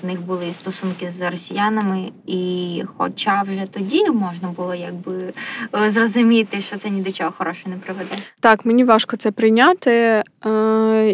в 0.02 0.06
них 0.06 0.22
були 0.22 0.54
стосунки 0.54 1.10
з 1.10 1.32
росіянами, 1.32 2.12
і 2.28 2.84
хоча 2.98 3.42
вже 3.42 3.66
тоді 3.72 4.10
можна 4.10 4.48
було 4.48 4.76
якби 4.76 5.34
е, 5.76 5.90
зрозуміти, 5.90 6.62
що 6.62 6.78
це 6.78 6.90
ні 6.90 7.02
до 7.02 7.12
чого 7.12 7.32
хорошого 7.32 7.76
не 7.76 7.82
приведе? 7.82 8.16
Так, 8.40 8.66
мені 8.66 8.84
важко 8.84 9.18
це 9.18 9.32
прийняти. 9.32 10.24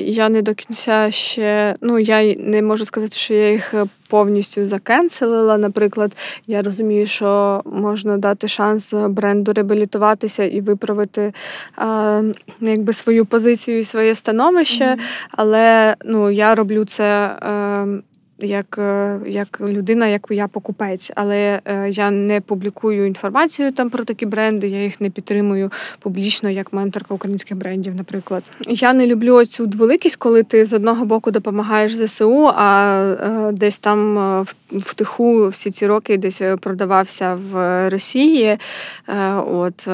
Я 0.05 0.29
не 0.29 0.41
до 0.41 0.53
кінця 0.53 1.11
ще 1.11 1.75
ну 1.81 1.99
я 1.99 2.35
не 2.35 2.61
можу 2.61 2.85
сказати, 2.85 3.15
що 3.17 3.33
я 3.33 3.51
їх 3.51 3.73
повністю 4.09 4.65
закенселила. 4.65 5.57
Наприклад, 5.57 6.11
я 6.47 6.61
розумію, 6.61 7.07
що 7.07 7.61
можна 7.65 8.17
дати 8.17 8.47
шанс 8.47 8.93
бренду 8.93 9.53
реабілітуватися 9.53 10.43
і 10.43 10.61
виправити 10.61 11.33
а, 11.75 12.21
якби 12.61 12.93
свою 12.93 13.25
позицію 13.25 13.79
і 13.79 13.83
своє 13.83 14.15
становище, 14.15 14.85
mm-hmm. 14.85 15.27
але 15.31 15.95
ну 16.05 16.31
я 16.31 16.55
роблю 16.55 16.85
це. 16.85 17.37
А, 17.41 17.85
як 18.43 18.77
е, 18.77 19.19
як 19.27 19.61
людина, 19.61 20.07
як 20.07 20.27
я 20.29 20.47
покупець, 20.47 21.11
але 21.15 21.61
е, 21.65 21.89
я 21.89 22.11
не 22.11 22.41
публікую 22.41 23.05
інформацію 23.05 23.71
там 23.71 23.89
про 23.89 24.03
такі 24.03 24.25
бренди, 24.25 24.67
я 24.67 24.83
їх 24.83 25.01
не 25.01 25.09
підтримую 25.09 25.71
публічно, 25.99 26.49
як 26.49 26.73
менторка 26.73 27.13
українських 27.13 27.57
брендів. 27.57 27.95
Наприклад, 27.95 28.43
я 28.67 28.93
не 28.93 29.07
люблю 29.07 29.45
цю 29.45 29.65
дволикість, 29.65 30.15
коли 30.15 30.43
ти 30.43 30.65
з 30.65 30.73
одного 30.73 31.05
боку 31.05 31.31
допомагаєш 31.31 31.95
ЗСУ, 31.95 32.49
а 32.55 33.01
е, 33.49 33.51
десь 33.51 33.79
там 33.79 34.15
в 34.71 34.93
тиху 34.93 35.47
всі 35.47 35.71
ці 35.71 35.87
роки 35.87 36.17
десь 36.17 36.41
продавався 36.59 37.35
в 37.51 37.89
Росії. 37.89 38.57
От 39.45 39.87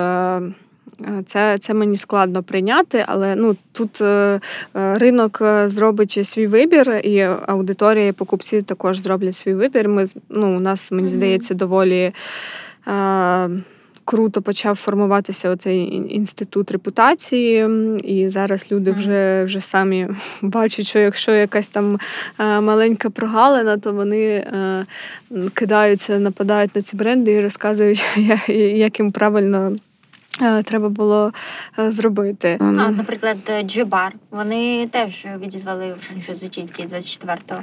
це 1.26 1.58
це 1.58 1.74
мені 1.74 1.98
складно 1.98 2.44
прийняти, 2.44 3.04
але 3.08 3.36
ну 3.36 3.56
тут 3.72 4.02
е, 4.02 4.40
е, 4.76 4.98
ринок 4.98 5.42
зробить 5.66 6.20
свій 6.28 6.48
вибір, 6.48 7.02
і 7.04 7.22
аудиторія, 7.48 8.08
і 8.08 8.12
покупці 8.12 8.62
також 8.62 9.00
зроблять 9.00 9.36
свій 9.36 9.54
вибір. 9.54 9.90
Ми 9.90 10.06
ну, 10.30 10.58
у 10.58 10.60
нас 10.60 10.92
мені 10.92 11.10
здається 11.10 11.54
доволі. 11.54 12.12
Е, 12.88 13.50
Круто 14.10 14.42
почав 14.42 14.76
формуватися 14.76 15.50
оцей 15.50 15.96
інститут 16.16 16.72
репутації, 16.72 17.68
і 18.04 18.30
зараз 18.30 18.72
люди 18.72 18.92
вже 18.92 19.44
вже 19.44 19.62
самі 19.62 20.08
бачать, 20.42 20.86
що 20.86 21.00
якщо 21.00 21.32
якась 21.32 21.68
там 21.68 22.00
маленька 22.40 23.10
прогалина, 23.10 23.78
то 23.78 23.94
вони 23.94 24.46
кидаються, 25.54 26.20
нападають 26.20 26.76
на 26.76 26.82
ці 26.82 26.96
бренди 26.96 27.32
і 27.32 27.42
розказують, 27.42 28.06
як 28.76 29.00
їм 29.00 29.12
правильно 29.12 29.72
Е, 29.72 29.80
треба 30.64 30.90
було 30.90 31.32
е, 31.80 31.92
зробити. 31.92 32.58
А, 32.60 32.64
ем. 32.64 32.96
Наприклад, 32.96 33.38
Джибар. 33.66 34.14
Вони 34.32 34.88
теж 34.92 35.26
відізвали 35.42 35.96
франшизу 36.00 36.48
тільки 36.48 36.84
24-го. 36.84 37.62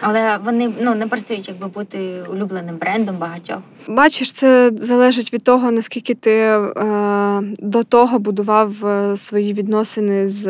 Але 0.00 0.38
вони 0.44 0.70
ну 0.80 0.94
не 0.94 1.06
перестають 1.06 1.48
якби 1.48 1.66
бути 1.66 2.22
улюбленим 2.30 2.76
брендом 2.76 3.16
багатьох. 3.16 3.58
Бачиш, 3.88 4.32
це 4.32 4.72
залежить 4.76 5.32
від 5.32 5.42
того, 5.42 5.70
наскільки 5.70 6.14
ти 6.14 6.30
е, 6.30 7.42
до 7.58 7.84
того 7.84 8.18
будував 8.18 8.86
е, 8.86 9.16
свої 9.16 9.52
відносини 9.52 10.28
з 10.28 10.46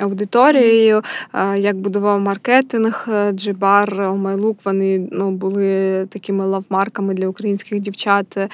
аудиторією, 0.00 1.02
е, 1.34 1.58
як 1.58 1.76
будував 1.76 2.20
маркетинг, 2.20 3.08
Джибар, 3.32 4.00
Омайлук. 4.00 4.58
Вони 4.64 5.08
ну, 5.12 5.30
були 5.30 6.06
такими 6.10 6.46
лавмарками 6.46 7.14
для 7.14 7.28
українських 7.28 7.80
дівчат. 7.80 8.36
Е, 8.36 8.48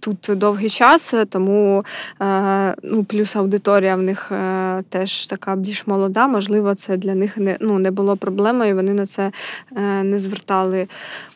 тут 0.00 0.38
довгий 0.38 0.70
час, 0.70 1.14
тому 1.28 1.84
е, 2.22 2.74
ну, 2.82 3.04
плюс 3.04 3.36
аудиторія 3.36 3.96
в 3.96 4.02
них 4.02 4.32
е, 4.32 4.80
теж 4.88 5.26
така 5.26 5.56
більш 5.56 5.86
молода. 5.86 6.26
Можливо, 6.26 6.74
це 6.74 6.96
для 6.96 7.14
них 7.14 7.36
не 7.36 7.56
ну, 7.60 7.78
не 7.78 7.90
було 7.90 8.16
проблемою, 8.16 8.74
вони 8.74 8.92
на 8.92 9.06
це 9.06 9.30
е, 9.76 10.02
не 10.02 10.18
звертали 10.18 10.86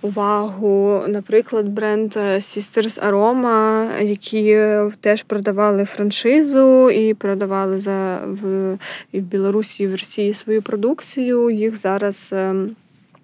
увагу. 0.03 1.03
Наприклад, 1.09 1.69
бренд 1.69 2.17
Sisters 2.17 3.11
Aroma, 3.11 3.87
які 4.03 4.71
теж 5.01 5.23
продавали 5.23 5.85
франшизу 5.85 6.91
і 6.91 7.15
продавали 7.15 7.79
за 7.79 8.21
в, 8.27 8.77
і 9.13 9.21
в 9.21 9.23
Білорусі 9.23 9.83
і 9.83 9.87
в 9.87 9.91
Росії 9.91 10.35
свою 10.35 10.63
продукцію. 10.63 11.51
Їх 11.51 11.77
зараз. 11.77 12.35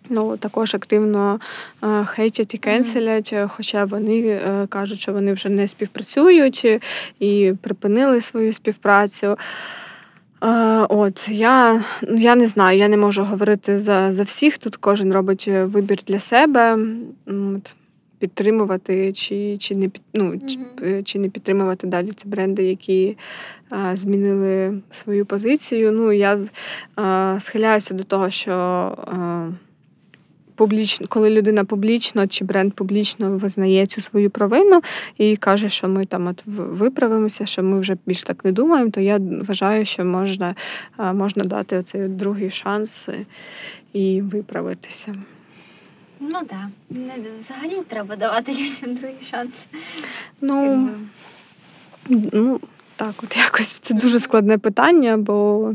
Ну, 0.09 0.37
також 0.37 0.75
активно 0.75 1.41
е, 1.85 2.05
хейтять 2.05 2.55
і 2.55 2.59
кенселять, 2.59 3.33
mm-hmm. 3.33 3.49
хоча 3.49 3.85
вони 3.85 4.21
е, 4.21 4.67
кажуть, 4.69 4.99
що 4.99 5.13
вони 5.13 5.33
вже 5.33 5.49
не 5.49 5.69
співпрацюють 5.69 6.81
і 7.21 7.53
припинили 7.63 8.21
свою 8.21 8.53
співпрацю. 8.53 9.37
От 10.89 11.29
я 11.29 11.85
я 12.03 12.35
не 12.35 12.47
знаю, 12.47 12.79
я 12.79 12.89
не 12.89 12.97
можу 12.97 13.25
говорити 13.25 13.79
за 13.79 14.13
за 14.13 14.23
всіх. 14.23 14.59
Тут 14.59 14.77
кожен 14.77 15.13
робить 15.13 15.49
вибір 15.49 15.99
для 16.07 16.21
себе. 16.21 16.79
От, 17.27 17.75
Підтримувати 18.19 19.13
чи 19.13 19.57
чи 19.57 19.75
не 19.75 19.91
ну, 20.15 20.25
mm-hmm. 20.25 21.03
чи 21.03 21.19
не 21.19 21.29
підтримувати 21.29 21.87
далі 21.87 22.09
ці 22.17 22.29
бренди, 22.29 22.65
які 22.65 23.17
а, 23.71 23.97
змінили 23.97 24.81
свою 24.91 25.27
позицію. 25.27 25.93
Ну 25.93 26.13
я 26.13 26.39
а, 26.97 27.37
схиляюся 27.41 27.95
до 27.95 28.05
того, 28.05 28.31
що 28.31 28.53
а, 28.53 29.49
публічно, 30.57 31.07
коли 31.07 31.31
людина 31.31 31.65
публічно 31.65 32.27
чи 32.27 32.45
бренд 32.45 32.73
публічно 32.73 33.31
визнає 33.31 33.87
цю 33.87 34.01
свою 34.01 34.31
провину 34.31 34.81
і 35.19 35.37
каже, 35.37 35.69
що 35.69 35.89
ми 35.89 36.07
там 36.07 36.27
от 36.27 36.43
виправимося, 36.47 37.47
що 37.47 37.63
ми 37.63 37.81
вже 37.81 37.97
більш 38.07 38.23
так 38.23 38.45
не 38.45 38.53
думаємо, 38.53 38.91
то 38.91 39.01
я 39.01 39.21
вважаю, 39.49 39.85
що 39.85 40.05
можна 40.05 40.55
можна 40.99 41.45
дати 41.45 41.79
оцей 41.79 42.09
другий 42.09 42.51
шанс 42.51 43.09
і 43.93 44.21
виправитися. 44.21 45.15
Ну 46.21 46.39
так. 46.49 46.67
Да. 46.91 47.13
Взагалі 47.39 47.83
треба 47.89 48.17
давати 48.17 48.53
людям 48.53 48.97
другий 48.97 49.17
шанс. 49.31 49.67
Ну, 50.41 50.89
ну 52.09 52.61
так, 52.97 53.15
от 53.23 53.37
якось 53.37 53.67
це 53.67 53.95
дуже 53.95 54.21
складне 54.21 54.59
питання, 54.59 55.17
бо 55.17 55.71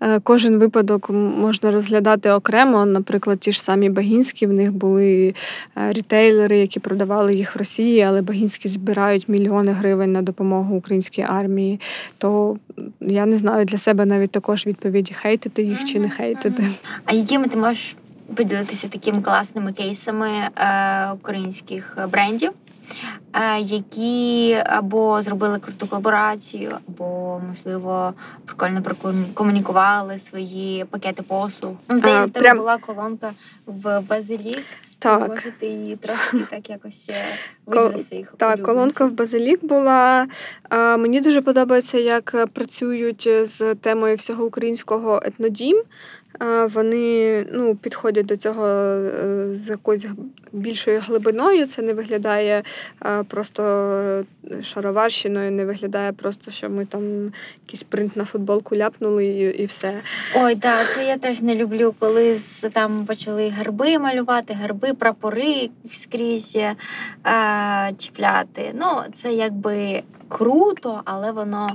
е, 0.00 0.20
кожен 0.20 0.58
випадок 0.58 1.10
можна 1.10 1.70
розглядати 1.70 2.30
окремо. 2.30 2.86
Наприклад, 2.86 3.40
ті 3.40 3.52
ж 3.52 3.62
самі 3.62 3.90
Багінські, 3.90 4.46
в 4.46 4.52
них 4.52 4.72
були 4.72 5.34
е, 5.76 5.92
рітейлери, 5.92 6.58
які 6.58 6.80
продавали 6.80 7.34
їх 7.34 7.54
в 7.54 7.58
Росії, 7.58 8.02
але 8.02 8.22
Багінські 8.22 8.68
збирають 8.68 9.28
мільйони 9.28 9.72
гривень 9.72 10.12
на 10.12 10.22
допомогу 10.22 10.76
українській 10.76 11.22
армії. 11.22 11.80
То 12.18 12.58
я 13.00 13.26
не 13.26 13.38
знаю 13.38 13.64
для 13.64 13.78
себе 13.78 14.06
навіть 14.06 14.30
також 14.30 14.66
відповіді 14.66 15.14
хейтити 15.14 15.62
їх 15.62 15.84
чи 15.84 15.98
не 15.98 16.10
хейтити. 16.10 16.66
А 17.04 17.14
якими 17.14 17.48
ти 17.48 17.56
можеш 17.56 17.96
поділитися 18.34 18.88
такими 18.88 19.22
класними 19.22 19.72
кейсами 19.72 20.28
е, 20.28 21.10
українських 21.12 21.98
брендів? 22.12 22.50
Е, 23.32 23.60
які 23.60 24.54
або 24.66 25.22
зробили 25.22 25.58
круту 25.58 25.86
колаборацію, 25.86 26.76
або, 26.88 27.40
можливо, 27.48 28.14
прикольно 28.44 28.82
прокомунікували 28.82 30.18
свої 30.18 30.84
пакети 30.84 31.22
послуг. 31.22 31.72
Здається, 31.88 32.24
в 32.24 32.30
тебе 32.30 32.40
прям... 32.40 32.58
була 32.58 32.78
колонка 32.78 33.32
в 33.66 34.00
Базилік. 34.00 34.64
Так. 34.98 35.28
Може, 35.28 35.52
ти 35.58 35.66
її 35.66 35.96
трошки 35.96 36.38
так 36.50 36.70
якось 36.70 37.10
е, 37.10 37.24
виділи 37.66 37.98
своїх 38.02 38.34
Так, 38.36 38.62
колонка 38.62 39.06
в 39.06 39.12
Базилік 39.12 39.64
була. 39.64 40.26
Мені 40.70 41.20
дуже 41.20 41.42
подобається, 41.42 41.98
як 41.98 42.46
працюють 42.52 43.28
з 43.44 43.74
темою 43.74 44.16
всього 44.16 44.44
українського 44.44 45.20
етнодім. 45.24 45.82
Вони 46.74 47.46
ну, 47.52 47.74
підходять 47.74 48.26
до 48.26 48.36
цього 48.36 48.66
е, 48.66 49.48
з 49.54 49.68
якоюсь 49.68 50.06
більшою 50.52 51.00
глибиною. 51.00 51.66
Це 51.66 51.82
не 51.82 51.94
виглядає 51.94 52.62
просто 53.28 54.24
шароварщиною, 54.62 55.52
не 55.52 55.64
виглядає 55.64 56.12
просто, 56.12 56.50
що 56.50 56.70
ми 56.70 56.86
там 56.86 57.32
якийсь 57.66 57.82
принт 57.82 58.16
на 58.16 58.24
футболку 58.24 58.76
ляпнули 58.76 59.24
і 59.24 59.62
і 59.62 59.66
все. 59.66 60.00
Ой, 60.34 60.56
так, 60.56 60.92
це 60.94 61.06
я 61.06 61.18
теж 61.18 61.42
не 61.42 61.54
люблю, 61.54 61.94
коли 61.98 62.36
там 62.72 63.06
почали 63.06 63.48
герби 63.48 63.98
малювати, 63.98 64.54
герби, 64.54 64.94
прапори 64.94 65.70
скрізь 65.92 66.58
а, 67.22 67.90
чіпляти. 67.98 68.74
Ну, 68.74 68.86
це 69.14 69.32
якби 69.32 70.02
круто, 70.28 71.02
але 71.04 71.32
воно 71.32 71.68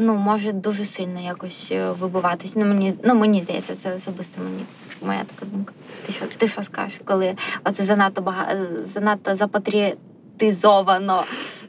ну, 0.00 0.14
може 0.14 0.52
дуже 0.52 0.84
сильно 0.84 1.20
якось 1.20 1.68
е, 1.72 1.90
вибиватись. 1.90 2.56
Ну, 2.56 2.64
мені 2.64 2.94
ну, 3.04 3.14
мені 3.14 3.42
здається, 3.42 3.74
це 3.74 3.94
особисто 3.94 4.42
мені 4.42 4.64
моя 5.02 5.20
така 5.34 5.52
думка. 5.52 5.72
Ти 6.06 6.12
що 6.12 6.24
ти 6.38 6.48
що 6.48 6.62
скажеш, 6.62 7.00
коли 7.04 7.36
оце 7.64 7.84
занадто 7.84 8.22
багато 8.22 8.56
е, 8.56 8.86
занадто 8.86 9.36
запатріотизовано 9.36 11.24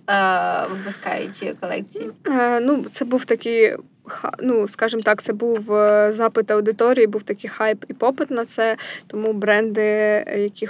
е, 0.09 0.63
випускають 0.71 1.55
колекції? 1.59 2.09
Е, 2.27 2.59
Ну, 2.59 2.85
це 2.89 3.05
був 3.05 3.25
такий 3.25 3.75
ну, 4.39 4.67
скажімо 4.67 5.01
так, 5.01 5.21
це 5.21 5.33
був 5.33 5.73
е, 5.73 6.13
запит 6.13 6.51
аудиторії, 6.51 7.07
був 7.07 7.23
такий 7.23 7.49
хайп 7.49 7.85
і 7.87 7.93
попит 7.93 8.31
на 8.31 8.45
це. 8.45 8.77
Тому 9.07 9.33
бренди, 9.33 9.81
які 10.37 10.67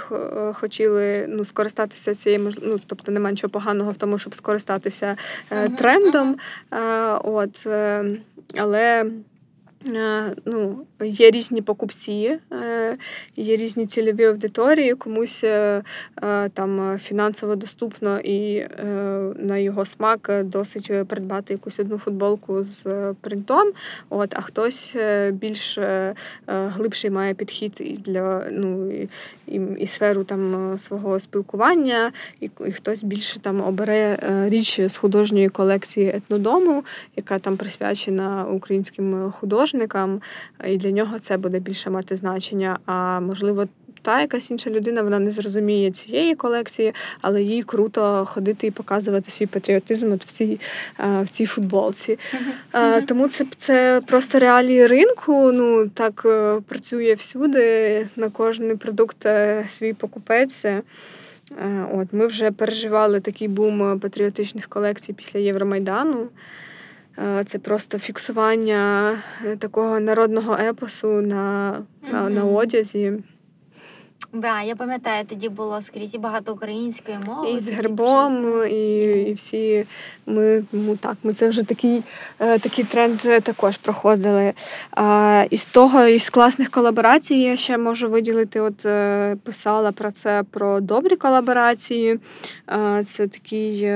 хотіли 0.52 1.26
ну, 1.28 1.44
скористатися 1.44 2.14
цією 2.14 2.52
ну, 2.62 2.80
тобто 2.86 3.12
немає 3.12 3.32
нічого 3.32 3.50
поганого 3.50 3.90
в 3.90 3.96
тому, 3.96 4.18
щоб 4.18 4.34
скористатися 4.34 5.16
трендом. 5.78 6.36
От, 7.24 7.66
але 8.56 9.04
ну, 10.44 10.86
Є 11.04 11.30
різні 11.30 11.62
покупці, 11.62 12.38
е, 12.52 12.96
є 13.36 13.56
різні 13.56 13.86
цільові 13.86 14.24
аудиторії, 14.24 14.94
комусь 14.94 15.44
е, 15.44 15.82
там 16.54 16.98
фінансово 16.98 17.56
доступно 17.56 18.20
і 18.20 18.66
на 19.36 19.56
його 19.56 19.84
смак 19.84 20.30
досить 20.44 21.08
придбати 21.08 21.54
якусь 21.54 21.80
одну 21.80 21.98
футболку 21.98 22.64
з 22.64 22.84
принтом. 23.20 23.72
От, 24.10 24.34
А 24.34 24.40
хтось 24.40 24.96
більш 25.30 25.78
глибший 26.46 27.10
має 27.10 27.34
підхід 27.34 27.72
і 27.80 27.92
для 27.92 28.46
ну, 28.50 28.90
і, 28.92 29.08
і, 29.46 29.60
і 29.78 29.86
сферу 29.86 30.24
там 30.24 30.74
свого 30.78 31.20
спілкування, 31.20 32.12
і, 32.40 32.50
і 32.66 32.72
хтось 32.72 33.04
більше 33.04 33.40
там 33.40 33.60
обере 33.60 34.18
річ 34.48 34.80
з 34.80 34.96
художньої 34.96 35.48
колекції 35.48 36.08
етнодому, 36.08 36.84
яка 37.16 37.38
там 37.38 37.56
присвячена 37.56 38.44
українським 38.44 39.32
художникам 39.40 39.71
художникам, 39.72 40.20
і 40.68 40.76
для 40.76 40.90
нього 40.90 41.18
це 41.18 41.36
буде 41.36 41.58
більше 41.58 41.90
мати 41.90 42.16
значення. 42.16 42.78
А 42.86 43.20
можливо, 43.20 43.68
та 44.02 44.20
якась 44.20 44.50
інша 44.50 44.70
людина 44.70 45.02
вона 45.02 45.18
не 45.18 45.30
зрозуміє 45.30 45.90
цієї 45.90 46.34
колекції, 46.34 46.94
але 47.20 47.42
їй 47.42 47.62
круто 47.62 48.24
ходити 48.28 48.66
і 48.66 48.70
показувати 48.70 49.30
свій 49.30 49.46
патріотизм 49.46 50.12
от 50.12 50.24
в 50.24 50.32
цій 50.32 50.60
в 50.98 51.28
цій 51.30 51.46
футболці. 51.46 52.18
Uh-huh. 52.72 53.06
Тому 53.06 53.28
це 53.28 53.46
це 53.56 54.02
просто 54.06 54.38
реалії 54.38 54.86
ринку. 54.86 55.52
Ну 55.52 55.88
так 55.88 56.22
е, 56.26 56.60
працює 56.68 57.14
всюди. 57.14 58.06
На 58.16 58.30
кожний 58.30 58.76
продукт 58.76 59.26
е, 59.26 59.64
свій 59.68 59.92
покупець. 59.92 60.64
Е, 60.64 60.82
от 61.94 62.12
Ми 62.12 62.26
вже 62.26 62.50
переживали 62.50 63.20
такий 63.20 63.48
бум 63.48 64.00
патріотичних 64.00 64.66
колекцій 64.66 65.12
після 65.12 65.40
Євромайдану. 65.40 66.28
Е, 67.18 67.44
це 67.44 67.58
просто 67.58 67.98
фіксування 67.98 69.12
е, 69.44 69.56
такого 69.56 70.00
народного 70.00 70.54
епосу 70.54 71.08
на 71.08 71.78
на, 72.12 72.30
на 72.30 72.44
одязі. 72.44 73.12
Да, 74.34 74.62
я 74.62 74.76
пам'ятаю, 74.76 75.24
тоді 75.28 75.48
було 75.48 75.82
скрізь 75.82 76.14
і 76.14 76.18
багато 76.18 76.52
української 76.52 77.18
мови. 77.26 77.50
І 77.50 77.58
з 77.58 77.70
гербом, 77.70 78.64
і 78.66 79.02
і 79.02 79.32
всі 79.32 79.86
ми 80.26 80.64
ну 80.72 80.96
так, 80.96 81.16
ми 81.22 81.32
це 81.32 81.48
вже 81.48 81.62
такий 81.62 82.02
е, 82.38 82.58
такий 82.58 82.84
тренд 82.84 83.18
також 83.42 83.76
проходили. 83.76 84.52
А, 84.90 85.44
Із 85.50 85.66
того, 85.66 86.06
із 86.06 86.30
класних 86.30 86.70
колаборацій 86.70 87.34
я 87.34 87.56
ще 87.56 87.78
можу 87.78 88.10
виділити. 88.10 88.60
От 88.60 88.76
писала 89.42 89.92
про 89.92 90.10
це 90.10 90.44
про 90.50 90.80
добрі 90.80 91.16
колаборації. 91.16 92.20
Це 93.06 93.28
такий 93.28 93.92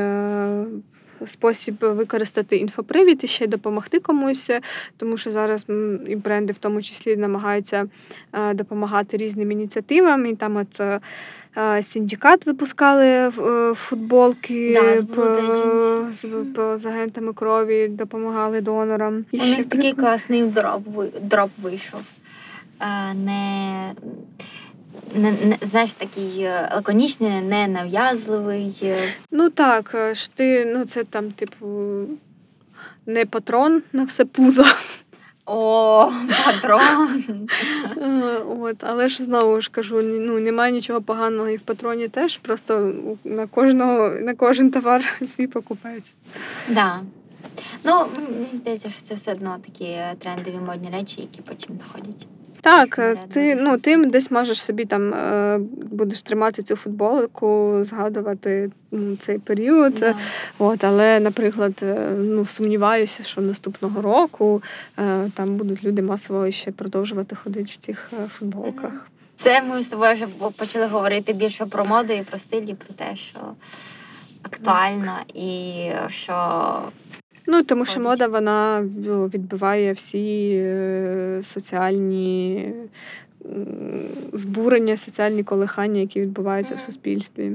спосіб 1.27 1.75
використати 1.81 2.57
інфопривід 2.57 3.25
і 3.25 3.27
ще 3.27 3.47
допомогти 3.47 4.01
комусь, 4.01 4.51
тому 4.97 5.17
що 5.17 5.31
зараз 5.31 5.67
і 6.09 6.17
бренди 6.17 6.53
в 6.53 6.59
тому 6.59 6.83
числі 6.83 7.17
намагаються 7.17 7.87
е, 8.33 8.55
допомагати 8.55 9.17
різним 9.17 9.51
ініціативам. 9.51 10.27
І 10.27 10.35
там 10.35 10.57
от 10.57 10.81
е, 10.81 11.01
Синдикат 11.83 12.47
випускали 12.47 13.07
е, 13.07 13.31
футболки 13.75 14.81
да, 14.83 15.01
з, 15.01 15.07
з, 16.15 16.83
з 16.83 16.87
агентами 16.87 17.33
крові, 17.33 17.89
допомагали 17.89 18.61
донорам. 18.61 19.25
І 19.33 19.37
У 19.37 19.41
ще 19.41 19.57
них 19.57 19.67
такий 19.67 19.93
класний 19.93 20.43
дроп, 20.43 20.83
дроп 21.23 21.51
вийшов. 21.63 22.01
Не 23.15 23.93
не, 25.15 25.33
не 25.33 25.59
знаєш, 25.71 25.95
такий 25.95 26.41
е, 26.41 26.71
лаконічний, 26.75 27.41
не 27.41 27.69
нав'язливий. 27.69 28.81
Е. 28.83 28.97
Ну 29.31 29.51
так, 29.51 29.93
е, 29.95 30.15
ж 30.15 30.31
ти, 30.35 30.65
ну 30.65 30.85
це 30.85 31.05
там, 31.05 31.31
типу, 31.31 31.67
не 33.07 33.27
патрон 33.27 33.83
на 33.93 34.05
все 34.05 34.25
пузо. 34.25 34.65
О, 35.47 36.11
патрон. 36.45 37.49
От, 38.61 38.85
Але 38.85 39.09
ж 39.09 39.25
знову 39.25 39.61
ж 39.61 39.71
кажу, 39.71 40.03
ну 40.03 40.41
немає 40.41 40.73
нічого 40.73 41.03
поганого 41.03 41.49
і 41.49 41.57
в 41.57 41.63
патроні 41.63 42.09
теж, 42.09 42.39
просто 42.39 42.93
на 43.25 43.47
кожного, 43.47 44.11
на 44.11 44.35
кожен 44.35 44.71
товар 44.71 45.05
свій 45.27 45.47
покупець. 45.47 46.17
Да. 46.69 47.01
Ну, 47.85 48.07
мені 48.17 48.49
здається, 48.53 48.91
що 48.91 49.03
це 49.03 49.15
все 49.15 49.33
одно 49.33 49.57
такі 49.67 49.99
трендові 50.19 50.59
модні 50.67 50.91
речі, 50.91 51.21
які 51.21 51.43
потім 51.43 51.77
доходять. 51.77 52.27
Так, 52.67 52.99
е, 52.99 53.17
ти 53.33 53.55
ну 53.55 53.79
ти 53.79 53.97
десь 53.97 54.31
можеш 54.31 54.63
собі 54.63 54.85
там 54.85 55.15
е, 55.15 55.59
будеш 55.93 56.23
тримати 56.23 56.63
цю 56.63 56.77
футболку, 56.77 57.79
згадувати 57.83 58.71
цей 59.21 59.39
період. 59.39 59.95
Yeah. 59.95 60.15
От, 60.59 60.85
Але, 60.85 61.21
наприклад, 61.21 61.73
е, 61.83 62.11
ну 62.19 62.47
сумніваюся, 62.47 63.23
що 63.23 63.41
наступного 63.41 64.03
року 64.03 64.63
там 65.35 65.57
будуть 65.57 65.85
люди 65.85 66.03
масово 66.03 66.51
ще 66.51 66.73
продовжувати 66.73 67.37
ходити 67.37 67.71
в 67.73 67.77
цих 67.77 68.13
футболках. 68.39 68.93
Mm-hmm. 68.93 69.37
Це 69.37 69.63
ми 69.63 69.83
з 69.83 69.89
тобою 69.89 70.15
вже 70.15 70.27
почали 70.59 70.87
говорити 70.87 71.33
більше 71.33 71.67
про 71.67 71.85
моду 71.85 72.13
і 72.13 72.23
про 72.23 72.39
стиль, 72.39 72.63
і 72.63 72.75
про 72.75 72.95
те, 72.95 73.17
що 73.17 73.41
актуально, 74.43 75.19
і 75.35 75.91
що 76.09 76.35
Ну, 77.47 77.63
тому 77.63 77.85
що 77.85 78.01
мода 78.01 78.27
вона 78.27 78.83
відбиває 79.35 79.93
всі 79.93 80.51
е, 80.55 81.43
соціальні 81.45 82.73
збурення, 84.33 84.97
соціальні 84.97 85.45
колихання, 85.45 86.01
які 86.01 86.21
відбуваються 86.21 86.75
mm. 86.75 86.79
в 86.79 86.81
суспільстві, 86.81 87.53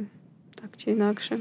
так 0.56 0.70
чи 0.78 0.92
інакше. 0.92 1.40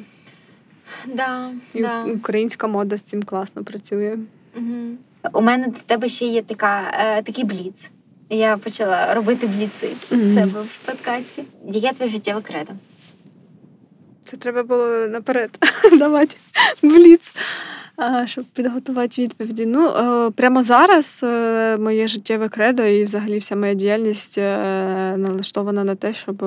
Да, 1.06 1.50
І 1.74 1.82
да. 1.82 2.04
Українська 2.04 2.66
мода 2.66 2.96
з 2.96 3.02
цим 3.02 3.22
класно 3.22 3.64
працює. 3.64 4.18
Угу. 4.56 4.96
У 5.32 5.42
мене 5.42 5.66
до 5.66 5.78
тебе 5.86 6.08
ще 6.08 6.26
є 6.26 6.42
така, 6.42 6.92
е, 6.94 7.22
такий 7.22 7.44
бліц. 7.44 7.90
Я 8.30 8.56
почала 8.56 9.14
робити 9.14 9.46
бліци 9.46 9.88
mm-hmm. 10.10 10.34
себе 10.34 10.60
в 10.62 10.78
подкасті. 10.86 11.42
Яке 11.66 11.92
твоє 11.92 12.10
життєве 12.10 12.40
кредо? 12.40 12.72
Це 14.24 14.36
треба 14.36 14.62
було 14.62 15.06
наперед 15.06 15.50
давати 15.98 16.36
бліц 16.82 17.32
щоб 18.26 18.44
підготувати 18.44 19.22
відповіді. 19.22 19.66
Ну, 19.66 19.88
е, 19.88 20.30
прямо 20.30 20.62
зараз 20.62 21.20
е, 21.22 21.76
моє 21.76 22.08
життєве 22.08 22.48
кредо 22.48 22.82
і 22.82 23.04
взагалі 23.04 23.38
вся 23.38 23.56
моя 23.56 23.74
діяльність 23.74 24.38
е, 24.38 25.14
налаштована 25.16 25.84
на 25.84 25.94
те, 25.94 26.12
щоб 26.12 26.44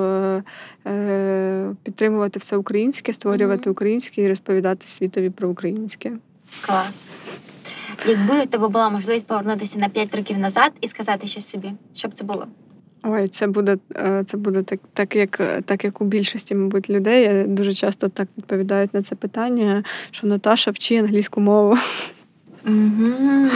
підтримувати 1.82 2.38
все 2.38 2.56
українське, 2.56 3.12
створювати 3.12 3.70
українське 3.70 4.22
і 4.22 4.28
розповідати 4.28 4.86
світові 4.86 5.30
про 5.30 5.48
українське. 5.48 6.12
Клас. 6.66 7.04
Якби 8.06 8.42
у 8.42 8.46
тебе 8.46 8.68
була 8.68 8.90
можливість 8.90 9.26
повернутися 9.26 9.78
на 9.78 9.88
5 9.88 10.14
років 10.14 10.38
назад 10.38 10.72
і 10.80 10.88
сказати 10.88 11.26
щось 11.26 11.48
собі, 11.48 11.72
що 11.94 12.08
б 12.08 12.14
це 12.14 12.24
було? 12.24 12.46
Ой, 13.06 13.28
це 13.28 13.46
буде 13.46 13.78
це 14.26 14.36
буде 14.36 14.62
так, 14.62 14.80
так 14.92 15.16
як 15.16 15.40
так 15.64 15.84
як 15.84 16.00
у 16.00 16.04
більшості, 16.04 16.54
мабуть, 16.54 16.90
людей. 16.90 17.44
Дуже 17.46 17.74
часто 17.74 18.08
так 18.08 18.28
відповідають 18.38 18.94
на 18.94 19.02
це 19.02 19.14
питання, 19.14 19.84
що 20.10 20.26
Наташа 20.26 20.70
вчи 20.70 20.96
англійську 20.96 21.40
мову. 21.40 21.78
mm 22.66 23.50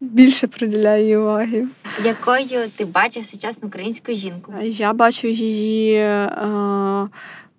Більше 0.00 0.46
приділяє 0.46 1.02
її 1.02 1.16
уваги. 1.16 1.66
Якою 2.04 2.68
ти 2.76 2.84
бачив 2.84 3.24
сучасну 3.24 3.68
українську 3.68 4.12
жінку? 4.12 4.52
Я 4.62 4.92
бачу 4.92 5.28
її 5.28 5.94
е, 5.94 6.28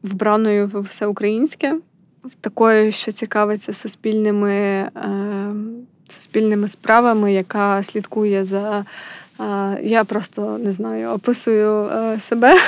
вбраною 0.04 0.68
в 0.68 0.80
все 0.80 1.08
українське, 1.08 1.76
такою, 2.42 2.92
що 2.92 3.12
цікавиться 3.12 3.74
суспільними, 3.74 4.52
е, 4.52 4.90
суспільними 6.08 6.68
справами, 6.68 7.34
яка 7.34 7.84
слідкує 7.84 8.46
за. 8.46 8.86
Я 9.82 10.04
просто 10.04 10.58
не 10.58 10.74
знаю, 10.74 11.10
описую 11.10 11.86
е, 11.86 12.20
себе. 12.20 12.56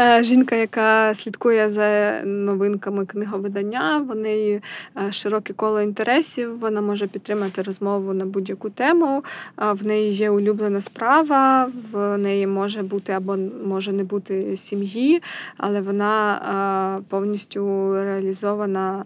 Е, 0.00 0.22
жінка, 0.22 0.56
яка 0.56 1.14
слідкує 1.14 1.70
за 1.70 2.20
новинками 2.24 3.06
книговидання, 3.06 4.06
в 4.08 4.16
неї 4.16 4.60
е, 4.98 5.12
широке 5.12 5.52
коло 5.52 5.80
інтересів, 5.80 6.58
вона 6.58 6.80
може 6.80 7.06
підтримати 7.06 7.62
розмову 7.62 8.14
на 8.14 8.24
будь-яку 8.24 8.70
тему. 8.70 9.24
В 9.56 9.86
неї 9.86 10.12
є 10.12 10.30
улюблена 10.30 10.80
справа, 10.80 11.70
в 11.92 12.18
неї 12.18 12.46
може 12.46 12.82
бути 12.82 13.12
або 13.12 13.36
може 13.64 13.92
не 13.92 14.04
бути 14.04 14.56
сім'ї, 14.56 15.22
але 15.56 15.80
вона 15.80 17.02
повністю 17.08 17.92
реалізована 17.94 19.04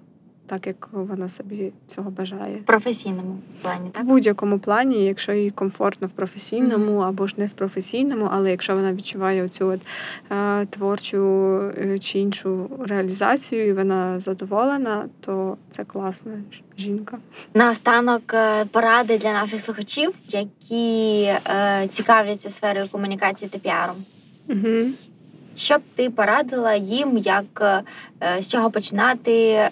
так, 0.51 0.67
як 0.67 0.89
вона 0.93 1.29
собі 1.29 1.73
цього 1.87 2.11
бажає. 2.11 2.57
В 2.57 2.65
професійному 2.65 3.39
плані, 3.63 3.91
так? 3.93 4.05
В 4.05 4.07
будь-якому 4.07 4.59
плані, 4.59 5.05
якщо 5.05 5.33
їй 5.33 5.51
комфортно 5.51 6.07
в 6.07 6.11
професійному 6.11 6.93
mm-hmm. 6.93 7.09
або 7.09 7.27
ж 7.27 7.35
не 7.37 7.47
в 7.47 7.51
професійному, 7.51 8.29
але 8.33 8.51
якщо 8.51 8.75
вона 8.75 8.93
відчуває 8.93 9.49
цю 9.49 9.67
от, 9.67 9.81
е, 10.31 10.67
творчу 10.67 11.19
е, 11.79 11.99
чи 11.99 12.19
іншу 12.19 12.71
реалізацію, 12.87 13.69
і 13.69 13.73
вона 13.73 14.21
задоволена, 14.21 15.09
то 15.21 15.57
це 15.71 15.85
класна 15.85 16.33
жінка. 16.79 17.19
Наостанок 17.55 18.35
е, 18.35 18.65
поради 18.65 19.19
для 19.19 19.33
наших 19.33 19.61
слухачів, 19.61 20.15
які 20.29 21.23
е, 21.23 21.89
цікавляться 21.91 22.51
сферою 22.51 22.89
комунікації 22.89 23.49
та 23.49 23.59
піаром. 23.59 23.97
Угу. 24.49 24.87
Що 25.61 25.79
б 25.79 25.81
ти 25.97 26.11
порадила 26.11 26.75
їм, 26.75 27.19
як 27.19 27.83
е, 28.23 28.43
з 28.43 28.51
чого 28.51 28.71
починати, 28.71 29.51
е, 29.53 29.71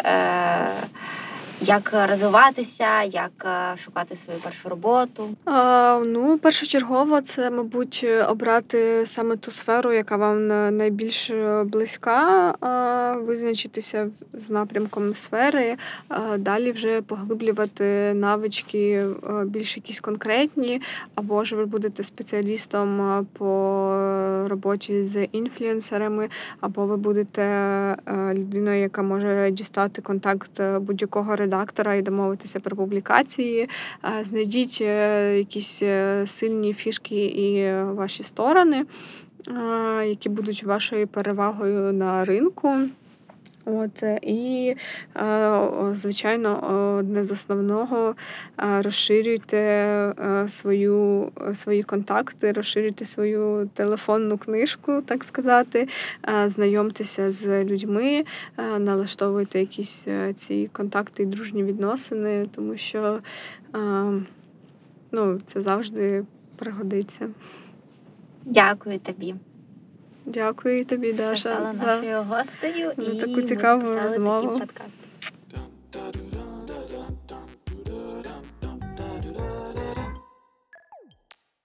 як 1.61 2.07
розвиватися, 2.11 3.03
як 3.03 3.31
е, 3.45 3.77
шукати 3.77 4.17
свою 4.17 4.39
першу 4.41 4.69
роботу? 4.69 5.29
А, 5.45 6.01
Ну, 6.05 6.39
першочергово, 6.39 7.21
це, 7.21 7.51
мабуть, 7.51 8.07
обрати 8.29 9.07
саме 9.07 9.37
ту 9.37 9.51
сферу, 9.51 9.93
яка 9.93 10.17
вам 10.17 10.47
найбільш 10.77 11.31
близька, 11.65 12.55
визначитися 13.27 14.11
з 14.33 14.51
напрямком 14.51 15.15
сфери, 15.15 15.77
далі 16.39 16.73
вже 16.73 17.03
поглиблювати 17.03 18.15
навички 18.15 19.05
більш 19.45 19.77
якісь 19.77 20.01
конкретні, 20.01 20.83
або 21.15 21.45
ж 21.45 21.57
ви 21.57 21.67
будете 21.67 22.05
спеціалістом 22.05 23.27
по 23.39 24.47
роботі 24.49 25.07
з 25.07 25.25
інфлюенсерами, 25.25 26.29
або 26.61 26.87
ви 26.87 26.97
будете 26.97 27.97
людиною, 28.33 28.81
яка 28.81 29.03
може 29.03 29.51
дістати 29.51 30.03
контакт 30.03 30.61
будь-якого 30.81 31.37
редактора 31.49 31.95
і 31.95 32.03
домовитися 32.03 32.61
про 32.61 32.77
публікації. 32.77 33.69
Знайдіть 34.23 34.79
е, 34.81 35.39
якісь 35.39 35.83
е, 35.83 36.27
сильні 36.27 36.75
фішки 36.75 37.25
і 37.25 37.73
ваші 37.83 38.23
сторони, 38.23 38.87
які 40.05 40.29
будуть 40.29 40.65
вашою 40.65 41.07
перевагою 41.07 41.93
на 41.93 42.25
ринку. 42.25 42.75
От 43.71 44.03
І, 44.23 44.77
звичайно, 45.93 46.61
одне 46.99 47.25
з 47.25 47.33
основного 47.33 48.15
розширюйте 48.57 50.15
свою, 50.49 51.31
свої 51.55 51.83
контакти, 51.83 52.53
розширюйте 52.53 53.05
свою 53.05 53.71
телефонну 53.75 54.39
книжку, 54.39 55.03
так 55.03 55.25
сказати, 55.25 55.89
знайомтеся 56.47 57.31
з 57.31 57.65
людьми, 57.65 58.25
налаштовуйте 58.79 59.61
якісь 59.61 60.07
ці 60.37 60.71
контакти 60.73 61.23
і 61.23 61.27
дружні 61.27 61.65
відносини, 61.65 62.47
тому 62.55 62.77
що 62.77 63.21
ну, 65.13 65.41
це 65.45 65.61
завжди 65.61 66.25
пригодиться. 66.57 67.29
Дякую 68.45 68.99
тобі. 68.99 69.35
Дякую 70.29 70.85
тобі, 70.85 71.13
Даша, 71.13 71.73
за, 71.73 71.85
нашою 71.85 72.23
гостею 72.23 72.93
за 72.97 73.15
таку 73.15 73.43
цікаву 73.43 73.95
розмову. 74.05 74.59
Такий. 74.59 76.28